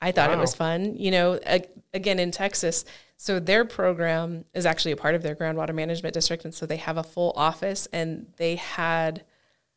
I 0.00 0.12
thought 0.12 0.30
wow. 0.30 0.36
it 0.36 0.40
was 0.40 0.54
fun. 0.54 0.96
You 0.96 1.10
know, 1.10 1.40
again, 1.92 2.18
in 2.18 2.30
Texas, 2.30 2.84
so 3.16 3.38
their 3.38 3.64
program 3.64 4.44
is 4.54 4.66
actually 4.66 4.92
a 4.92 4.96
part 4.96 5.14
of 5.14 5.22
their 5.22 5.34
groundwater 5.34 5.74
management 5.74 6.14
district, 6.14 6.44
and 6.44 6.54
so 6.54 6.66
they 6.66 6.76
have 6.76 6.96
a 6.96 7.02
full 7.02 7.32
office, 7.36 7.86
and 7.92 8.26
they 8.36 8.56
had 8.56 9.24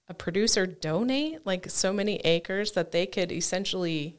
a 0.09 0.13
producer 0.13 0.65
donate 0.65 1.45
like 1.45 1.69
so 1.69 1.91
many 1.91 2.17
acres 2.17 2.71
that 2.73 2.91
they 2.91 3.05
could 3.05 3.31
essentially 3.31 4.17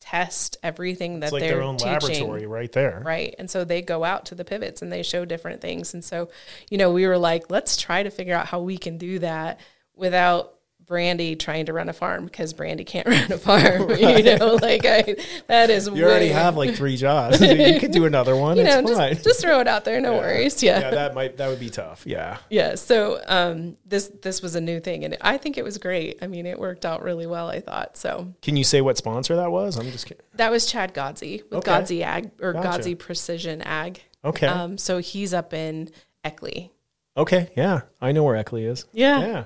test 0.00 0.56
everything 0.62 1.20
that 1.20 1.26
it's 1.26 1.32
like 1.32 1.40
they're 1.40 1.56
their 1.56 1.62
own 1.62 1.76
teaching. 1.76 1.92
laboratory 1.92 2.46
right 2.46 2.72
there. 2.72 3.02
Right. 3.04 3.34
And 3.38 3.50
so 3.50 3.64
they 3.64 3.82
go 3.82 4.04
out 4.04 4.26
to 4.26 4.34
the 4.34 4.44
pivots 4.44 4.82
and 4.82 4.92
they 4.92 5.02
show 5.02 5.24
different 5.24 5.60
things. 5.60 5.94
And 5.94 6.04
so, 6.04 6.30
you 6.70 6.78
know, 6.78 6.92
we 6.92 7.06
were 7.06 7.18
like, 7.18 7.50
let's 7.50 7.76
try 7.76 8.02
to 8.02 8.10
figure 8.10 8.34
out 8.34 8.46
how 8.46 8.60
we 8.60 8.78
can 8.78 8.98
do 8.98 9.18
that 9.18 9.60
without 9.94 10.54
Brandy 10.86 11.34
trying 11.34 11.66
to 11.66 11.72
run 11.72 11.88
a 11.88 11.92
farm 11.92 12.24
because 12.24 12.52
Brandy 12.52 12.84
can't 12.84 13.06
run 13.08 13.32
a 13.32 13.38
farm. 13.38 13.88
Right. 13.88 14.24
You 14.24 14.36
know, 14.36 14.54
like 14.54 14.84
I, 14.84 15.16
that 15.48 15.70
is. 15.70 15.86
You 15.86 15.94
way, 15.94 16.02
already 16.04 16.28
have 16.28 16.56
like 16.56 16.74
three 16.74 16.96
jobs. 16.96 17.40
you 17.40 17.80
could 17.80 17.90
do 17.90 18.04
another 18.04 18.36
one. 18.36 18.56
You 18.56 18.64
know, 18.64 18.82
just. 18.82 19.24
Just 19.24 19.40
throw 19.40 19.60
it 19.60 19.68
out 19.68 19.84
there. 19.84 20.00
No 20.00 20.14
yeah. 20.14 20.18
worries. 20.18 20.62
Yeah. 20.62 20.80
Yeah, 20.80 20.90
that 20.90 21.14
might 21.14 21.36
that 21.38 21.48
would 21.48 21.60
be 21.60 21.70
tough. 21.70 22.04
Yeah. 22.06 22.38
Yeah. 22.50 22.76
So 22.76 23.20
um, 23.26 23.76
this 23.84 24.10
this 24.22 24.42
was 24.42 24.54
a 24.54 24.60
new 24.60 24.80
thing, 24.80 25.04
and 25.04 25.16
I 25.20 25.36
think 25.38 25.58
it 25.58 25.64
was 25.64 25.78
great. 25.78 26.18
I 26.22 26.26
mean, 26.26 26.46
it 26.46 26.58
worked 26.58 26.86
out 26.86 27.02
really 27.02 27.26
well. 27.26 27.48
I 27.48 27.60
thought 27.60 27.96
so. 27.96 28.32
Can 28.42 28.56
you 28.56 28.64
say 28.64 28.80
what 28.80 28.96
sponsor 28.96 29.36
that 29.36 29.50
was? 29.50 29.76
I'm 29.76 29.90
just 29.90 30.06
kidding. 30.06 30.24
That 30.34 30.50
was 30.50 30.66
Chad 30.66 30.94
Godsey 30.94 31.42
with 31.44 31.66
okay. 31.66 31.70
Godsey 31.70 32.02
Ag 32.02 32.30
or 32.40 32.52
gotcha. 32.52 32.68
Godsey 32.68 32.98
Precision 32.98 33.62
Ag. 33.62 34.02
Okay. 34.24 34.46
Um, 34.46 34.78
so 34.78 34.98
he's 34.98 35.34
up 35.34 35.52
in 35.52 35.90
Eckley. 36.24 36.70
Okay. 37.16 37.50
Yeah, 37.56 37.82
I 38.00 38.12
know 38.12 38.22
where 38.22 38.36
Eckley 38.36 38.64
is. 38.66 38.84
Yeah. 38.92 39.20
Yeah. 39.20 39.44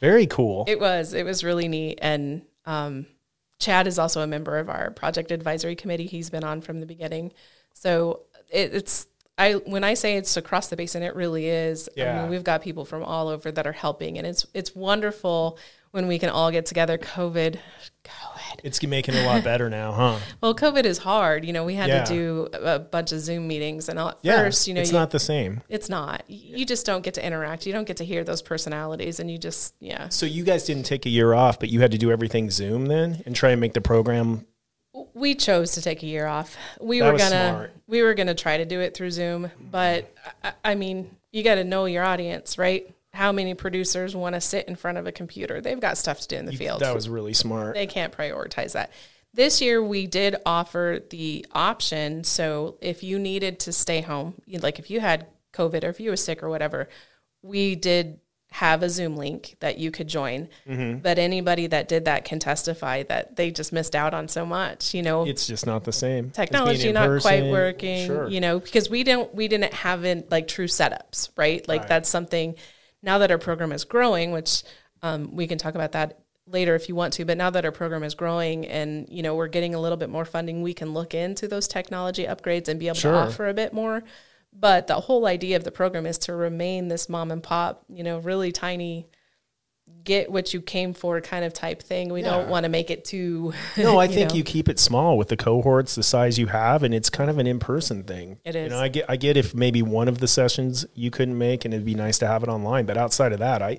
Very 0.00 0.26
cool. 0.26 0.64
It 0.66 0.80
was. 0.80 1.14
It 1.14 1.24
was 1.24 1.44
really 1.44 1.68
neat. 1.68 1.98
And 2.00 2.42
um, 2.66 3.06
Chad 3.58 3.86
is 3.86 3.98
also 3.98 4.22
a 4.22 4.26
member 4.26 4.58
of 4.58 4.68
our 4.68 4.90
project 4.90 5.30
advisory 5.30 5.76
committee. 5.76 6.06
He's 6.06 6.30
been 6.30 6.44
on 6.44 6.60
from 6.60 6.80
the 6.80 6.86
beginning. 6.86 7.32
So 7.74 8.22
it, 8.50 8.74
it's 8.74 9.06
I 9.36 9.54
when 9.54 9.84
I 9.84 9.94
say 9.94 10.16
it's 10.16 10.36
across 10.36 10.68
the 10.68 10.76
basin, 10.76 11.02
it 11.02 11.14
really 11.14 11.46
is. 11.48 11.88
I 11.96 12.00
Yeah. 12.00 12.20
mean, 12.22 12.30
we've 12.30 12.44
got 12.44 12.62
people 12.62 12.84
from 12.84 13.02
all 13.02 13.28
over 13.28 13.50
that 13.52 13.66
are 13.66 13.72
helping, 13.72 14.18
and 14.18 14.26
it's 14.26 14.46
it's 14.54 14.74
wonderful 14.74 15.58
when 15.92 16.06
we 16.06 16.18
can 16.18 16.30
all 16.30 16.50
get 16.50 16.66
together. 16.66 16.96
COVID, 16.98 17.58
COVID. 18.04 18.29
It's 18.64 18.82
making 18.82 19.14
it 19.14 19.24
a 19.24 19.26
lot 19.26 19.42
better 19.44 19.68
now, 19.70 19.92
huh? 19.92 20.18
Well, 20.40 20.54
COVID 20.54 20.84
is 20.84 20.98
hard. 20.98 21.44
You 21.44 21.52
know, 21.52 21.64
we 21.64 21.74
had 21.74 21.88
Yeah. 21.88 22.04
to 22.04 22.12
do 22.12 22.48
a 22.52 22.78
bunch 22.78 23.12
of 23.12 23.20
Zoom 23.20 23.48
meetings, 23.48 23.88
and 23.88 23.98
at 23.98 24.18
Yeah, 24.22 24.36
first, 24.42 24.66
you 24.68 24.74
know, 24.74 24.80
it's 24.80 24.90
you, 24.92 24.98
not 24.98 25.10
the 25.10 25.18
same. 25.18 25.62
it's 25.68 25.88
not. 25.88 26.22
You 26.28 26.64
just 26.66 26.84
don't 26.86 27.02
get 27.02 27.14
to 27.14 27.24
interact. 27.26 27.66
You 27.66 27.72
don't 27.72 27.86
get 27.86 27.96
to 27.98 28.04
hear 28.04 28.24
those 28.24 28.42
personalities, 28.42 29.20
and 29.20 29.30
you 29.30 29.38
just 29.38 29.74
yeah. 29.80 30.08
So 30.08 30.26
you 30.26 30.44
guys 30.44 30.64
didn't 30.64 30.84
take 30.84 31.06
a 31.06 31.10
year 31.10 31.34
off, 31.34 31.58
but 31.58 31.68
you 31.70 31.80
had 31.80 31.90
to 31.92 31.98
do 31.98 32.10
everything 32.12 32.50
Zoom 32.50 32.86
then 32.86 33.22
and 33.26 33.34
try 33.34 33.50
and 33.50 33.60
make 33.60 33.72
the 33.74 33.80
program. 33.80 34.46
we 35.14 35.34
chose 35.34 35.72
to 35.72 35.82
take 35.82 36.02
a 36.02 36.06
year 36.06 36.26
off. 36.26 36.56
We 36.80 37.00
That 37.00 37.12
were 37.12 37.18
gonna 37.18 37.50
smart. 37.50 37.70
we 37.86 38.02
were 38.02 38.14
gonna 38.14 38.34
try 38.34 38.56
to 38.58 38.64
do 38.64 38.80
it 38.80 38.94
through 38.94 39.10
Zoom, 39.12 39.50
but 39.70 40.12
I, 40.44 40.52
I 40.64 40.74
mean, 40.74 41.10
you 41.32 41.42
got 41.44 41.54
to 41.56 41.64
know 41.64 41.84
your 41.84 42.02
audience, 42.04 42.58
right? 42.58 42.92
How 43.12 43.32
many 43.32 43.54
producers 43.54 44.14
want 44.14 44.34
to 44.36 44.40
sit 44.40 44.68
in 44.68 44.76
front 44.76 44.98
of 44.98 45.06
a 45.06 45.12
computer? 45.12 45.60
They've 45.60 45.80
got 45.80 45.98
stuff 45.98 46.20
to 46.20 46.28
do 46.28 46.36
in 46.36 46.46
the 46.46 46.52
field. 46.56 46.80
That 46.80 46.94
was 46.94 47.08
really 47.08 47.34
smart. 47.34 47.74
they 47.74 47.86
can't 47.86 48.16
prioritize 48.16 48.72
that. 48.72 48.92
This 49.34 49.60
year, 49.60 49.82
we 49.82 50.06
did 50.06 50.36
offer 50.46 51.00
the 51.10 51.46
option. 51.52 52.24
So 52.24 52.78
if 52.80 53.02
you 53.02 53.18
needed 53.18 53.60
to 53.60 53.72
stay 53.72 54.00
home, 54.00 54.34
like 54.60 54.78
if 54.78 54.90
you 54.90 55.00
had 55.00 55.26
COVID 55.52 55.84
or 55.84 55.88
if 55.88 56.00
you 56.00 56.10
were 56.10 56.16
sick 56.16 56.42
or 56.42 56.48
whatever, 56.50 56.88
we 57.42 57.74
did 57.76 58.20
have 58.52 58.82
a 58.82 58.90
Zoom 58.90 59.16
link 59.16 59.56
that 59.60 59.78
you 59.78 59.92
could 59.92 60.08
join. 60.08 60.48
Mm-hmm. 60.68 60.98
But 60.98 61.20
anybody 61.20 61.68
that 61.68 61.86
did 61.86 62.06
that 62.06 62.24
can 62.24 62.40
testify 62.40 63.04
that 63.04 63.36
they 63.36 63.52
just 63.52 63.72
missed 63.72 63.94
out 63.94 64.12
on 64.14 64.26
so 64.26 64.44
much. 64.44 64.92
You 64.94 65.02
know, 65.02 65.24
It's 65.24 65.46
just 65.46 65.64
not 65.66 65.84
the 65.84 65.92
same. 65.92 66.30
Technology 66.30 66.90
not 66.90 67.20
quite 67.22 67.44
working 67.44 68.06
Sure. 68.06 68.28
you 68.28 68.40
know 68.40 68.58
because 68.58 68.90
we 68.90 69.04
don't 69.04 69.32
we 69.32 69.46
didn't 69.46 69.72
have 69.74 70.04
in 70.04 70.24
like 70.30 70.48
true 70.48 70.66
setups 70.66 71.28
right 71.36 71.66
like 71.68 71.82
Right. 71.82 71.88
that's 71.88 72.08
something 72.08 72.56
now 73.02 73.18
that 73.18 73.30
our 73.30 73.38
program 73.38 73.72
is 73.72 73.84
growing 73.84 74.32
which 74.32 74.62
um, 75.02 75.34
we 75.34 75.46
can 75.46 75.58
talk 75.58 75.74
about 75.74 75.92
that 75.92 76.20
later 76.46 76.74
if 76.74 76.88
you 76.88 76.94
want 76.94 77.12
to 77.12 77.24
but 77.24 77.36
now 77.38 77.50
that 77.50 77.64
our 77.64 77.72
program 77.72 78.02
is 78.02 78.14
growing 78.14 78.66
and 78.66 79.06
you 79.08 79.22
know 79.22 79.34
we're 79.34 79.48
getting 79.48 79.74
a 79.74 79.80
little 79.80 79.96
bit 79.96 80.10
more 80.10 80.24
funding 80.24 80.62
we 80.62 80.74
can 80.74 80.92
look 80.92 81.14
into 81.14 81.46
those 81.46 81.68
technology 81.68 82.24
upgrades 82.24 82.68
and 82.68 82.80
be 82.80 82.88
able 82.88 82.96
Sure. 82.96 83.12
to 83.12 83.18
offer 83.18 83.48
a 83.48 83.54
bit 83.54 83.72
more 83.72 84.02
but 84.52 84.88
the 84.88 84.94
whole 85.00 85.26
idea 85.26 85.56
of 85.56 85.62
the 85.62 85.70
program 85.70 86.06
is 86.06 86.18
to 86.18 86.34
remain 86.34 86.88
this 86.88 87.08
mom 87.08 87.30
and 87.30 87.42
pop 87.42 87.84
you 87.88 88.02
know 88.02 88.18
really 88.18 88.50
tiny 88.50 89.06
get 90.04 90.30
what 90.30 90.52
you 90.54 90.60
came 90.60 90.94
for 90.94 91.20
kind 91.20 91.44
of 91.44 91.52
type 91.52 91.82
thing 91.82 92.12
we 92.12 92.22
don't 92.22 92.48
want 92.48 92.64
to 92.64 92.68
make 92.70 92.90
it 92.90 93.04
too 93.04 93.52
No, 93.76 93.98
I 93.98 94.04
you 94.04 94.14
think 94.14 94.30
know. 94.30 94.36
you 94.36 94.44
keep 94.44 94.68
it 94.68 94.78
small 94.78 95.18
with 95.18 95.28
the 95.28 95.36
cohorts, 95.36 95.94
the 95.94 96.02
size 96.02 96.38
you 96.38 96.46
have, 96.46 96.82
and 96.82 96.94
it's 96.94 97.10
kind 97.10 97.28
of 97.30 97.38
an 97.38 97.46
in-person 97.46 98.04
thing. 98.04 98.38
It 98.44 98.54
You 98.54 98.68
know, 98.68 98.78
I 98.78 98.88
get, 98.88 99.04
I 99.08 99.16
get 99.16 99.36
if 99.36 99.54
maybe 99.54 99.82
one 99.82 100.08
of 100.08 100.18
the 100.18 100.28
sessions 100.28 100.86
you 100.94 101.10
couldn't 101.10 101.36
make, 101.36 101.64
and 101.64 101.74
it'd 101.74 101.84
be 101.86 101.94
nice 101.94 102.18
to 102.18 102.26
have 102.26 102.42
it 102.42 102.48
online. 102.48 102.86
But 102.86 102.96
outside 102.96 103.32
of 103.32 103.38
that, 103.40 103.62
I, 103.62 103.78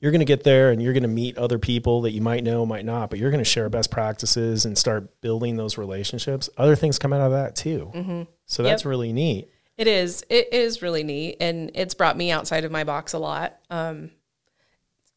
you're 0.00 0.10
going 0.12 0.20
to 0.20 0.24
get 0.24 0.44
there 0.44 0.70
and 0.70 0.82
you're 0.82 0.92
going 0.92 1.02
to 1.02 1.08
meet 1.08 1.36
other 1.38 1.58
people 1.58 2.02
that 2.02 2.12
you 2.12 2.20
might 2.20 2.44
know, 2.44 2.64
might 2.66 2.84
not, 2.84 3.10
but 3.10 3.18
you're 3.18 3.30
going 3.30 3.42
to 3.44 3.48
share 3.48 3.68
best 3.68 3.90
practices 3.90 4.64
and 4.64 4.76
start 4.76 5.20
building 5.20 5.56
those 5.56 5.78
relationships. 5.78 6.48
Other 6.56 6.76
things 6.76 6.98
come 6.98 7.12
out 7.12 7.20
of 7.20 7.32
that 7.32 7.56
too. 7.56 8.26
So 8.46 8.62
that's 8.62 8.82
Yep. 8.84 8.88
really 8.90 9.12
neat. 9.12 9.48
It 9.78 9.86
is. 9.86 10.24
It 10.28 10.52
is 10.52 10.82
really 10.82 11.02
neat, 11.02 11.38
and 11.40 11.70
it's 11.74 11.94
brought 11.94 12.16
me 12.16 12.30
outside 12.30 12.64
of 12.64 12.70
my 12.70 12.84
box 12.84 13.14
a 13.14 13.18
lot. 13.18 13.56
Um, 13.70 14.10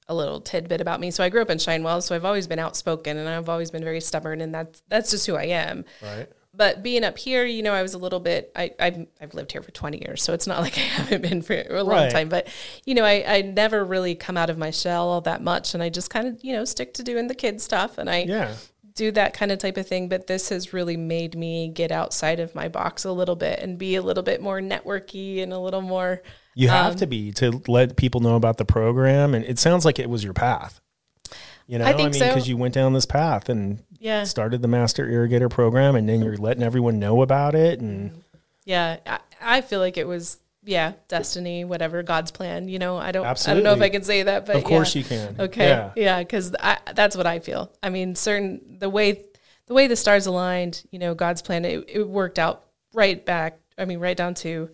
a 0.08 0.14
little 0.16 0.40
tidbit 0.42 0.82
about 0.82 1.00
me. 1.00 1.12
So 1.12 1.24
I 1.24 1.30
grew 1.30 1.42
up 1.42 1.50
in 1.50 1.58
Shinewell, 1.60 2.02
so 2.02 2.16
I've 2.16 2.26
always 2.26 2.48
been 2.48 2.60
outspoken, 2.60 3.18
and 3.18 3.28
I've 3.28 3.50
always 3.50 3.72
been 3.72 3.84
very 3.84 4.02
stubborn, 4.02 4.42
and 4.42 4.54
that's 4.54 4.82
that's 4.88 5.12
just 5.12 5.26
who 5.28 5.36
I 5.36 5.46
am. 5.46 5.86
Right. 6.02 6.28
But 6.58 6.84
being 6.84 7.04
up 7.04 7.18
here, 7.18 7.44
you 7.46 7.62
know, 7.64 7.74
I 7.74 7.82
was 7.82 7.96
a 7.96 7.98
little 7.98 8.22
bit. 8.22 8.50
I 8.56 8.72
I've, 8.80 9.08
I've 9.20 9.34
lived 9.34 9.52
here 9.52 9.62
for 9.62 9.72
twenty 9.72 9.98
years, 10.06 10.24
so 10.24 10.32
it's 10.34 10.48
not 10.48 10.62
like 10.66 10.78
I 10.78 10.82
haven't 10.82 11.22
been 11.22 11.42
for 11.42 11.54
a 11.70 11.84
long 11.84 12.04
Right. 12.04 12.12
time. 12.12 12.30
But 12.30 12.48
you 12.86 12.94
know, 12.96 13.04
I 13.04 13.24
I 13.28 13.42
never 13.42 13.84
really 13.84 14.16
come 14.16 14.38
out 14.38 14.50
of 14.50 14.58
my 14.58 14.72
shell 14.72 15.10
all 15.10 15.22
that 15.22 15.42
much, 15.42 15.74
and 15.74 15.84
I 15.84 15.90
just 15.90 16.10
kind 16.10 16.28
of 16.28 16.44
you 16.44 16.54
know 16.54 16.64
stick 16.66 16.94
to 16.96 17.04
doing 17.04 17.28
the 17.28 17.36
kid 17.36 17.60
stuff, 17.62 17.98
and 17.98 18.10
I 18.10 18.20
Yeah. 18.24 18.56
Do 18.96 19.12
that 19.12 19.34
kind 19.34 19.52
of 19.52 19.60
type 19.60 19.78
of 19.78 19.86
thing, 19.88 20.08
but 20.08 20.28
this 20.28 20.50
has 20.50 20.72
really 20.74 20.96
made 20.98 21.36
me 21.36 21.68
get 21.68 21.92
outside 21.92 22.40
of 22.40 22.56
my 22.56 22.68
box 22.70 23.04
a 23.04 23.12
little 23.12 23.36
bit 23.36 23.60
and 23.60 23.78
be 23.78 23.96
a 23.96 24.02
little 24.02 24.24
bit 24.24 24.42
more 24.42 24.60
networky 24.62 25.44
and 25.44 25.52
a 25.52 25.60
little 25.60 25.82
more. 25.82 26.22
You 26.56 26.70
have 26.70 26.94
Um, 26.94 26.98
to 27.00 27.06
be 27.08 27.32
to 27.34 27.62
let 27.68 27.98
people 27.98 28.22
know 28.22 28.36
about 28.36 28.58
the 28.58 28.64
program, 28.66 29.34
and 29.36 29.44
it 29.44 29.60
sounds 29.60 29.84
like 29.84 30.00
it 30.00 30.10
was 30.10 30.24
your 30.24 30.34
path. 30.34 30.80
You 31.68 31.80
know, 31.80 31.86
I 31.86 31.94
think 31.94 32.14
mean, 32.14 32.20
so. 32.20 32.28
because 32.28 32.48
you 32.48 32.56
went 32.58 32.74
down 32.74 32.94
this 32.94 33.06
path 33.06 33.50
and 33.50 33.84
Yeah. 34.00 34.24
started 34.24 34.62
the 34.62 34.68
master 34.70 35.06
irrigator 35.08 35.50
program, 35.50 35.96
and 35.96 36.08
then 36.08 36.22
you're 36.22 36.38
letting 36.38 36.64
everyone 36.64 36.98
know 37.00 37.22
about 37.22 37.54
it, 37.56 37.80
and 37.82 38.22
Yeah. 38.64 38.98
I, 39.06 39.20
I 39.42 39.62
feel 39.62 39.80
like 39.82 39.98
it 39.98 40.08
was, 40.08 40.38
yeah, 40.66 40.94
destiny, 41.08 41.64
whatever, 41.64 42.04
God's 42.04 42.32
plan. 42.32 42.68
You 42.68 42.80
know, 42.80 42.98
I 42.98 43.12
don't, 43.12 43.26
Absolutely. 43.26 43.62
I 43.62 43.64
don't 43.64 43.80
know 43.80 43.86
if 43.86 43.88
I 43.88 43.92
can 43.92 44.04
say 44.04 44.24
that, 44.24 44.46
but 44.46 44.56
of 44.56 44.64
course 44.64 44.96
yeah. 44.96 45.00
you 45.00 45.08
can. 45.08 45.36
Okay. 45.40 45.68
Yeah. 45.68 45.92
Yeah. 45.96 46.24
Cause 46.24 46.56
I, 46.60 46.80
that's 46.94 47.16
what 47.16 47.28
I 47.28 47.40
feel. 47.40 47.72
I 47.84 47.90
mean, 47.90 48.16
certain, 48.16 48.78
the 48.80 48.90
way, 48.90 49.26
the 49.68 49.74
way 49.74 49.88
the 49.88 49.96
stars 49.96 50.26
aligned, 50.26 50.84
you 50.92 51.00
know, 51.00 51.14
God's 51.14 51.42
plan, 51.42 51.66
it, 51.66 51.86
it 51.88 52.08
worked 52.08 52.40
out 52.40 52.66
right 52.94 53.24
back. 53.24 53.60
I 53.78 53.86
mean, 53.86 54.00
right 54.00 54.18
down 54.18 54.34
to, 54.36 54.70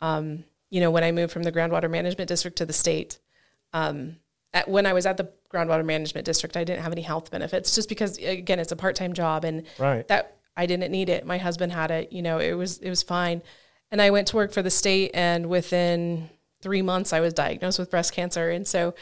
um, 0.00 0.44
you 0.70 0.80
know, 0.80 0.90
when 0.90 1.04
I 1.04 1.12
moved 1.12 1.32
from 1.32 1.42
the 1.42 1.52
groundwater 1.52 1.90
management 1.90 2.28
district 2.28 2.58
to 2.58 2.66
the 2.66 2.72
state, 2.72 3.18
um, 3.72 4.16
at, 4.52 4.68
when 4.68 4.86
I 4.86 4.92
was 4.94 5.06
at 5.06 5.16
the 5.16 5.30
groundwater 5.52 5.84
management 5.84 6.24
district, 6.24 6.56
I 6.56 6.64
didn't 6.64 6.82
have 6.82 6.92
any 6.92 7.02
health 7.02 7.30
benefits 7.30 7.74
just 7.74 7.88
because 7.88 8.18
again, 8.18 8.58
it's 8.58 8.72
a 8.72 8.76
part-time 8.76 9.12
job 9.12 9.44
and 9.44 9.64
Right. 9.78 10.06
that 10.08 10.36
I 10.56 10.66
didn't 10.66 10.90
need 10.90 11.08
it. 11.08 11.26
My 11.26 11.38
husband 11.38 11.72
had 11.72 11.90
it, 11.90 12.12
you 12.12 12.22
know, 12.22 12.38
it 12.38 12.54
was, 12.54 12.78
it 12.78 12.88
was 12.88 13.02
fine. 13.02 13.42
And 13.90 14.02
I 14.02 14.10
went 14.10 14.28
to 14.28 14.36
work 14.36 14.52
for 14.52 14.62
the 14.62 14.70
state 14.70 15.12
and 15.14 15.46
within 15.46 16.28
three 16.60 16.82
months 16.82 17.12
I 17.12 17.20
was 17.20 17.32
diagnosed 17.32 17.78
with 17.78 17.90
breast 17.90 18.12
cancer. 18.12 18.50
And 18.50 18.66
so 18.66 18.94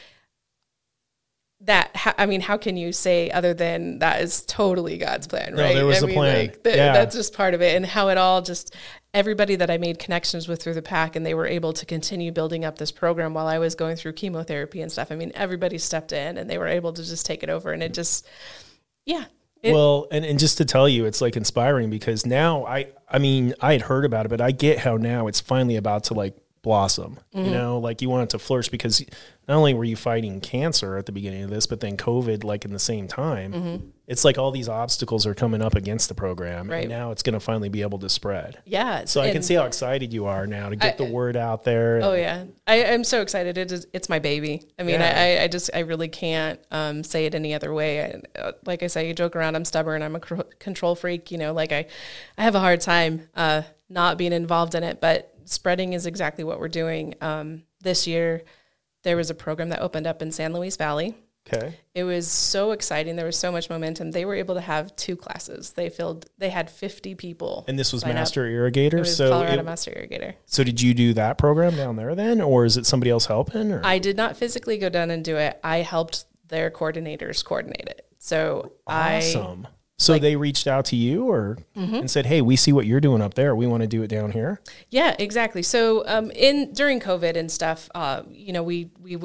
that 1.60 2.14
I 2.18 2.26
mean, 2.26 2.42
how 2.42 2.58
can 2.58 2.76
you 2.76 2.92
say 2.92 3.30
other 3.30 3.54
than 3.54 4.00
that 4.00 4.20
is 4.20 4.42
totally 4.46 4.98
God's 4.98 5.26
plan, 5.26 5.54
No, 5.54 5.62
right? 5.62 5.74
there 5.74 5.86
was 5.86 6.02
I 6.02 6.04
a 6.04 6.06
mean, 6.08 6.16
plan. 6.16 6.38
Like, 6.38 6.62
th- 6.64 6.76
Yeah. 6.76 6.92
That's 6.92 7.14
just 7.16 7.32
part 7.34 7.54
of 7.54 7.62
it. 7.62 7.74
And 7.74 7.86
how 7.86 8.08
it 8.08 8.18
all 8.18 8.42
just, 8.42 8.74
everybody 9.14 9.56
that 9.56 9.70
I 9.70 9.78
made 9.78 9.98
connections 9.98 10.46
with 10.46 10.62
through 10.62 10.74
the 10.74 10.82
PAC 10.82 11.16
and 11.16 11.24
they 11.24 11.32
were 11.34 11.46
able 11.46 11.72
to 11.72 11.86
continue 11.86 12.32
building 12.32 12.64
up 12.66 12.76
this 12.76 12.90
program 12.90 13.32
while 13.32 13.46
I 13.46 13.58
was 13.58 13.74
going 13.74 13.96
through 13.96 14.12
chemotherapy 14.14 14.82
and 14.82 14.92
stuff. 14.92 15.10
I 15.10 15.14
mean, 15.14 15.32
everybody 15.34 15.78
stepped 15.78 16.12
in 16.12 16.36
and 16.36 16.50
they 16.50 16.58
were 16.58 16.68
able 16.68 16.92
to 16.92 17.02
just 17.02 17.24
take 17.24 17.42
it 17.42 17.48
over. 17.48 17.72
And 17.72 17.82
it 17.82 17.94
just, 17.94 18.26
yeah. 19.06 19.24
It, 19.62 19.72
well, 19.72 20.08
and, 20.10 20.26
and 20.26 20.38
just 20.38 20.58
to 20.58 20.66
tell 20.66 20.86
you, 20.86 21.06
it's 21.06 21.22
like 21.22 21.36
inspiring 21.36 21.88
because 21.88 22.26
now 22.26 22.66
I, 22.66 22.88
I 23.14 23.18
mean, 23.18 23.54
I 23.60 23.70
had 23.72 23.82
heard 23.82 24.04
about 24.04 24.26
it, 24.26 24.28
but 24.28 24.40
I 24.40 24.50
get 24.50 24.80
how 24.80 24.96
now 24.96 25.28
it's 25.28 25.40
finally 25.40 25.76
about 25.76 26.02
to 26.04 26.14
like 26.14 26.36
blossom. 26.62 27.20
Mm-hmm. 27.32 27.44
You 27.44 27.50
know, 27.52 27.78
like 27.78 28.02
you 28.02 28.10
want 28.10 28.24
it 28.24 28.30
to 28.30 28.40
flourish 28.40 28.68
because 28.68 29.04
not 29.46 29.56
only 29.56 29.72
were 29.72 29.84
you 29.84 29.94
fighting 29.94 30.40
cancer 30.40 30.96
at 30.96 31.06
the 31.06 31.12
beginning 31.12 31.44
of 31.44 31.50
this, 31.50 31.68
but 31.68 31.78
then 31.78 31.96
COVID, 31.96 32.42
like 32.42 32.64
in 32.64 32.72
the 32.72 32.80
same 32.80 33.06
time, 33.06 33.92
it's 34.06 34.24
like 34.24 34.36
all 34.36 34.50
these 34.50 34.68
obstacles 34.68 35.26
are 35.26 35.34
coming 35.34 35.62
up 35.62 35.74
against 35.74 36.08
the 36.08 36.14
program. 36.14 36.70
Right. 36.70 36.80
and 36.84 36.90
now 36.90 37.10
it's 37.10 37.22
going 37.22 37.32
to 37.34 37.40
finally 37.40 37.68
be 37.70 37.80
able 37.82 37.98
to 38.00 38.08
spread. 38.08 38.60
yeah. 38.66 39.04
So 39.06 39.20
I 39.20 39.30
can 39.32 39.42
see 39.42 39.54
how 39.54 39.64
excited 39.64 40.12
you 40.12 40.26
are 40.26 40.46
now 40.46 40.68
to 40.68 40.76
get 40.76 40.94
I- 41.00 41.04
the 41.04 41.10
word 41.10 41.36
out 41.36 41.64
there. 41.64 42.00
Oh 42.02 42.12
yeah, 42.14 42.44
I, 42.66 42.84
I'm 42.84 43.04
so 43.04 43.22
excited. 43.22 43.56
It 43.56 43.72
is, 43.72 43.86
it's 43.92 44.08
my 44.08 44.18
baby. 44.18 44.68
I 44.78 44.82
mean, 44.82 45.00
Yeah. 45.00 45.38
I, 45.40 45.44
I 45.44 45.48
just, 45.48 45.70
I 45.72 45.80
really 45.80 46.08
can't 46.08 46.60
um, 46.70 47.02
say 47.02 47.26
it 47.26 47.34
any 47.34 47.54
other 47.54 47.72
way. 47.72 48.22
I, 48.36 48.38
uh, 48.38 48.52
like 48.66 48.82
I 48.82 48.88
say, 48.88 49.08
you 49.08 49.14
joke 49.14 49.36
around. 49.36 49.56
I'm 49.56 49.64
stubborn. 49.64 50.02
I'm 50.02 50.16
a 50.16 50.20
control 50.20 50.94
freak. 50.94 51.30
You 51.30 51.38
know, 51.38 51.52
like 51.52 51.72
I, 51.72 51.86
I 52.36 52.42
have 52.42 52.54
a 52.54 52.60
hard 52.60 52.80
time 52.80 53.28
uh, 53.34 53.62
not 53.88 54.18
being 54.18 54.32
involved 54.32 54.74
in 54.74 54.82
it. 54.84 55.00
But 55.00 55.32
spreading 55.46 55.92
is 55.94 56.06
exactly 56.06 56.44
what 56.44 56.60
we're 56.60 56.68
doing. 56.68 57.14
Um, 57.20 57.62
this 57.80 58.06
year, 58.06 58.42
there 59.02 59.16
was 59.16 59.30
a 59.30 59.34
program 59.34 59.68
that 59.70 59.80
opened 59.80 60.06
up 60.06 60.22
in 60.22 60.30
San 60.32 60.52
Luis 60.52 60.76
Valley. 60.76 61.14
Okay. 61.52 61.76
It 61.94 62.04
was 62.04 62.30
so 62.30 62.72
exciting. 62.72 63.16
There 63.16 63.26
was 63.26 63.38
so 63.38 63.52
much 63.52 63.68
momentum. 63.68 64.10
They 64.12 64.24
were 64.24 64.34
able 64.34 64.54
to 64.54 64.60
have 64.60 64.96
two 64.96 65.14
classes. 65.14 65.72
They 65.72 65.90
filled. 65.90 66.26
They 66.38 66.48
had 66.48 66.70
50 66.70 67.14
people. 67.14 67.64
And 67.68 67.78
this 67.78 67.92
was 67.92 68.02
sign 68.02 68.12
up. 68.12 68.16
Master 68.16 68.44
Irrigator. 68.44 69.00
Was 69.00 69.16
so, 69.16 69.28
Colorado 69.30 69.60
it- 69.60 69.64
Master 69.64 69.90
Irrigator. 69.90 70.34
so 70.46 70.64
did 70.64 70.80
you 70.80 70.94
do 70.94 71.12
that 71.14 71.36
program 71.38 71.76
down 71.76 71.96
there 71.96 72.14
then, 72.14 72.40
or 72.40 72.64
is 72.64 72.76
it 72.76 72.86
somebody 72.86 73.10
else 73.10 73.26
helping? 73.26 73.72
Or? 73.72 73.82
I 73.84 73.98
did 73.98 74.16
not 74.16 74.36
physically 74.36 74.78
go 74.78 74.88
down 74.88 75.10
and 75.10 75.24
do 75.24 75.36
it. 75.36 75.60
I 75.62 75.78
helped 75.78 76.24
their 76.48 76.70
coordinators 76.70 77.44
coordinate 77.44 77.88
it. 77.88 78.06
So 78.18 78.72
I 78.86 79.18
Awesome. 79.18 79.68
So 79.96 80.18
they 80.18 80.34
reached 80.34 80.66
out 80.66 80.86
to 80.86 80.96
you 80.96 81.30
or 81.30 81.56
and 81.76 82.10
said, 82.10 82.26
"Hey, 82.26 82.42
we 82.42 82.56
see 82.56 82.72
what 82.72 82.84
you're 82.84 83.00
doing 83.00 83.22
up 83.22 83.34
there. 83.34 83.54
We 83.54 83.66
want 83.66 83.82
to 83.82 83.86
do 83.86 84.02
it 84.02 84.08
down 84.08 84.32
here." 84.32 84.60
yeah, 84.90 85.14
exactly. 85.18 85.62
So 85.62 86.02
um, 86.06 86.30
in 86.32 86.72
during 86.72 86.98
COVID 87.00 87.36
and 87.36 87.50
stuff, 87.50 87.88
uh, 87.94 88.22
you 88.28 88.52
know, 88.52 88.62
we 88.64 88.90
we 89.00 89.18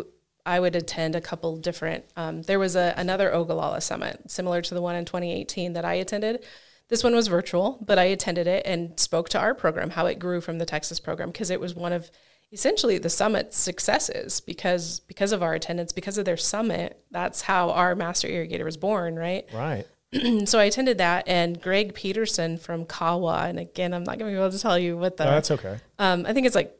I 0.49 0.59
would 0.59 0.75
attend 0.75 1.15
a 1.15 1.21
couple 1.21 1.57
different. 1.57 2.05
Um, 2.17 2.41
there 2.41 2.57
was 2.57 2.75
a 2.75 2.95
another 2.97 3.31
Ogallala 3.31 3.81
summit 3.81 4.19
similar 4.31 4.63
to 4.63 4.73
the 4.73 4.81
one 4.81 4.95
in 4.95 5.05
2018 5.05 5.73
that 5.73 5.85
I 5.85 5.93
attended. 5.93 6.43
This 6.87 7.03
one 7.03 7.13
was 7.13 7.27
virtual, 7.27 7.77
but 7.85 7.99
I 7.99 8.05
attended 8.05 8.47
it 8.47 8.65
and 8.65 8.99
spoke 8.99 9.29
to 9.29 9.39
our 9.39 9.53
program, 9.53 9.91
how 9.91 10.07
it 10.07 10.17
grew 10.17 10.41
from 10.41 10.57
the 10.57 10.65
Texas 10.65 10.99
program, 10.99 11.29
because 11.29 11.51
it 11.51 11.59
was 11.59 11.75
one 11.75 11.93
of 11.93 12.09
essentially 12.51 12.97
the 12.97 13.11
summit's 13.11 13.57
successes 13.57 14.41
because 14.41 15.01
because 15.01 15.31
of 15.31 15.43
our 15.43 15.53
attendance, 15.53 15.91
because 15.91 16.17
of 16.17 16.25
their 16.25 16.35
summit. 16.35 16.99
That's 17.11 17.43
how 17.43 17.69
our 17.69 17.93
master 17.93 18.27
irrigator 18.27 18.65
was 18.65 18.75
born, 18.77 19.17
right? 19.17 19.47
Right. 19.53 19.85
so 20.45 20.57
I 20.57 20.63
attended 20.63 20.97
that, 20.97 21.27
and 21.27 21.61
Greg 21.61 21.93
Peterson 21.93 22.57
from 22.57 22.85
CAWA, 22.85 23.49
and 23.49 23.59
again, 23.59 23.93
I'm 23.93 24.03
not 24.03 24.17
going 24.17 24.31
to 24.31 24.35
be 24.35 24.41
able 24.41 24.51
to 24.51 24.59
tell 24.59 24.79
you 24.79 24.97
what 24.97 25.17
the. 25.17 25.25
That's 25.25 25.51
okay. 25.51 25.77
Um, 25.99 26.25
I 26.27 26.33
think 26.33 26.47
it's 26.47 26.55
like 26.55 26.75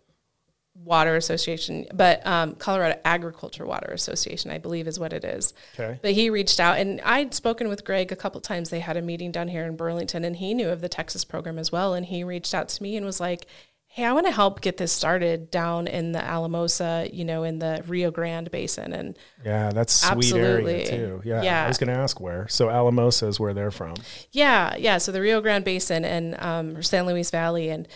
Water 0.84 1.16
Association, 1.16 1.86
but 1.94 2.26
um, 2.26 2.56
Colorado 2.56 3.00
Agriculture 3.06 3.66
Water 3.66 3.92
Association, 3.92 4.50
I 4.50 4.58
believe, 4.58 4.88
is 4.88 5.00
what 5.00 5.14
it 5.14 5.24
is. 5.24 5.54
Okay. 5.78 6.00
But 6.02 6.12
he 6.12 6.30
reached 6.30 6.60
out, 6.60 6.78
and 6.78 7.00
I'd 7.02 7.34
spoken 7.34 7.68
with 7.68 7.86
Greg 7.86 8.12
a 8.12 8.16
couple 8.16 8.42
times. 8.42 8.70
They 8.70 8.80
had 8.80 8.98
a 8.98 9.02
meeting 9.02 9.32
down 9.32 9.50
here 9.50 9.66
in 9.66 9.76
Burlington, 9.76 10.24
and 10.24 10.36
he 10.36 10.54
knew 10.54 10.70
of 10.70 10.82
the 10.82 10.90
Texas 10.90 11.26
program 11.26 11.60
as 11.60 11.72
well. 11.72 11.94
And 11.94 12.06
he 12.06 12.24
reached 12.24 12.54
out 12.54 12.70
to 12.70 12.82
me 12.84 12.96
and 12.96 13.06
was 13.06 13.20
like, 13.20 13.46
"Hey, 13.88 14.06
I 14.06 14.14
want 14.14 14.26
to 14.28 14.32
help 14.32 14.62
get 14.62 14.78
this 14.78 14.92
started 14.92 15.52
down 15.52 15.86
in 15.88 16.12
the 16.14 16.24
Alamosa, 16.24 17.10
you 17.12 17.26
know, 17.26 17.44
in 17.44 17.60
the 17.60 17.84
Rio 17.88 18.10
Grande 18.10 18.50
Basin." 18.50 18.94
And 18.94 19.18
Yeah, 19.46 19.72
that's 19.72 19.94
sweet 19.94 20.12
Absolutely. 20.34 20.74
area 20.74 20.90
too. 20.90 21.22
Yeah, 21.26 21.42
Yeah. 21.42 21.66
I 21.66 21.68
was 21.68 21.78
going 21.78 21.94
to 21.94 22.00
ask 22.00 22.20
where. 22.20 22.48
So 22.48 22.70
Alamosa 22.70 23.28
is 23.28 23.40
where 23.40 23.54
they're 23.54 23.72
from. 23.72 23.96
Yeah, 24.32 24.76
yeah. 24.78 24.98
So 24.98 25.12
the 25.12 25.22
Rio 25.22 25.42
Grande 25.42 25.66
Basin 25.66 26.06
and 26.06 26.40
um, 26.42 26.82
San 26.82 27.06
Luis 27.06 27.30
Valley 27.32 27.70
and 27.70 27.88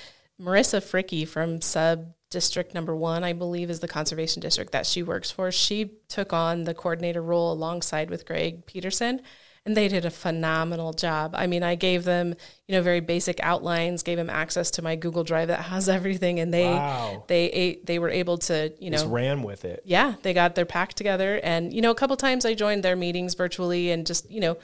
Marissa 0.41 0.81
Fricky 0.81 1.27
from 1.27 1.61
Sub 1.61 2.13
District 2.33 2.73
Number 2.73 2.93
One, 2.95 3.23
I 3.23 3.31
believe, 3.33 3.69
is 3.69 3.79
the 3.79 3.87
conservation 3.87 4.41
district 4.41 4.71
that 4.73 4.85
she 4.85 5.01
works 5.03 5.31
for. 5.31 5.51
She 5.51 5.91
took 6.09 6.33
on 6.33 6.65
the 6.65 6.73
coordinator 6.73 7.21
role 7.21 7.53
alongside 7.53 8.09
with 8.09 8.25
Greg 8.25 8.65
Peterson, 8.65 9.21
and 9.65 9.77
they 9.77 9.87
did 9.87 10.03
a 10.03 10.09
phenomenal 10.09 10.91
job. 10.91 11.35
I 11.35 11.47
mean, 11.47 11.63
I 11.63 11.75
gave 11.75 12.03
them, 12.03 12.35
you 12.67 12.75
know, 12.75 12.81
very 12.81 12.99
basic 12.99 13.39
outlines, 13.41 14.03
gave 14.03 14.17
them 14.17 14.29
access 14.29 14.71
to 14.71 14.81
my 14.81 14.97
Google 14.97 15.23
Drive 15.23 15.47
that 15.47 15.61
has 15.61 15.87
everything, 15.97 16.39
and 16.41 16.53
they 16.53 16.65
Wow. 16.65 17.23
they 17.27 17.45
ate, 17.45 17.85
they 17.85 17.97
were 17.99 18.09
able 18.09 18.37
to, 18.39 18.73
you 18.79 18.89
know, 18.89 18.97
Just 18.97 19.09
ran 19.09 19.41
with 19.43 19.63
it. 19.63 19.81
yeah, 19.85 20.15
they 20.23 20.33
got 20.33 20.55
their 20.55 20.65
PAC 20.65 20.95
together. 20.95 21.39
And, 21.43 21.71
you 21.73 21.81
know, 21.81 21.91
a 21.91 21.95
couple 21.95 22.17
times 22.17 22.43
I 22.45 22.55
joined 22.55 22.83
their 22.83 22.97
meetings 22.97 23.35
virtually 23.35 23.91
and 23.91 24.05
just, 24.05 24.29
you 24.29 24.41
know, 24.41 24.57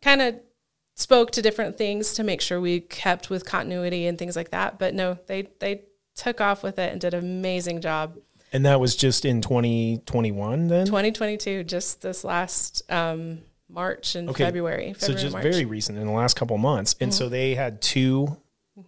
kind 0.00 0.22
of 0.22 0.36
spoke 0.94 1.30
to 1.32 1.42
different 1.42 1.76
things 1.76 2.14
to 2.14 2.24
make 2.24 2.40
sure 2.40 2.60
we 2.60 2.80
kept 2.80 3.30
with 3.30 3.44
continuity 3.44 4.06
and 4.06 4.18
things 4.18 4.34
like 4.34 4.50
that. 4.50 4.78
But 4.78 4.94
no, 4.94 5.18
they, 5.26 5.48
they 5.60 5.82
took 6.18 6.40
off 6.40 6.62
with 6.62 6.78
it 6.78 6.92
and 6.92 7.00
did 7.00 7.14
an 7.14 7.20
amazing 7.24 7.80
job. 7.80 8.16
And 8.52 8.64
that 8.66 8.80
was 8.80 8.96
just 8.96 9.24
in 9.24 9.40
2021 9.42 10.68
then? 10.68 10.86
2022, 10.86 11.64
just 11.64 12.00
this 12.02 12.24
last 12.24 12.82
um, 12.90 13.40
March 13.68 14.14
and 14.14 14.28
Okay, 14.30 14.44
February. 14.44 14.94
so 14.98 15.12
just. 15.12 15.34
Mm-hmm. 15.36 15.42
very 15.42 15.64
recent 15.64 15.98
in 15.98 16.06
the 16.06 16.12
last 16.12 16.34
couple 16.36 16.56
months. 16.58 16.94
And 17.00 17.12
so 17.12 17.28
they 17.28 17.54
had 17.54 17.80
2 17.82 18.36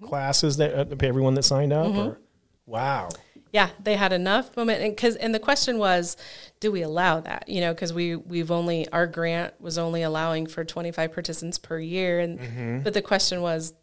classes 0.02 0.56
that 0.58 0.72
uh, 0.74 0.96
everyone 1.06 1.34
that 1.34 1.42
signed 1.42 1.72
up 1.72 1.86
Mm-hmm. 1.88 1.98
or 1.98 2.20
wow. 2.66 3.08
yeah 3.52 3.70
they 3.82 3.96
had 3.96 4.12
enough 4.12 4.56
moment 4.56 4.80
and 4.80 4.94
because 4.94 5.16
and 5.16 5.34
the 5.34 5.40
question 5.40 5.78
was 5.78 6.16
do 6.60 6.70
we 6.70 6.82
allow 6.82 7.18
that 7.18 7.48
you 7.48 7.60
know 7.60 7.74
because 7.74 7.92
we 7.92 8.14
we've 8.14 8.52
only 8.52 8.88
our 8.90 9.08
grant 9.08 9.52
was 9.60 9.76
only 9.78 10.02
allowing 10.02 10.46
for 10.46 10.64
25 10.64 11.12
participants 11.12 11.58
per 11.58 11.76
year 11.80 12.20
and 12.20 12.84
but 12.84 12.94
the 12.94 13.02
question 13.02 13.42
was 13.42 13.74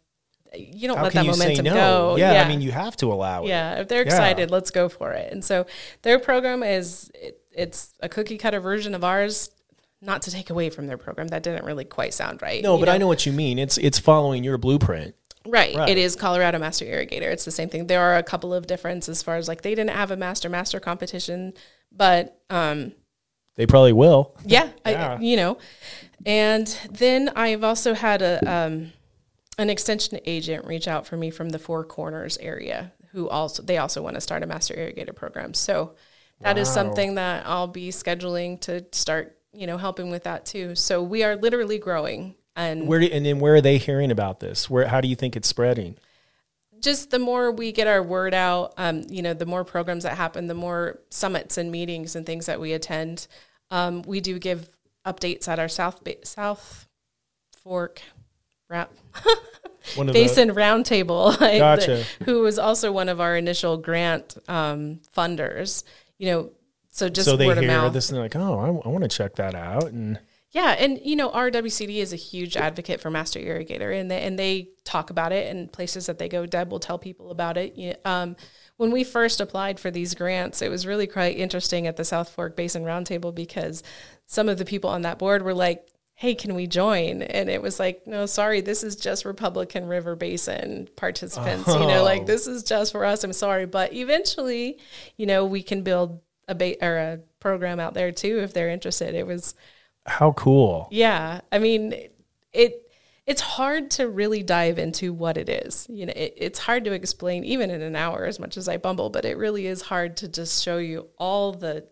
you 0.54 0.88
don't. 0.88 0.96
How 0.96 1.04
let 1.04 1.12
that 1.14 1.26
momentum 1.26 1.64
no? 1.64 1.74
go 1.74 2.16
Yeah, 2.16 2.42
I 2.42 2.48
mean 2.48 2.60
you 2.60 2.72
have 2.72 2.96
to 2.98 3.12
allow 3.12 3.44
it. 3.44 3.48
yeah 3.48 3.80
if 3.80 3.88
they're 3.88 4.02
excited 4.02 4.50
let's 4.50 4.70
go 4.70 4.88
for 4.88 5.12
it 5.12 5.32
and 5.32 5.44
so 5.44 5.66
their 6.02 6.18
program 6.18 6.62
is 6.62 7.10
it, 7.14 7.40
it's 7.52 7.94
a 8.00 8.08
cookie 8.08 8.38
cutter 8.38 8.60
version 8.60 8.94
of 8.94 9.04
ours 9.04 9.50
not 10.00 10.22
to 10.22 10.30
take 10.30 10.48
away 10.50 10.70
from 10.70 10.86
their 10.86 10.96
program 10.96 11.28
that 11.28 11.42
didn't 11.42 11.64
really 11.64 11.84
quite 11.84 12.14
sound 12.14 12.40
right 12.40 12.62
No, 12.62 12.74
you 12.76 12.80
but 12.80 12.88
I 12.88 12.98
know 12.98 13.08
what 13.08 13.26
you 13.26 13.32
mean. 13.32 13.58
It's 13.58 13.78
it's 13.78 13.98
following 13.98 14.44
your 14.44 14.56
blueprint. 14.58 15.14
Right. 15.46 15.74
Right. 15.74 15.88
It 15.88 15.98
is 15.98 16.14
Colorado 16.14 16.58
Master 16.58 16.84
Irrigator. 16.84 17.22
It's 17.32 17.44
the 17.46 17.50
same 17.50 17.68
thing. 17.70 17.86
There 17.86 18.02
are 18.02 18.16
a 18.16 18.22
couple 18.22 18.52
of 18.52 18.66
differences 18.66 19.18
as 19.18 19.22
far 19.22 19.36
as 19.36 19.48
like 19.48 19.62
they 19.62 19.74
didn't 19.74 19.90
have 19.96 20.10
a 20.10 20.16
master 20.16 20.48
master 20.48 20.78
competition, 20.78 21.54
but 21.90 22.38
um 22.50 22.92
They 23.56 23.66
probably 23.66 23.92
will. 23.92 24.36
yeah, 24.44 24.68
Yeah. 24.86 25.16
I, 25.18 25.22
you 25.22 25.36
know. 25.36 25.58
And 26.26 26.66
then 26.90 27.30
I've 27.34 27.64
also 27.64 27.94
had 27.94 28.22
a 28.22 28.38
um 28.50 28.92
an 29.58 29.70
extension 29.70 30.18
agent 30.24 30.64
reach 30.64 30.88
out 30.88 31.06
for 31.06 31.16
me 31.16 31.30
from 31.30 31.50
the 31.50 31.58
Four 31.58 31.84
Corners 31.84 32.38
area 32.38 32.92
who 33.12 33.28
also 33.28 33.62
they 33.62 33.78
also 33.78 34.02
want 34.02 34.14
to 34.14 34.20
start 34.20 34.42
a 34.42 34.46
master 34.46 34.74
irrigator 34.74 35.14
program. 35.14 35.54
So 35.54 35.94
that 36.42 36.56
is 36.58 36.68
Wow. 36.68 36.74
something 36.74 37.14
that 37.16 37.46
I'll 37.46 37.66
be 37.66 37.90
scheduling 37.90 38.60
to 38.60 38.84
start, 38.92 39.36
you 39.52 39.66
know, 39.66 39.76
helping 39.76 40.10
with 40.10 40.24
that 40.24 40.46
too. 40.46 40.74
So 40.74 41.02
we 41.02 41.24
are 41.24 41.36
literally 41.36 41.78
growing 41.78 42.36
and 42.54 42.86
Where 42.86 43.00
do, 43.00 43.06
and 43.06 43.24
then 43.26 43.40
where 43.40 43.54
are 43.56 43.60
they 43.60 43.78
hearing 43.78 44.10
about 44.10 44.40
this? 44.40 44.70
Where 44.70 44.86
how 44.86 45.00
do 45.00 45.08
you 45.08 45.16
think 45.16 45.36
it's 45.36 45.48
spreading? 45.48 45.96
just 46.80 47.10
the 47.10 47.18
more 47.18 47.50
we 47.50 47.72
get 47.72 47.88
our 47.88 48.02
word 48.02 48.34
out, 48.34 48.72
um, 48.76 49.02
you 49.08 49.20
know, 49.22 49.34
the 49.34 49.46
more 49.46 49.64
programs 49.64 50.04
that 50.04 50.16
happen, 50.16 50.46
the 50.46 50.54
more 50.54 51.00
summits 51.10 51.58
and 51.58 51.72
meetings 51.72 52.14
and 52.14 52.24
things 52.24 52.46
that 52.46 52.60
we 52.60 52.72
attend. 52.72 53.26
Um, 53.70 54.02
we 54.02 54.20
do 54.20 54.38
give 54.38 54.70
updates 55.04 55.48
at 55.48 55.58
our 55.58 55.68
South 55.68 56.04
ba- 56.04 56.24
South 56.24 56.86
Fork 57.52 58.00
of 58.70 58.88
the 59.96 60.12
Basin 60.12 60.50
Roundtable, 60.50 61.38
like, 61.40 61.58
Gotcha. 61.58 62.04
who 62.24 62.40
was 62.42 62.58
also 62.58 62.92
one 62.92 63.08
of 63.08 63.20
our 63.20 63.36
initial 63.36 63.76
grant 63.76 64.36
um, 64.48 65.00
funders. 65.16 65.84
You 66.18 66.30
know, 66.30 66.50
so 66.90 67.08
just 67.08 67.28
so 67.28 67.36
they 67.36 67.46
word 67.46 67.58
of 67.58 67.64
hear 67.64 67.72
mouth. 67.72 67.92
this 67.92 68.08
and 68.08 68.16
they're 68.16 68.24
like, 68.24 68.36
oh, 68.36 68.58
I, 68.58 68.66
I 68.88 68.90
want 68.90 69.02
to 69.04 69.08
check 69.08 69.36
that 69.36 69.54
out. 69.54 69.84
And 69.92 70.18
Yeah, 70.50 70.70
and 70.78 70.98
you 71.04 71.16
know, 71.16 71.30
RWCD 71.30 71.96
is 71.98 72.12
a 72.12 72.16
huge 72.16 72.56
advocate 72.56 73.00
for 73.00 73.10
Master 73.10 73.38
Irrigator, 73.38 73.98
and 73.98 74.10
they, 74.10 74.22
and 74.22 74.38
they 74.38 74.70
talk 74.84 75.10
about 75.10 75.32
it 75.32 75.48
in 75.54 75.68
places 75.68 76.06
that 76.06 76.18
they 76.18 76.28
go. 76.28 76.44
Deb 76.44 76.70
will 76.70 76.80
tell 76.80 76.98
people 76.98 77.30
about 77.30 77.56
it. 77.56 77.76
You- 77.76 77.94
Um, 78.04 78.36
when 78.76 78.90
we 78.92 79.02
first 79.04 79.40
applied 79.40 79.80
for 79.80 79.90
these 79.90 80.14
grants, 80.14 80.62
it 80.62 80.70
was 80.70 80.86
really 80.86 81.06
quite 81.08 81.36
interesting 81.36 81.86
at 81.88 81.96
the 81.96 82.04
South 82.04 82.28
Fork 82.28 82.54
Basin 82.56 82.84
Roundtable 82.84 83.34
because 83.34 83.82
some 84.26 84.48
of 84.48 84.56
the 84.58 84.64
people 84.64 84.88
on 84.90 85.02
that 85.02 85.18
board 85.18 85.42
were 85.42 85.54
like, 85.54 85.88
"Hey, 86.18 86.34
can 86.34 86.54
we 86.54 86.66
join?" 86.66 87.22
And 87.22 87.48
it 87.48 87.62
was 87.62 87.78
like, 87.78 88.06
"No, 88.06 88.26
sorry, 88.26 88.60
this 88.60 88.82
is 88.82 88.96
just 88.96 89.24
Republican 89.24 89.86
River 89.86 90.16
Basin 90.16 90.88
participants. 90.96 91.68
You 91.68 91.86
know, 91.86 92.00
Oh. 92.00 92.04
like 92.04 92.26
this 92.26 92.46
is 92.46 92.62
just 92.64 92.92
for 92.92 93.04
us. 93.04 93.22
I'm 93.24 93.32
sorry, 93.32 93.66
but 93.66 93.92
eventually, 93.92 94.78
you 95.16 95.26
know, 95.26 95.44
we 95.46 95.62
can 95.62 95.82
build 95.82 96.20
a 96.48 96.54
ba- 96.54 96.82
or 96.84 96.96
a 96.96 97.20
program 97.40 97.78
out 97.78 97.94
there 97.94 98.10
too 98.12 98.40
if 98.42 98.52
they're 98.52 98.68
interested." 98.70 99.14
It 99.14 99.26
was. 99.26 99.54
how 100.06 100.32
cool. 100.32 100.88
Yeah, 100.90 101.40
I 101.52 101.58
mean, 101.58 101.94
it 102.52 102.82
it's 103.26 103.42
hard 103.42 103.90
to 103.90 104.08
really 104.08 104.42
dive 104.42 104.78
into 104.78 105.12
what 105.12 105.36
it 105.36 105.50
is. 105.50 105.86
You 105.90 106.06
know, 106.06 106.14
it, 106.16 106.32
it's 106.38 106.58
hard 106.58 106.84
to 106.84 106.92
explain 106.92 107.44
even 107.44 107.70
in 107.70 107.82
an 107.82 107.94
hour 107.94 108.24
as 108.24 108.40
much 108.40 108.56
as 108.56 108.68
I 108.68 108.78
bumble, 108.78 109.10
but 109.10 109.26
it 109.26 109.36
really 109.36 109.66
is 109.66 109.82
hard 109.82 110.16
to 110.18 110.28
just 110.28 110.64
show 110.64 110.78
you 110.78 111.08
all 111.18 111.52
the 111.52 111.86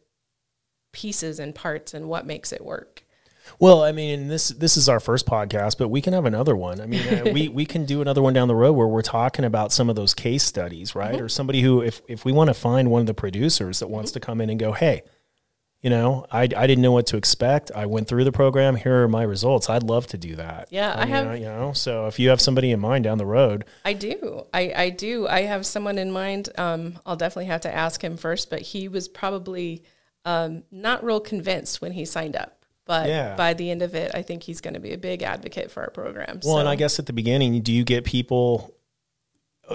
pieces 0.93 1.39
and 1.39 1.55
parts 1.55 1.93
and 1.93 2.09
what 2.09 2.27
makes 2.27 2.53
it 2.53 2.64
work. 2.64 3.05
Well, 3.59 3.83
I 3.83 3.93
mean, 3.93 4.29
this 4.29 4.49
this 4.49 4.77
is 4.77 4.89
our 4.89 5.01
first 5.01 5.27
podcast, 5.27 5.79
but 5.79 5.89
we 5.89 6.01
can 6.03 6.13
have 6.13 6.27
another 6.27 6.55
one. 6.55 6.81
I 6.81 6.87
mean, 6.87 7.07
uh, 7.09 7.31
we 7.33 7.49
we 7.61 7.65
can 7.65 7.85
do 7.87 8.03
another 8.03 8.23
one 8.23 8.33
down 8.35 8.49
the 8.49 8.55
road 8.55 8.73
where 8.73 8.87
we're 8.89 9.03
talking 9.03 9.45
about 9.45 9.73
some 9.73 9.89
of 9.89 9.97
those 9.97 10.13
case 10.15 10.43
studies, 10.45 10.95
right? 10.95 11.21
Or 11.21 11.29
somebody 11.29 11.63
who, 11.63 11.81
if 11.81 12.03
if 12.09 12.25
we 12.25 12.33
want 12.33 12.49
to 12.49 12.55
find 12.55 12.91
one 12.91 13.01
of 13.01 13.07
the 13.07 13.15
producers 13.15 13.79
that 13.81 13.89
wants 13.89 14.13
to 14.13 14.21
come 14.21 14.41
in 14.41 14.51
and 14.51 14.59
go, 14.61 14.73
hey, 14.73 15.03
you 15.81 15.91
know, 15.91 16.27
I, 16.33 16.43
I 16.43 16.67
didn't 16.67 16.81
know 16.83 16.93
what 16.93 17.07
to 17.09 17.17
expect. 17.17 17.71
I 17.75 17.87
went 17.87 18.09
through 18.09 18.25
the 18.25 18.33
program. 18.33 18.77
Here 18.77 19.05
are 19.05 19.09
my 19.09 19.23
results. 19.23 19.71
I'd 19.71 19.83
love 19.85 20.07
to 20.09 20.19
do 20.19 20.35
that. 20.37 20.69
Yeah, 20.71 20.93
I 20.97 21.05
mean, 21.05 21.15
have- 21.15 21.39
You 21.39 21.45
know, 21.45 21.73
so 21.75 22.07
if 22.09 22.19
you 22.19 22.31
have 22.31 22.41
somebody 22.41 22.73
in 22.73 22.81
mind 22.81 23.05
down 23.05 23.19
the 23.19 23.27
road, 23.27 23.65
I 23.85 23.93
do. 23.93 24.47
I, 24.53 24.73
I 24.77 24.91
do. 24.91 25.29
I 25.29 25.43
have 25.43 25.65
someone 25.65 25.97
in 25.99 26.11
mind. 26.11 26.49
Um, 26.59 26.99
I'll 27.07 27.17
definitely 27.17 27.47
have 27.47 27.61
to 27.63 27.75
ask 27.75 28.03
him 28.03 28.17
first, 28.17 28.51
but 28.51 28.61
he 28.63 28.89
was 28.89 29.07
probably 29.07 29.83
um, 30.25 30.65
not 30.73 31.05
real 31.05 31.21
convinced 31.21 31.81
when 31.81 31.93
he 31.93 32.05
signed 32.05 32.37
up. 32.37 32.56
But 32.87 33.09
Yeah. 33.09 33.34
by 33.34 33.53
the 33.53 33.70
end 33.70 33.82
of 33.82 33.95
it, 33.95 34.12
I 34.14 34.22
think 34.22 34.45
he's 34.45 34.61
going 34.61 34.74
to 34.74 34.80
be 34.80 34.93
a 34.93 34.99
big 34.99 35.22
advocate 35.22 35.70
for 35.70 35.82
our 35.82 35.91
program. 35.91 36.41
Well, 36.45 36.59
and 36.59 36.68
I 36.68 36.76
guess 36.76 36.99
at 36.99 37.07
the 37.07 37.12
beginning, 37.12 37.61
do 37.62 37.72
you 37.72 37.84
get 37.84 38.05
people? 38.05 38.72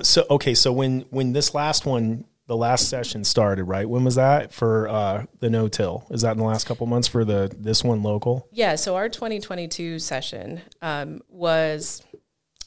So 0.01 0.25
okay, 0.29 0.53
so 0.55 0.71
when 0.71 1.01
when 1.09 1.33
this 1.33 1.53
last 1.53 1.85
one, 1.85 2.23
the 2.47 2.55
last 2.55 2.87
session 2.89 3.25
started, 3.25 3.65
right? 3.65 3.87
When 3.87 4.05
was 4.05 4.15
that 4.15 4.53
for 4.53 4.87
uh, 4.87 5.25
the 5.39 5.49
no 5.49 5.67
till? 5.67 6.07
Is 6.09 6.21
that 6.21 6.31
in 6.31 6.37
the 6.37 6.45
last 6.45 6.65
couple 6.65 6.87
months 6.87 7.07
for 7.09 7.25
the 7.25 7.53
this 7.57 7.83
one 7.83 8.01
local? 8.01 8.47
Yeah, 8.51 8.75
so 8.75 8.95
our 8.95 9.09
2022 9.09 9.99
session 9.99 10.61
um, 10.81 11.21
was 11.27 12.01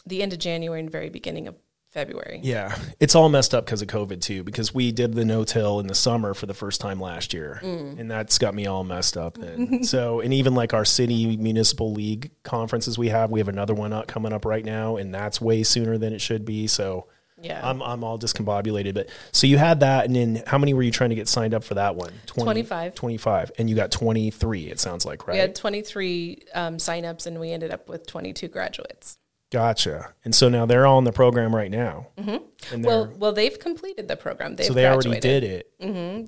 the 0.06 0.22
end 0.22 0.34
of 0.34 0.38
January 0.38 0.80
and 0.80 0.90
very 0.90 1.08
beginning 1.08 1.48
of 1.48 1.56
February. 1.94 2.40
Yeah, 2.42 2.76
it's 2.98 3.14
all 3.14 3.28
messed 3.28 3.54
up 3.54 3.64
because 3.64 3.80
of 3.80 3.86
COVID 3.86 4.20
too. 4.20 4.42
Because 4.42 4.74
we 4.74 4.90
did 4.90 5.14
the 5.14 5.24
no 5.24 5.44
till 5.44 5.78
in 5.78 5.86
the 5.86 5.94
summer 5.94 6.34
for 6.34 6.46
the 6.46 6.52
first 6.52 6.80
time 6.80 6.98
last 6.98 7.32
year, 7.32 7.60
and 7.62 8.10
that's 8.10 8.36
got 8.36 8.52
me 8.52 8.66
all 8.66 8.82
messed 8.82 9.16
up. 9.16 9.38
Then 9.38 9.84
so, 9.84 10.18
and 10.18 10.34
even 10.34 10.56
like 10.56 10.74
our 10.74 10.84
city 10.84 11.36
municipal 11.36 11.92
league 11.92 12.32
conferences 12.42 12.98
we 12.98 13.10
have, 13.10 13.30
we 13.30 13.38
have 13.38 13.46
another 13.48 13.74
one 13.74 13.92
up 13.92 14.08
coming 14.08 14.32
up 14.32 14.44
right 14.44 14.64
now, 14.64 14.96
and 14.96 15.14
that's 15.14 15.40
way 15.40 15.62
sooner 15.62 15.96
than 15.96 16.12
it 16.12 16.20
should 16.20 16.44
be. 16.44 16.66
So. 16.66 17.06
Yeah. 17.42 17.60
I'm 17.68 17.82
I'm 17.82 18.04
all 18.04 18.18
discombobulated. 18.18 18.94
But 18.94 19.10
so 19.32 19.46
you 19.46 19.58
had 19.58 19.80
that, 19.80 20.06
and 20.06 20.16
then 20.16 20.42
how 20.46 20.56
many 20.56 20.72
were 20.72 20.82
you 20.82 20.92
trying 20.92 21.10
to 21.10 21.16
get 21.16 21.28
signed 21.28 21.52
up 21.52 21.62
for 21.62 21.74
that 21.74 21.94
one? 21.94 22.12
20, 22.24 22.44
25. 22.44 22.94
25. 22.94 23.52
And 23.58 23.68
you 23.68 23.76
got 23.76 23.90
23, 23.90 24.70
it 24.70 24.80
sounds 24.80 25.04
like, 25.04 25.26
right? 25.26 25.34
we 25.34 25.40
had 25.40 25.54
23 25.54 26.38
um, 26.54 26.76
signups 26.78 27.26
and 27.26 27.38
we 27.38 27.50
ended 27.50 27.70
up 27.70 27.86
with 27.86 28.06
22 28.06 28.48
graduates. 28.48 29.18
Gotcha. 29.54 30.12
And 30.24 30.34
so 30.34 30.48
now 30.48 30.66
they're 30.66 30.84
all 30.84 30.98
in 30.98 31.04
the 31.04 31.12
program 31.12 31.54
right 31.54 31.70
now. 31.70 32.08
Mm-hmm. 32.18 32.82
Well, 32.82 33.12
well, 33.16 33.32
they've 33.32 33.56
completed 33.56 34.08
the 34.08 34.16
program. 34.16 34.56
They've 34.56 34.66
so 34.66 34.72
they 34.72 34.84
already 34.84 35.20
did 35.20 35.44
it. 35.44 35.70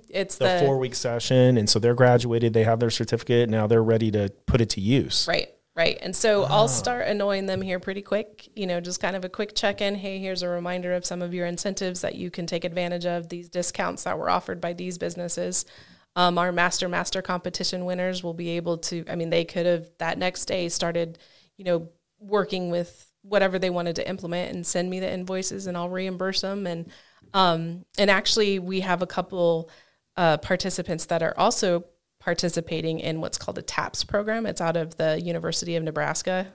It's 0.08 0.36
The, 0.36 0.44
the, 0.44 0.60
four 0.60 0.78
week 0.78 0.94
session. 0.94 1.56
And 1.56 1.68
so 1.68 1.80
they're 1.80 1.96
graduated, 1.96 2.52
they 2.52 2.62
have 2.62 2.78
their 2.78 2.88
certificate. 2.88 3.50
Now 3.50 3.66
they're 3.66 3.82
ready 3.82 4.12
to 4.12 4.32
put 4.46 4.60
it 4.60 4.70
to 4.70 4.80
use. 4.80 5.26
right. 5.28 5.48
Right. 5.74 5.98
And 6.00 6.14
so 6.14 6.44
I'll 6.44 6.68
start 6.68 7.06
annoying 7.08 7.46
them 7.46 7.60
here 7.60 7.80
pretty 7.80 8.00
quick, 8.00 8.48
you 8.54 8.66
know, 8.66 8.80
just 8.80 9.00
kind 9.00 9.14
of 9.16 9.24
a 9.26 9.28
quick 9.28 9.54
check 9.56 9.82
in. 9.82 9.96
Hey, 9.96 10.20
here's 10.20 10.42
a 10.42 10.48
reminder 10.48 10.94
of 10.94 11.04
some 11.04 11.20
of 11.20 11.34
your 11.34 11.46
incentives 11.46 12.00
that 12.00 12.14
you 12.14 12.30
can 12.30 12.46
take 12.46 12.64
advantage 12.64 13.04
of, 13.04 13.28
these 13.28 13.50
discounts 13.50 14.04
that 14.04 14.18
were 14.18 14.30
offered 14.30 14.58
by 14.58 14.72
these 14.72 14.96
businesses. 14.98 15.66
Um, 16.14 16.38
our 16.38 16.50
master 16.52 16.88
master 16.88 17.20
competition 17.20 17.84
winners 17.84 18.22
will 18.22 18.32
be 18.32 18.50
able 18.50 18.78
to, 18.78 19.04
I 19.06 19.16
mean, 19.16 19.28
they 19.30 19.44
could 19.44 19.66
have 19.66 19.86
that 19.98 20.16
next 20.16 20.46
day 20.46 20.70
started, 20.70 21.18
you 21.58 21.64
know, 21.64 21.90
working 22.18 22.70
with 22.70 23.12
whatever 23.28 23.58
they 23.58 23.70
wanted 23.70 23.96
to 23.96 24.08
implement 24.08 24.54
and 24.54 24.66
send 24.66 24.88
me 24.88 25.00
the 25.00 25.12
invoices 25.12 25.66
and 25.66 25.76
I'll 25.76 25.88
reimburse 25.88 26.40
them. 26.40 26.66
And, 26.66 26.90
um, 27.34 27.84
and 27.98 28.10
actually 28.10 28.58
we 28.58 28.80
have 28.80 29.02
a 29.02 29.06
couple, 29.06 29.70
uh, 30.16 30.38
participants 30.38 31.06
that 31.06 31.22
are 31.22 31.34
also 31.36 31.84
participating 32.20 33.00
in 33.00 33.20
what's 33.20 33.38
called 33.38 33.58
a 33.58 33.62
TAPS 33.62 34.04
program. 34.04 34.46
It's 34.46 34.60
out 34.60 34.76
of 34.76 34.96
the 34.96 35.20
University 35.20 35.76
of 35.76 35.82
Nebraska. 35.82 36.46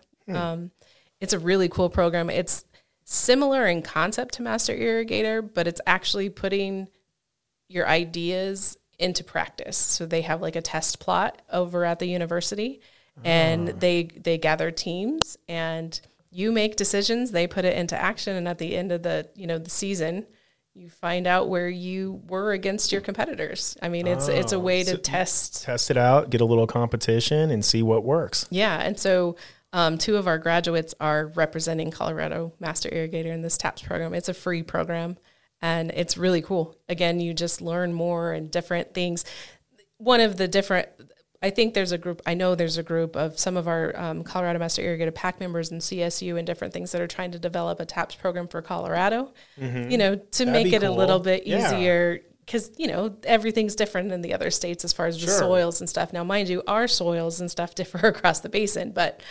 Um, 0.54 0.72
it's 1.20 1.34
a 1.34 1.40
really 1.40 1.70
cool 1.70 1.90
program. 1.90 2.30
It's 2.30 2.66
similar 3.06 3.68
in 3.68 3.82
concept 3.82 4.36
to 4.36 4.42
Master 4.42 4.76
Irrigator, 4.76 5.48
but 5.54 5.68
it's 5.68 5.82
actually 5.86 6.30
putting 6.30 6.88
your 7.68 7.88
ideas 7.88 8.78
into 9.00 9.24
practice. 9.24 9.78
So 9.78 10.06
they 10.06 10.22
have 10.22 10.42
like 10.42 10.56
a 10.56 10.62
test 10.62 11.00
plot 11.00 11.42
over 11.52 11.86
at 11.86 12.00
the 12.00 12.06
university 12.06 12.82
and 13.24 13.68
they 13.68 14.04
they 14.04 14.38
gather 14.38 14.72
teams 14.72 15.38
and 15.48 16.00
you 16.32 16.52
make 16.52 16.78
decisions, 16.78 17.32
they 17.32 17.46
put 17.46 17.66
it 17.66 17.78
into 17.78 18.02
action 18.02 18.36
and 18.36 18.48
at 18.48 18.58
the 18.58 18.76
end 18.76 18.92
of 18.92 19.04
the, 19.04 19.30
you 19.36 19.46
know, 19.46 19.58
the 19.58 19.70
season, 19.70 20.26
you 20.74 20.90
find 20.90 21.28
out 21.28 21.50
where 21.50 21.70
you 21.70 22.22
were 22.28 22.54
against 22.54 22.92
your 22.92 23.02
competitors. 23.02 23.78
I 23.82 23.90
mean, 23.90 24.08
it's 24.08 24.30
it's 24.30 24.54
a 24.54 24.60
way 24.60 24.84
to 24.84 24.98
test 24.98 25.64
Test 25.64 25.92
it 25.92 25.98
out, 25.98 26.30
get 26.30 26.40
a 26.40 26.46
little 26.46 26.68
competition, 26.68 27.52
and 27.52 27.64
see 27.64 27.84
what 27.84 28.06
works. 28.06 28.48
Yeah, 28.50 28.82
and 28.82 28.98
so 28.98 29.36
um, 29.74 29.98
two 29.98 30.16
of 30.16 30.28
our 30.28 30.38
graduates 30.38 30.94
are 31.02 31.28
representing 31.28 31.92
Colorado 31.92 32.54
Master 32.60 32.90
Irrigator 32.90 33.34
in 33.34 33.42
this 33.42 33.58
TAPS 33.58 33.82
program. 33.82 34.14
It's 34.14 34.30
a 34.30 34.34
free 34.34 34.64
program, 34.64 35.18
and 35.62 35.92
it's 35.92 36.18
really 36.18 36.42
cool. 36.42 36.78
Again, 36.88 37.20
you 37.20 37.34
just 37.34 37.62
learn 37.62 37.94
more 37.94 38.32
and 38.32 38.50
different 38.50 38.94
things. 38.94 39.26
One 39.98 40.22
of 40.22 40.38
the 40.38 40.48
different, 40.48 40.88
I 41.44 41.50
think 41.50 41.74
there's 41.74 41.92
a 41.92 41.98
group. 41.98 42.22
I 42.26 42.34
know 42.36 42.54
there's 42.56 42.78
a 42.78 42.84
group 42.84 43.16
of 43.16 43.40
some 43.40 43.58
of 43.58 43.68
our 43.68 43.98
um, 44.00 44.24
Colorado 44.24 44.60
Master 44.60 44.82
Irrigator 44.84 45.14
PAC 45.14 45.40
members 45.40 45.72
and 45.72 45.82
CSU 45.82 46.38
and 46.38 46.46
different 46.46 46.72
things 46.74 46.92
that 46.92 47.02
are 47.02 47.08
trying 47.08 47.32
to 47.32 47.40
develop 47.40 47.80
a 47.80 47.86
TAPS 47.86 48.16
program 48.16 48.48
for 48.48 48.62
Colorado. 48.62 49.34
You 49.58 49.98
know, 49.98 50.16
to 50.16 50.46
make 50.46 50.66
be 50.66 50.76
it 50.76 50.84
a 50.84 50.92
little 50.92 51.20
bit 51.20 51.48
Yeah. 51.48 51.68
easier 51.68 52.20
because 52.46 52.72
you 52.78 52.88
know 52.88 53.16
everything's 53.24 53.76
different 53.76 54.12
in 54.12 54.22
the 54.22 54.34
other 54.34 54.52
states 54.52 54.84
as 54.84 54.94
far 54.94 55.08
as 55.08 55.20
the 55.20 55.28
Sure. 55.28 55.38
soils 55.40 55.80
and 55.82 55.90
stuff. 55.90 56.12
Now, 56.14 56.24
mind 56.24 56.50
you, 56.50 56.62
our 56.68 56.88
soils 56.88 57.40
and 57.42 57.50
stuff 57.50 57.74
differ 57.82 58.06
across 58.08 58.42
the 58.42 58.50
basin, 58.50 58.92
but 58.92 59.22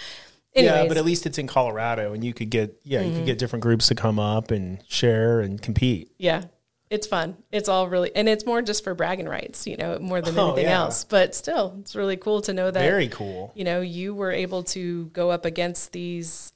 anyways, 0.55 0.75
Yeah, 0.83 0.89
but 0.89 0.97
at 0.97 1.05
least 1.05 1.27
it's 1.27 1.39
in 1.39 1.47
Colorado, 1.47 2.13
and 2.13 2.25
you 2.25 2.35
could 2.35 2.51
get 2.51 2.81
yeah, 2.83 3.03
you 3.03 3.15
could 3.15 3.27
get 3.27 3.39
different 3.39 3.63
groups 3.63 3.87
to 3.89 3.95
come 3.95 4.19
up 4.19 4.51
and 4.51 4.83
share 4.89 5.41
and 5.41 5.61
compete. 5.63 6.11
yeah, 6.19 6.43
it's 6.91 7.07
fun. 7.07 7.37
It's 7.53 7.69
all 7.69 7.89
really, 7.89 8.11
and 8.17 8.29
it's 8.29 8.45
more 8.45 8.61
just 8.63 8.83
for 8.85 8.95
bragging 8.95 9.29
rights, 9.29 9.67
you 9.67 9.77
know, 9.77 9.99
more 10.01 10.21
than 10.21 10.37
Oh, 10.39 10.49
anything 10.49 10.65
yeah. 10.67 10.81
else. 10.81 11.05
But 11.05 11.35
still, 11.35 11.77
it's 11.81 11.95
really 11.95 12.17
cool 12.17 12.41
to 12.43 12.53
know 12.53 12.71
that 12.71 12.81
Very 12.83 13.09
cool. 13.09 13.53
you 13.55 13.65
know 13.65 13.81
you 13.81 14.15
were 14.15 14.33
able 14.33 14.65
to 14.65 15.07
go 15.07 15.31
up 15.31 15.45
against 15.45 15.93
these 15.93 16.53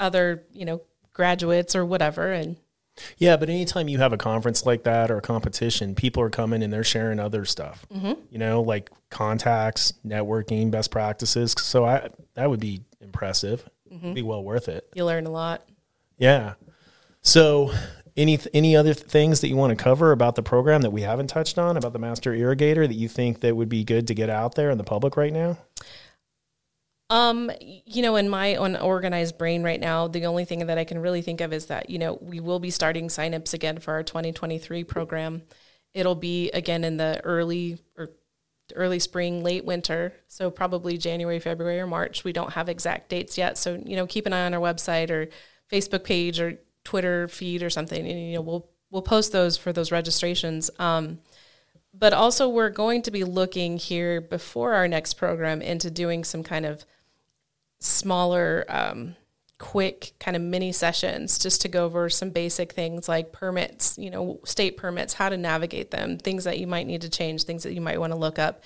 other 0.00 0.44
you 0.52 0.64
know 0.64 0.80
graduates 1.12 1.74
or 1.74 1.84
whatever, 1.84 2.30
and 2.32 2.56
Yeah, 3.18 3.36
but 3.36 3.48
anytime 3.50 3.88
you 3.88 3.98
have 3.98 4.12
a 4.12 4.16
conference 4.18 4.64
like 4.64 4.84
that 4.84 5.10
or 5.10 5.18
a 5.18 5.22
competition, 5.22 5.94
people 5.94 6.22
are 6.22 6.30
coming 6.30 6.62
and 6.62 6.72
they're 6.72 6.84
sharing 6.84 7.18
other 7.18 7.44
stuff. 7.44 7.84
Mm-hmm. 7.92 8.12
You 8.30 8.38
know, 8.38 8.62
like 8.62 8.90
contacts, 9.10 9.92
networking, 10.06 10.70
best 10.70 10.90
practices. 10.90 11.54
So 11.58 11.84
I 11.84 12.08
that 12.34 12.48
would 12.48 12.60
be 12.60 12.82
impressive. 13.00 13.68
Mm-hmm. 13.92 14.12
Be 14.14 14.22
well 14.22 14.44
worth 14.44 14.68
it. 14.68 14.88
you 14.94 15.04
learn 15.04 15.26
a 15.26 15.30
lot. 15.30 15.66
Yeah. 16.18 16.54
So 17.22 17.72
any 18.16 18.38
any 18.52 18.76
other 18.76 18.94
th- 18.94 19.06
things 19.06 19.40
that 19.40 19.48
you 19.48 19.56
want 19.56 19.76
to 19.76 19.82
cover 19.82 20.12
about 20.12 20.34
the 20.34 20.42
program 20.42 20.82
that 20.82 20.90
we 20.90 21.02
haven't 21.02 21.28
touched 21.28 21.58
on 21.58 21.76
about 21.76 21.92
the 21.92 21.98
master 21.98 22.32
irrigator 22.32 22.86
that 22.86 22.94
you 22.94 23.08
think 23.08 23.40
that 23.40 23.56
would 23.56 23.68
be 23.68 23.84
good 23.84 24.06
to 24.08 24.14
get 24.14 24.30
out 24.30 24.54
there 24.54 24.70
in 24.70 24.78
the 24.78 24.84
public 24.84 25.16
right 25.16 25.32
now? 25.32 25.58
Um, 27.08 27.52
you 27.60 28.02
know, 28.02 28.16
in 28.16 28.28
my 28.28 28.48
unorganized 28.48 29.38
brain 29.38 29.62
right 29.62 29.78
now, 29.78 30.08
the 30.08 30.26
only 30.26 30.44
thing 30.44 30.66
that 30.66 30.78
I 30.78 30.84
can 30.84 30.98
really 30.98 31.22
think 31.22 31.40
of 31.40 31.52
is 31.52 31.66
that, 31.66 31.88
you 31.88 31.98
know, 31.98 32.18
we 32.20 32.40
will 32.40 32.58
be 32.58 32.70
starting 32.70 33.06
signups 33.06 33.54
again 33.54 33.78
for 33.78 33.94
our 33.94 34.02
2023 34.02 34.82
program. 34.82 35.42
It'll 35.94 36.16
be 36.16 36.50
again 36.50 36.82
in 36.82 36.96
the 36.96 37.20
early 37.22 37.78
or 37.96 38.10
early 38.74 38.98
spring, 38.98 39.44
late 39.44 39.64
winter. 39.64 40.12
So 40.26 40.50
probably 40.50 40.98
January, 40.98 41.38
February, 41.38 41.78
or 41.78 41.86
March. 41.86 42.24
We 42.24 42.32
don't 42.32 42.52
have 42.54 42.68
exact 42.68 43.08
dates 43.08 43.38
yet. 43.38 43.56
So, 43.56 43.80
you 43.84 43.94
know, 43.94 44.06
keep 44.06 44.26
an 44.26 44.32
eye 44.32 44.44
on 44.44 44.54
our 44.54 44.60
website 44.60 45.10
or 45.10 45.28
Facebook 45.70 46.02
page 46.02 46.40
or 46.40 46.58
Twitter 46.86 47.26
feed 47.26 47.64
or 47.64 47.70
something. 47.70 48.06
And, 48.06 48.30
you 48.30 48.34
know, 48.36 48.40
we'll, 48.40 48.68
we'll 48.90 49.02
post 49.02 49.32
those 49.32 49.56
for 49.56 49.72
those 49.72 49.90
registrations. 49.90 50.70
Um, 50.78 51.18
but 51.92 52.12
also 52.12 52.48
we're 52.48 52.70
going 52.70 53.02
to 53.02 53.10
be 53.10 53.24
looking 53.24 53.76
here 53.76 54.20
before 54.20 54.74
our 54.74 54.86
next 54.86 55.14
program 55.14 55.62
into 55.62 55.90
doing 55.90 56.22
some 56.22 56.44
kind 56.44 56.64
of 56.64 56.84
smaller 57.80 58.64
um, 58.68 59.16
quick 59.58 60.12
kind 60.20 60.36
of 60.36 60.42
mini 60.42 60.70
sessions 60.70 61.38
just 61.38 61.62
to 61.62 61.68
go 61.68 61.84
over 61.84 62.08
some 62.08 62.30
basic 62.30 62.72
things 62.72 63.08
like 63.08 63.32
permits 63.32 63.96
you 63.96 64.10
know 64.10 64.38
state 64.44 64.76
permits 64.76 65.14
how 65.14 65.30
to 65.30 65.36
navigate 65.36 65.90
them 65.90 66.18
things 66.18 66.44
that 66.44 66.58
you 66.58 66.66
might 66.66 66.86
need 66.86 67.00
to 67.00 67.08
change 67.08 67.44
things 67.44 67.62
that 67.62 67.72
you 67.72 67.80
might 67.80 67.98
want 67.98 68.12
to 68.12 68.18
look 68.18 68.38
up 68.38 68.62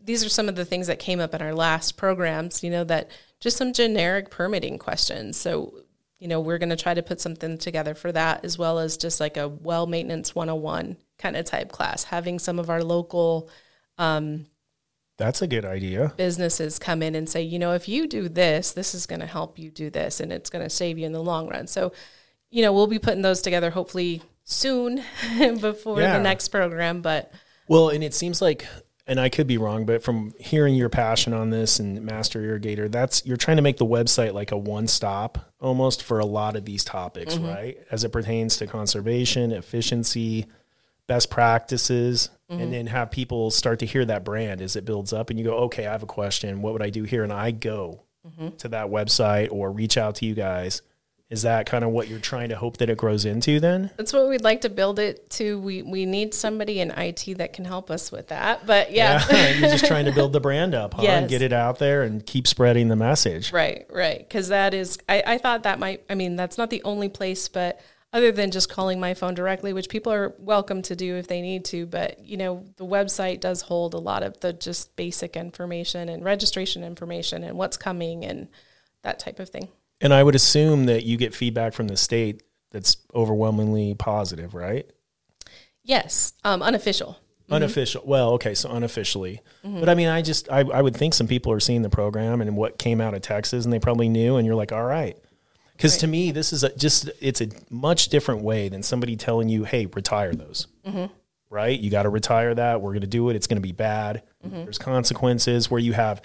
these 0.00 0.22
are 0.22 0.28
some 0.28 0.48
of 0.48 0.54
the 0.54 0.64
things 0.64 0.86
that 0.86 0.98
came 0.98 1.18
up 1.18 1.34
in 1.34 1.40
our 1.40 1.54
last 1.54 1.96
programs 1.96 2.62
you 2.62 2.70
know 2.70 2.84
that 2.84 3.10
just 3.40 3.56
some 3.56 3.72
generic 3.72 4.30
permitting 4.30 4.78
questions 4.78 5.38
so 5.38 5.83
you 6.24 6.28
know 6.30 6.40
we're 6.40 6.56
going 6.56 6.70
to 6.70 6.76
try 6.84 6.94
to 6.94 7.02
put 7.02 7.20
something 7.20 7.58
together 7.58 7.94
for 7.94 8.10
that 8.10 8.46
as 8.46 8.56
well 8.56 8.78
as 8.78 8.96
just 8.96 9.20
like 9.20 9.36
a 9.36 9.46
well 9.46 9.86
maintenance 9.86 10.34
101 10.34 10.96
kind 11.18 11.36
of 11.36 11.44
type 11.44 11.70
class 11.70 12.04
having 12.04 12.38
some 12.38 12.58
of 12.58 12.70
our 12.70 12.82
local 12.82 13.50
Um, 13.98 14.46
That's 15.18 15.42
a 15.42 15.46
good 15.46 15.66
idea. 15.66 16.14
businesses 16.16 16.78
come 16.78 17.02
in 17.02 17.14
and 17.14 17.28
say, 17.28 17.42
you 17.42 17.58
know, 17.58 17.72
if 17.74 17.88
you 17.88 18.06
do 18.08 18.28
this, 18.30 18.72
this 18.72 18.94
is 18.94 19.04
going 19.06 19.20
to 19.20 19.26
help 19.26 19.58
you 19.58 19.70
do 19.70 19.90
this 19.90 20.18
and 20.20 20.32
it's 20.32 20.48
going 20.48 20.64
to 20.64 20.70
save 20.70 20.96
you 20.98 21.04
in 21.04 21.12
the 21.12 21.22
long 21.22 21.46
run. 21.48 21.66
So, 21.66 21.92
you 22.50 22.62
know, 22.62 22.72
we'll 22.72 22.86
be 22.88 22.98
putting 22.98 23.22
those 23.22 23.42
together 23.42 23.68
hopefully 23.70 24.22
soon 24.44 25.02
before 25.60 26.00
Yeah. 26.00 26.16
the 26.16 26.22
next 26.24 26.48
program. 26.48 27.02
But 27.02 27.30
Well, 27.68 27.90
and 27.90 28.02
it 28.02 28.14
seems 28.14 28.40
like, 28.40 28.66
and 29.06 29.20
I 29.20 29.28
could 29.28 29.46
be 29.46 29.58
wrong, 29.58 29.84
but 29.84 30.02
from 30.02 30.32
hearing 30.38 30.74
your 30.74 30.88
passion 30.88 31.34
on 31.34 31.50
this 31.50 31.78
and 31.78 32.02
Master 32.02 32.40
Irrigator, 32.40 32.90
that's 32.90 33.24
you're 33.26 33.36
trying 33.36 33.58
to 33.58 33.62
make 33.62 33.76
the 33.76 33.86
website 33.86 34.32
like 34.32 34.50
a 34.50 34.56
one 34.56 34.86
stop 34.86 35.52
almost 35.60 36.02
for 36.02 36.18
a 36.18 36.24
lot 36.24 36.56
of 36.56 36.64
these 36.64 36.84
topics, 36.84 37.34
mm-hmm. 37.34 37.46
right? 37.46 37.78
As 37.90 38.04
it 38.04 38.12
pertains 38.12 38.56
to 38.58 38.66
conservation, 38.66 39.52
efficiency, 39.52 40.46
best 41.06 41.30
practices, 41.30 42.30
and 42.48 42.60
mm-hmm. 42.60 42.70
then 42.70 42.86
have 42.86 43.10
people 43.10 43.50
start 43.50 43.78
to 43.80 43.86
hear 43.86 44.04
that 44.06 44.24
brand 44.24 44.62
as 44.62 44.74
it 44.76 44.84
builds 44.86 45.12
up 45.12 45.28
and 45.28 45.38
you 45.38 45.44
go, 45.44 45.56
okay, 45.64 45.86
I 45.86 45.92
have 45.92 46.02
a 46.02 46.06
question. 46.06 46.62
What 46.62 46.72
would 46.72 46.82
I 46.82 46.90
do 46.90 47.02
here? 47.04 47.24
And 47.24 47.32
I 47.32 47.50
go 47.50 48.04
mm-hmm. 48.26 48.56
to 48.56 48.68
that 48.68 48.86
website 48.86 49.52
or 49.52 49.70
reach 49.70 49.98
out 49.98 50.16
to 50.16 50.26
you 50.26 50.34
guys. 50.34 50.80
Is 51.34 51.42
that 51.42 51.66
kind 51.66 51.82
of 51.82 51.90
what 51.90 52.06
you're 52.06 52.20
trying 52.20 52.50
to 52.50 52.56
hope 52.56 52.76
that 52.76 52.88
it 52.88 52.96
grows 52.96 53.24
into 53.24 53.58
then? 53.58 53.90
that's 53.96 54.12
what 54.12 54.28
we'd 54.28 54.44
like 54.44 54.60
to 54.60 54.68
build 54.68 55.00
it 55.00 55.28
to. 55.30 55.58
We, 55.58 55.82
we 55.82 56.06
need 56.06 56.32
somebody 56.32 56.78
in 56.78 56.92
IT 56.92 57.38
that 57.38 57.52
can 57.52 57.64
help 57.64 57.90
us 57.90 58.12
with 58.12 58.28
that. 58.28 58.64
But 58.66 58.92
yeah. 58.92 59.20
You're 59.58 59.70
just 59.70 59.86
trying 59.86 60.04
to 60.04 60.12
build 60.12 60.32
the 60.32 60.38
brand 60.48 60.76
up, 60.76 60.94
huh? 60.94 61.02
And 61.02 61.28
get 61.28 61.42
it 61.42 61.52
out 61.52 61.80
there 61.80 62.04
and 62.04 62.24
keep 62.24 62.46
spreading 62.46 62.86
the 62.86 62.94
message. 62.94 63.52
Right, 63.52 63.84
right. 63.90 64.20
Because 64.20 64.46
that 64.48 64.74
is, 64.74 64.96
I, 65.08 65.24
I 65.26 65.38
thought 65.38 65.64
that 65.64 65.80
might, 65.80 66.04
I 66.08 66.14
mean, 66.14 66.36
that's 66.36 66.56
not 66.56 66.70
the 66.70 66.84
only 66.84 67.08
place, 67.08 67.48
but 67.48 67.80
other 68.12 68.30
than 68.30 68.52
just 68.52 68.68
calling 68.68 69.00
my 69.00 69.12
phone 69.12 69.34
directly, 69.34 69.72
which 69.72 69.88
people 69.88 70.12
are 70.12 70.36
welcome 70.38 70.82
to 70.82 70.94
do 70.94 71.16
if 71.16 71.26
they 71.26 71.40
need 71.40 71.64
to, 71.64 71.84
but, 71.84 72.24
you 72.24 72.36
know, 72.36 72.64
the 72.76 72.86
website 72.86 73.40
does 73.40 73.60
hold 73.62 73.92
a 73.92 73.98
lot 73.98 74.22
of 74.22 74.38
the 74.38 74.52
just 74.52 74.94
basic 74.94 75.36
information 75.36 76.08
and 76.08 76.24
registration 76.24 76.84
information 76.84 77.42
and 77.42 77.58
what's 77.58 77.76
coming 77.76 78.24
and 78.24 78.46
that 79.02 79.18
type 79.18 79.40
of 79.40 79.48
thing. 79.48 79.66
And 80.04 80.14
I 80.14 80.22
would 80.22 80.34
assume 80.34 80.84
that 80.84 81.04
you 81.04 81.16
get 81.16 81.34
feedback 81.34 81.72
from 81.72 81.88
the 81.88 81.96
state 81.96 82.42
that's 82.70 82.98
overwhelmingly 83.14 83.94
positive, 83.94 84.54
right? 84.54 84.88
Yes, 85.82 86.34
um, 86.44 86.62
unofficial. 86.62 87.18
Mm-hmm. 87.44 87.54
Unofficial. 87.54 88.02
Well, 88.06 88.30
okay, 88.32 88.54
so 88.54 88.70
unofficially. 88.70 89.40
Mm-hmm. 89.64 89.80
But 89.80 89.88
I 89.88 89.94
mean, 89.94 90.08
I 90.08 90.22
just, 90.22 90.50
I, 90.50 90.60
I 90.60 90.82
would 90.82 90.94
think 90.96 91.14
some 91.14 91.26
people 91.26 91.52
are 91.52 91.60
seeing 91.60 91.82
the 91.82 91.90
program 91.90 92.40
and 92.40 92.56
what 92.56 92.78
came 92.78 93.00
out 93.00 93.14
of 93.14 93.22
Texas 93.22 93.64
and 93.64 93.72
they 93.72 93.80
probably 93.80 94.08
knew, 94.08 94.36
and 94.36 94.46
you're 94.46 94.54
like, 94.54 94.72
all 94.72 94.84
right. 94.84 95.16
Because 95.72 95.96
to 95.98 96.06
me, 96.06 96.30
this 96.30 96.52
is 96.52 96.62
a, 96.62 96.76
just, 96.76 97.10
it's 97.20 97.40
a 97.40 97.48
much 97.70 98.08
different 98.08 98.42
way 98.42 98.68
than 98.68 98.82
somebody 98.82 99.16
telling 99.16 99.48
you, 99.48 99.64
hey, 99.64 99.86
retire 99.86 100.34
those. 100.34 100.68
Mm-hmm. 100.86 101.06
Right? 101.50 101.80
You 101.80 101.90
got 101.90 102.02
to 102.02 102.10
retire 102.10 102.54
that. 102.54 102.80
We're 102.80 102.90
going 102.90 103.00
to 103.02 103.06
do 103.06 103.30
it. 103.30 103.36
It's 103.36 103.46
going 103.46 103.56
to 103.56 103.66
be 103.66 103.72
bad. 103.72 104.22
There's 104.42 104.76
consequences 104.76 105.70
where 105.70 105.80
you 105.80 105.94
have 105.94 106.20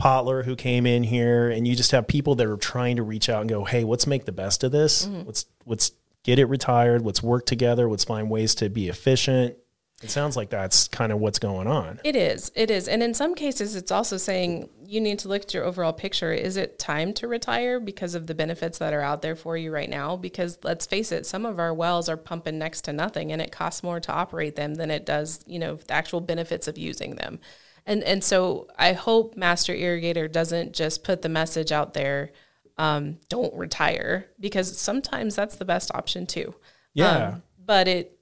Potler 0.00 0.44
who 0.44 0.56
came 0.56 0.86
in 0.86 1.04
here 1.04 1.48
and 1.50 1.68
you 1.68 1.76
just 1.76 1.92
have 1.92 2.06
people 2.06 2.34
that 2.34 2.46
are 2.46 2.56
trying 2.56 2.96
to 2.96 3.02
reach 3.02 3.28
out 3.28 3.40
and 3.40 3.48
go, 3.48 3.64
hey, 3.64 3.84
let's 3.84 4.06
make 4.06 4.24
the 4.24 4.32
best 4.32 4.64
of 4.64 4.72
this. 4.72 5.06
Mm-hmm. 5.06 5.26
Let's, 5.26 5.46
let's 5.66 5.92
get 6.24 6.38
it 6.38 6.46
retired. 6.46 7.02
Let's 7.02 7.22
work 7.22 7.46
together. 7.46 7.88
Let's 7.88 8.04
find 8.04 8.28
ways 8.28 8.54
to 8.56 8.68
be 8.68 8.88
efficient 8.88 9.56
It 10.02 10.10
sounds 10.10 10.36
like 10.36 10.50
that's 10.50 10.88
kind 10.88 11.12
of 11.12 11.18
what's 11.20 11.38
going 11.38 11.66
on. 11.66 12.00
It 12.04 12.14
is. 12.14 12.50
It 12.54 12.70
is. 12.70 12.88
And 12.88 13.02
in 13.02 13.14
some 13.14 13.34
cases, 13.34 13.74
it's 13.74 13.90
also 13.90 14.18
saying 14.18 14.68
you 14.84 15.00
need 15.00 15.18
to 15.20 15.28
look 15.28 15.42
at 15.42 15.54
your 15.54 15.64
overall 15.64 15.94
picture. 15.94 16.30
Is 16.32 16.58
it 16.58 16.78
time 16.78 17.14
to 17.14 17.28
retire 17.28 17.80
because 17.80 18.14
of 18.14 18.26
the 18.26 18.34
benefits 18.34 18.78
that 18.78 18.92
are 18.92 19.00
out 19.00 19.22
there 19.22 19.36
for 19.36 19.56
you 19.56 19.70
right 19.70 19.88
now? 19.88 20.16
Because 20.16 20.58
let's 20.62 20.84
face 20.84 21.10
it, 21.10 21.24
some 21.24 21.46
of 21.46 21.58
our 21.58 21.72
wells 21.72 22.10
are 22.10 22.18
pumping 22.18 22.58
next 22.58 22.82
to 22.82 22.92
nothing 22.92 23.32
and 23.32 23.40
it 23.40 23.50
costs 23.50 23.82
more 23.82 23.98
to 24.00 24.12
operate 24.12 24.56
them 24.56 24.74
than 24.74 24.90
it 24.90 25.06
does, 25.06 25.42
you 25.46 25.58
know, 25.58 25.76
the 25.76 25.94
actual 25.94 26.20
benefits 26.20 26.68
of 26.68 26.76
using 26.76 27.14
them. 27.14 27.38
And, 27.86 28.02
and 28.02 28.24
so 28.24 28.68
I 28.78 28.92
hope 28.92 29.36
Master 29.36 29.74
Irrigator 29.74 30.30
doesn't 30.30 30.72
just 30.72 31.04
put 31.04 31.22
the 31.22 31.28
message 31.28 31.70
out 31.70 31.94
there, 31.94 32.32
um, 32.78 33.18
don't 33.28 33.54
retire, 33.54 34.30
because 34.40 34.78
sometimes 34.78 35.34
that's 35.36 35.56
the 35.56 35.64
best 35.64 35.90
option 35.94 36.26
too. 36.26 36.54
Yeah. 36.94 37.28
Um, 37.28 37.42
but 37.64 37.88
it 37.88 38.18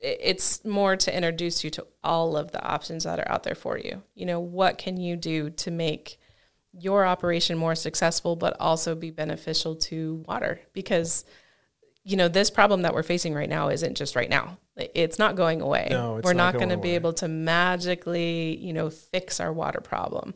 it's 0.00 0.64
more 0.64 0.94
to 0.96 1.16
introduce 1.16 1.64
you 1.64 1.70
to 1.70 1.84
all 2.04 2.36
of 2.36 2.52
the 2.52 2.62
options 2.62 3.04
that 3.04 3.18
are 3.18 3.28
out 3.28 3.42
there 3.42 3.56
for 3.56 3.76
you. 3.78 4.02
You 4.14 4.26
know, 4.26 4.38
what 4.38 4.78
can 4.78 4.96
you 4.96 5.16
do 5.16 5.50
to 5.50 5.70
make 5.70 6.20
your 6.72 7.04
operation 7.04 7.58
more 7.58 7.74
successful, 7.74 8.36
but 8.36 8.56
also 8.60 8.94
be 8.94 9.10
beneficial 9.10 9.74
to 9.74 10.22
water? 10.28 10.60
Because, 10.72 11.24
you 12.04 12.16
know, 12.16 12.28
this 12.28 12.48
problem 12.48 12.82
that 12.82 12.94
we're 12.94 13.02
facing 13.02 13.34
right 13.34 13.48
now 13.48 13.70
isn't 13.70 13.96
just 13.96 14.14
right 14.14 14.30
now. 14.30 14.58
It's 14.94 15.18
not 15.18 15.36
going 15.36 15.60
away. 15.60 15.88
No, 15.90 16.16
it's 16.18 16.24
we're 16.24 16.32
not 16.34 16.54
not, 16.54 16.58
going 16.58 16.70
to 16.70 16.76
be 16.76 16.94
able 16.94 17.12
to 17.14 17.28
magically, 17.28 18.56
you 18.56 18.72
know, 18.72 18.90
fix 18.90 19.40
our 19.40 19.52
water 19.52 19.80
problem. 19.80 20.34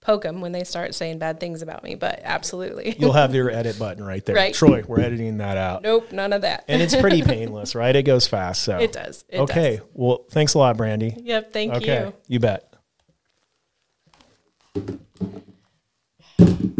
poke 0.00 0.22
them 0.22 0.40
when 0.40 0.52
they 0.52 0.64
start 0.64 0.94
saying 0.94 1.18
bad 1.18 1.40
things 1.40 1.62
about 1.62 1.82
me, 1.82 1.94
but 1.94 2.20
absolutely. 2.22 2.94
You'll 2.98 3.12
have 3.12 3.34
your 3.34 3.50
edit 3.50 3.78
button 3.78 4.04
right 4.04 4.24
there. 4.24 4.36
Right. 4.36 4.54
Troy, 4.54 4.84
we're 4.86 5.00
editing 5.00 5.38
that 5.38 5.56
out. 5.56 5.82
nope, 5.82 6.12
none 6.12 6.32
of 6.32 6.42
that. 6.42 6.64
And 6.68 6.82
it's 6.82 6.94
pretty 6.94 7.22
painless, 7.24 7.74
right? 7.74 7.94
It 7.94 8.02
goes 8.02 8.26
fast. 8.26 8.62
So 8.62 8.78
it 8.78 8.92
does. 8.92 9.24
It 9.28 9.40
okay. 9.40 9.76
does. 9.78 9.86
Well, 9.94 10.24
thanks 10.30 10.54
a 10.54 10.58
lot, 10.58 10.76
Brandy. 10.76 11.14
Yep. 11.18 11.52
Thank 11.52 11.74
Okay, 11.74 12.04
you. 12.06 12.14
you 12.28 12.38
bet. 12.40 12.70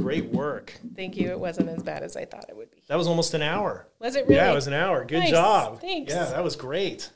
Great 0.05 0.27
work. 0.27 0.75
Thank 0.95 1.17
you. 1.17 1.31
It 1.31 1.41
wasn't 1.41 1.71
as 1.71 1.83
bad 1.83 2.03
as 2.03 2.15
I 2.15 2.27
thought 2.27 2.45
it 2.51 2.55
would 2.57 2.71
be. 2.71 2.83
That 2.89 2.97
was 2.97 3.07
almost 3.07 3.33
an 3.33 3.41
hour. 3.41 3.89
Was 4.01 4.17
it 4.17 4.25
really? 4.25 4.35
Yeah, 4.35 4.53
it 4.53 4.55
was 4.55 4.67
an 4.67 4.75
hour. 4.75 5.03
Good 5.07 5.21
Nice. 5.21 5.31
job. 5.31 5.81
Thanks. 5.81 6.13
Yeah, 6.13 6.27
that 6.27 6.45
was 6.45 6.57
great. 6.57 7.09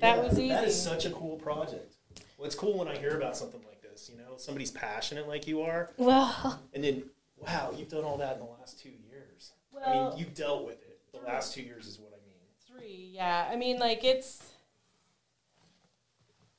That 0.00 0.16
Yeah, 0.16 0.22
was 0.24 0.32
easy. 0.32 0.48
That 0.48 0.64
is 0.64 0.82
such 0.82 1.04
a 1.06 1.10
cool 1.10 1.36
project. 1.36 1.94
Well, 2.36 2.46
it's 2.46 2.56
cool 2.56 2.76
when 2.76 2.88
I 2.88 2.96
hear 2.96 3.16
about 3.16 3.36
something 3.36 3.60
like 3.64 3.80
this. 3.80 4.10
You 4.12 4.18
know, 4.18 4.36
somebody's 4.38 4.72
passionate 4.72 5.28
like 5.28 5.46
you 5.46 5.62
are, 5.62 5.92
well, 5.96 6.60
and 6.74 6.82
then 6.82 7.04
wow, 7.36 7.72
you've 7.76 7.90
done 7.90 8.02
all 8.02 8.18
that 8.18 8.34
in 8.34 8.38
the 8.40 8.50
last 8.58 8.80
two 8.80 8.90
years. 8.90 9.52
Well, 9.72 9.84
I 9.86 10.10
mean, 10.10 10.18
you've 10.18 10.34
dealt 10.34 10.66
with 10.66 10.82
it. 10.82 10.98
The 11.12 11.20
last 11.24 11.54
two 11.54 11.62
years 11.62 11.86
is 11.86 12.00
what 12.00 12.10
I 12.12 12.18
mean. 12.26 12.40
three. 12.80 13.10
Yeah. 13.14 13.48
I 13.48 13.54
mean, 13.54 13.78
like 13.78 14.02
it's. 14.02 14.42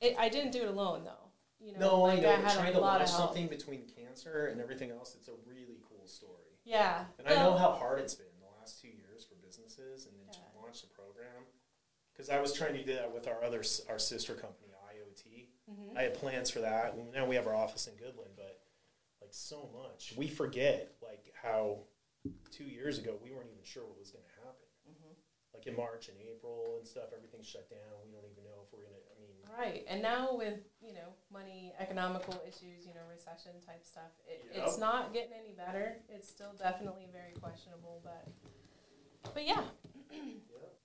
It, 0.00 0.16
I 0.18 0.30
didn't 0.30 0.52
do 0.52 0.62
it 0.62 0.68
alone 0.68 1.04
though. 1.04 1.12
You 1.60 1.72
know, 1.74 1.78
No, 1.78 2.00
like 2.02 2.20
I 2.20 2.22
know. 2.22 2.30
I 2.30 2.36
had 2.36 2.52
trying 2.56 2.68
a 2.70 2.72
to 2.72 2.80
lot 2.80 2.98
launch 3.00 3.10
of 3.10 3.16
help. 3.16 3.28
something 3.30 3.46
between 3.48 3.82
and 4.24 4.60
everything 4.60 4.90
else, 4.90 5.14
it's 5.18 5.28
a 5.28 5.36
really 5.46 5.78
cool 5.88 6.06
story. 6.06 6.56
Yeah. 6.64 7.04
And 7.18 7.28
I 7.28 7.34
know 7.34 7.56
how 7.56 7.72
hard 7.72 8.00
it's 8.00 8.14
been 8.14 8.26
the 8.40 8.58
last 8.58 8.80
two 8.80 8.88
years 8.88 9.24
for 9.24 9.34
businesses, 9.44 10.06
and 10.06 10.14
then 10.18 10.32
to 10.32 10.40
launch 10.60 10.82
the 10.82 10.88
program. 10.88 11.44
Because 12.12 12.30
I 12.30 12.40
was 12.40 12.52
trying 12.52 12.72
to 12.74 12.82
do 12.82 12.94
that 12.94 13.12
with 13.12 13.28
our 13.28 13.44
other 13.44 13.62
our 13.90 13.98
sister 13.98 14.34
company, 14.34 14.72
IoT. 14.72 15.48
Mm-hmm. 15.70 15.98
I 15.98 16.02
had 16.02 16.14
plans 16.14 16.50
for 16.50 16.60
that. 16.60 16.96
Now 17.12 17.26
we 17.26 17.36
have 17.36 17.46
our 17.46 17.54
office 17.54 17.86
in 17.86 17.94
Goodland, 17.94 18.34
but 18.36 18.60
like 19.20 19.32
so 19.32 19.68
much, 19.72 20.14
we 20.16 20.28
forget 20.28 20.96
like 21.02 21.32
how 21.34 21.84
two 22.50 22.64
years 22.64 22.98
ago 22.98 23.18
we 23.22 23.30
weren't 23.30 23.52
even 23.52 23.64
sure 23.64 23.84
what 23.84 23.98
was 23.98 24.10
going 24.10 24.24
to 24.24 24.36
happen. 24.40 24.68
Mm-hmm. 24.88 25.14
Like 25.54 25.66
in 25.66 25.76
March 25.76 26.08
and 26.08 26.16
April 26.24 26.80
and 26.80 26.86
stuff, 26.86 27.12
everything 27.12 27.44
shut 27.44 27.68
down. 27.68 28.00
We 28.04 28.12
don't 28.12 28.26
even 28.28 28.44
know 28.44 28.64
if 28.64 28.72
we're 28.72 28.84
gonna. 28.84 29.02
I 29.12 29.16
mean, 29.20 29.35
Right. 29.58 29.84
And 29.88 30.02
now 30.02 30.30
with, 30.32 30.58
you 30.82 30.92
know, 30.92 31.14
money, 31.32 31.72
economical 31.78 32.42
issues, 32.46 32.86
you 32.86 32.94
know, 32.94 33.00
recession 33.10 33.52
type 33.64 33.84
stuff, 33.84 34.12
it, 34.26 34.44
it's 34.52 34.78
not 34.78 35.12
getting 35.12 35.32
any 35.32 35.54
better. 35.56 35.98
It's 36.08 36.28
still 36.28 36.52
definitely 36.58 37.08
very 37.12 37.32
questionable, 37.40 38.00
but 38.04 38.28
but 39.34 39.46
yeah. 39.46 39.62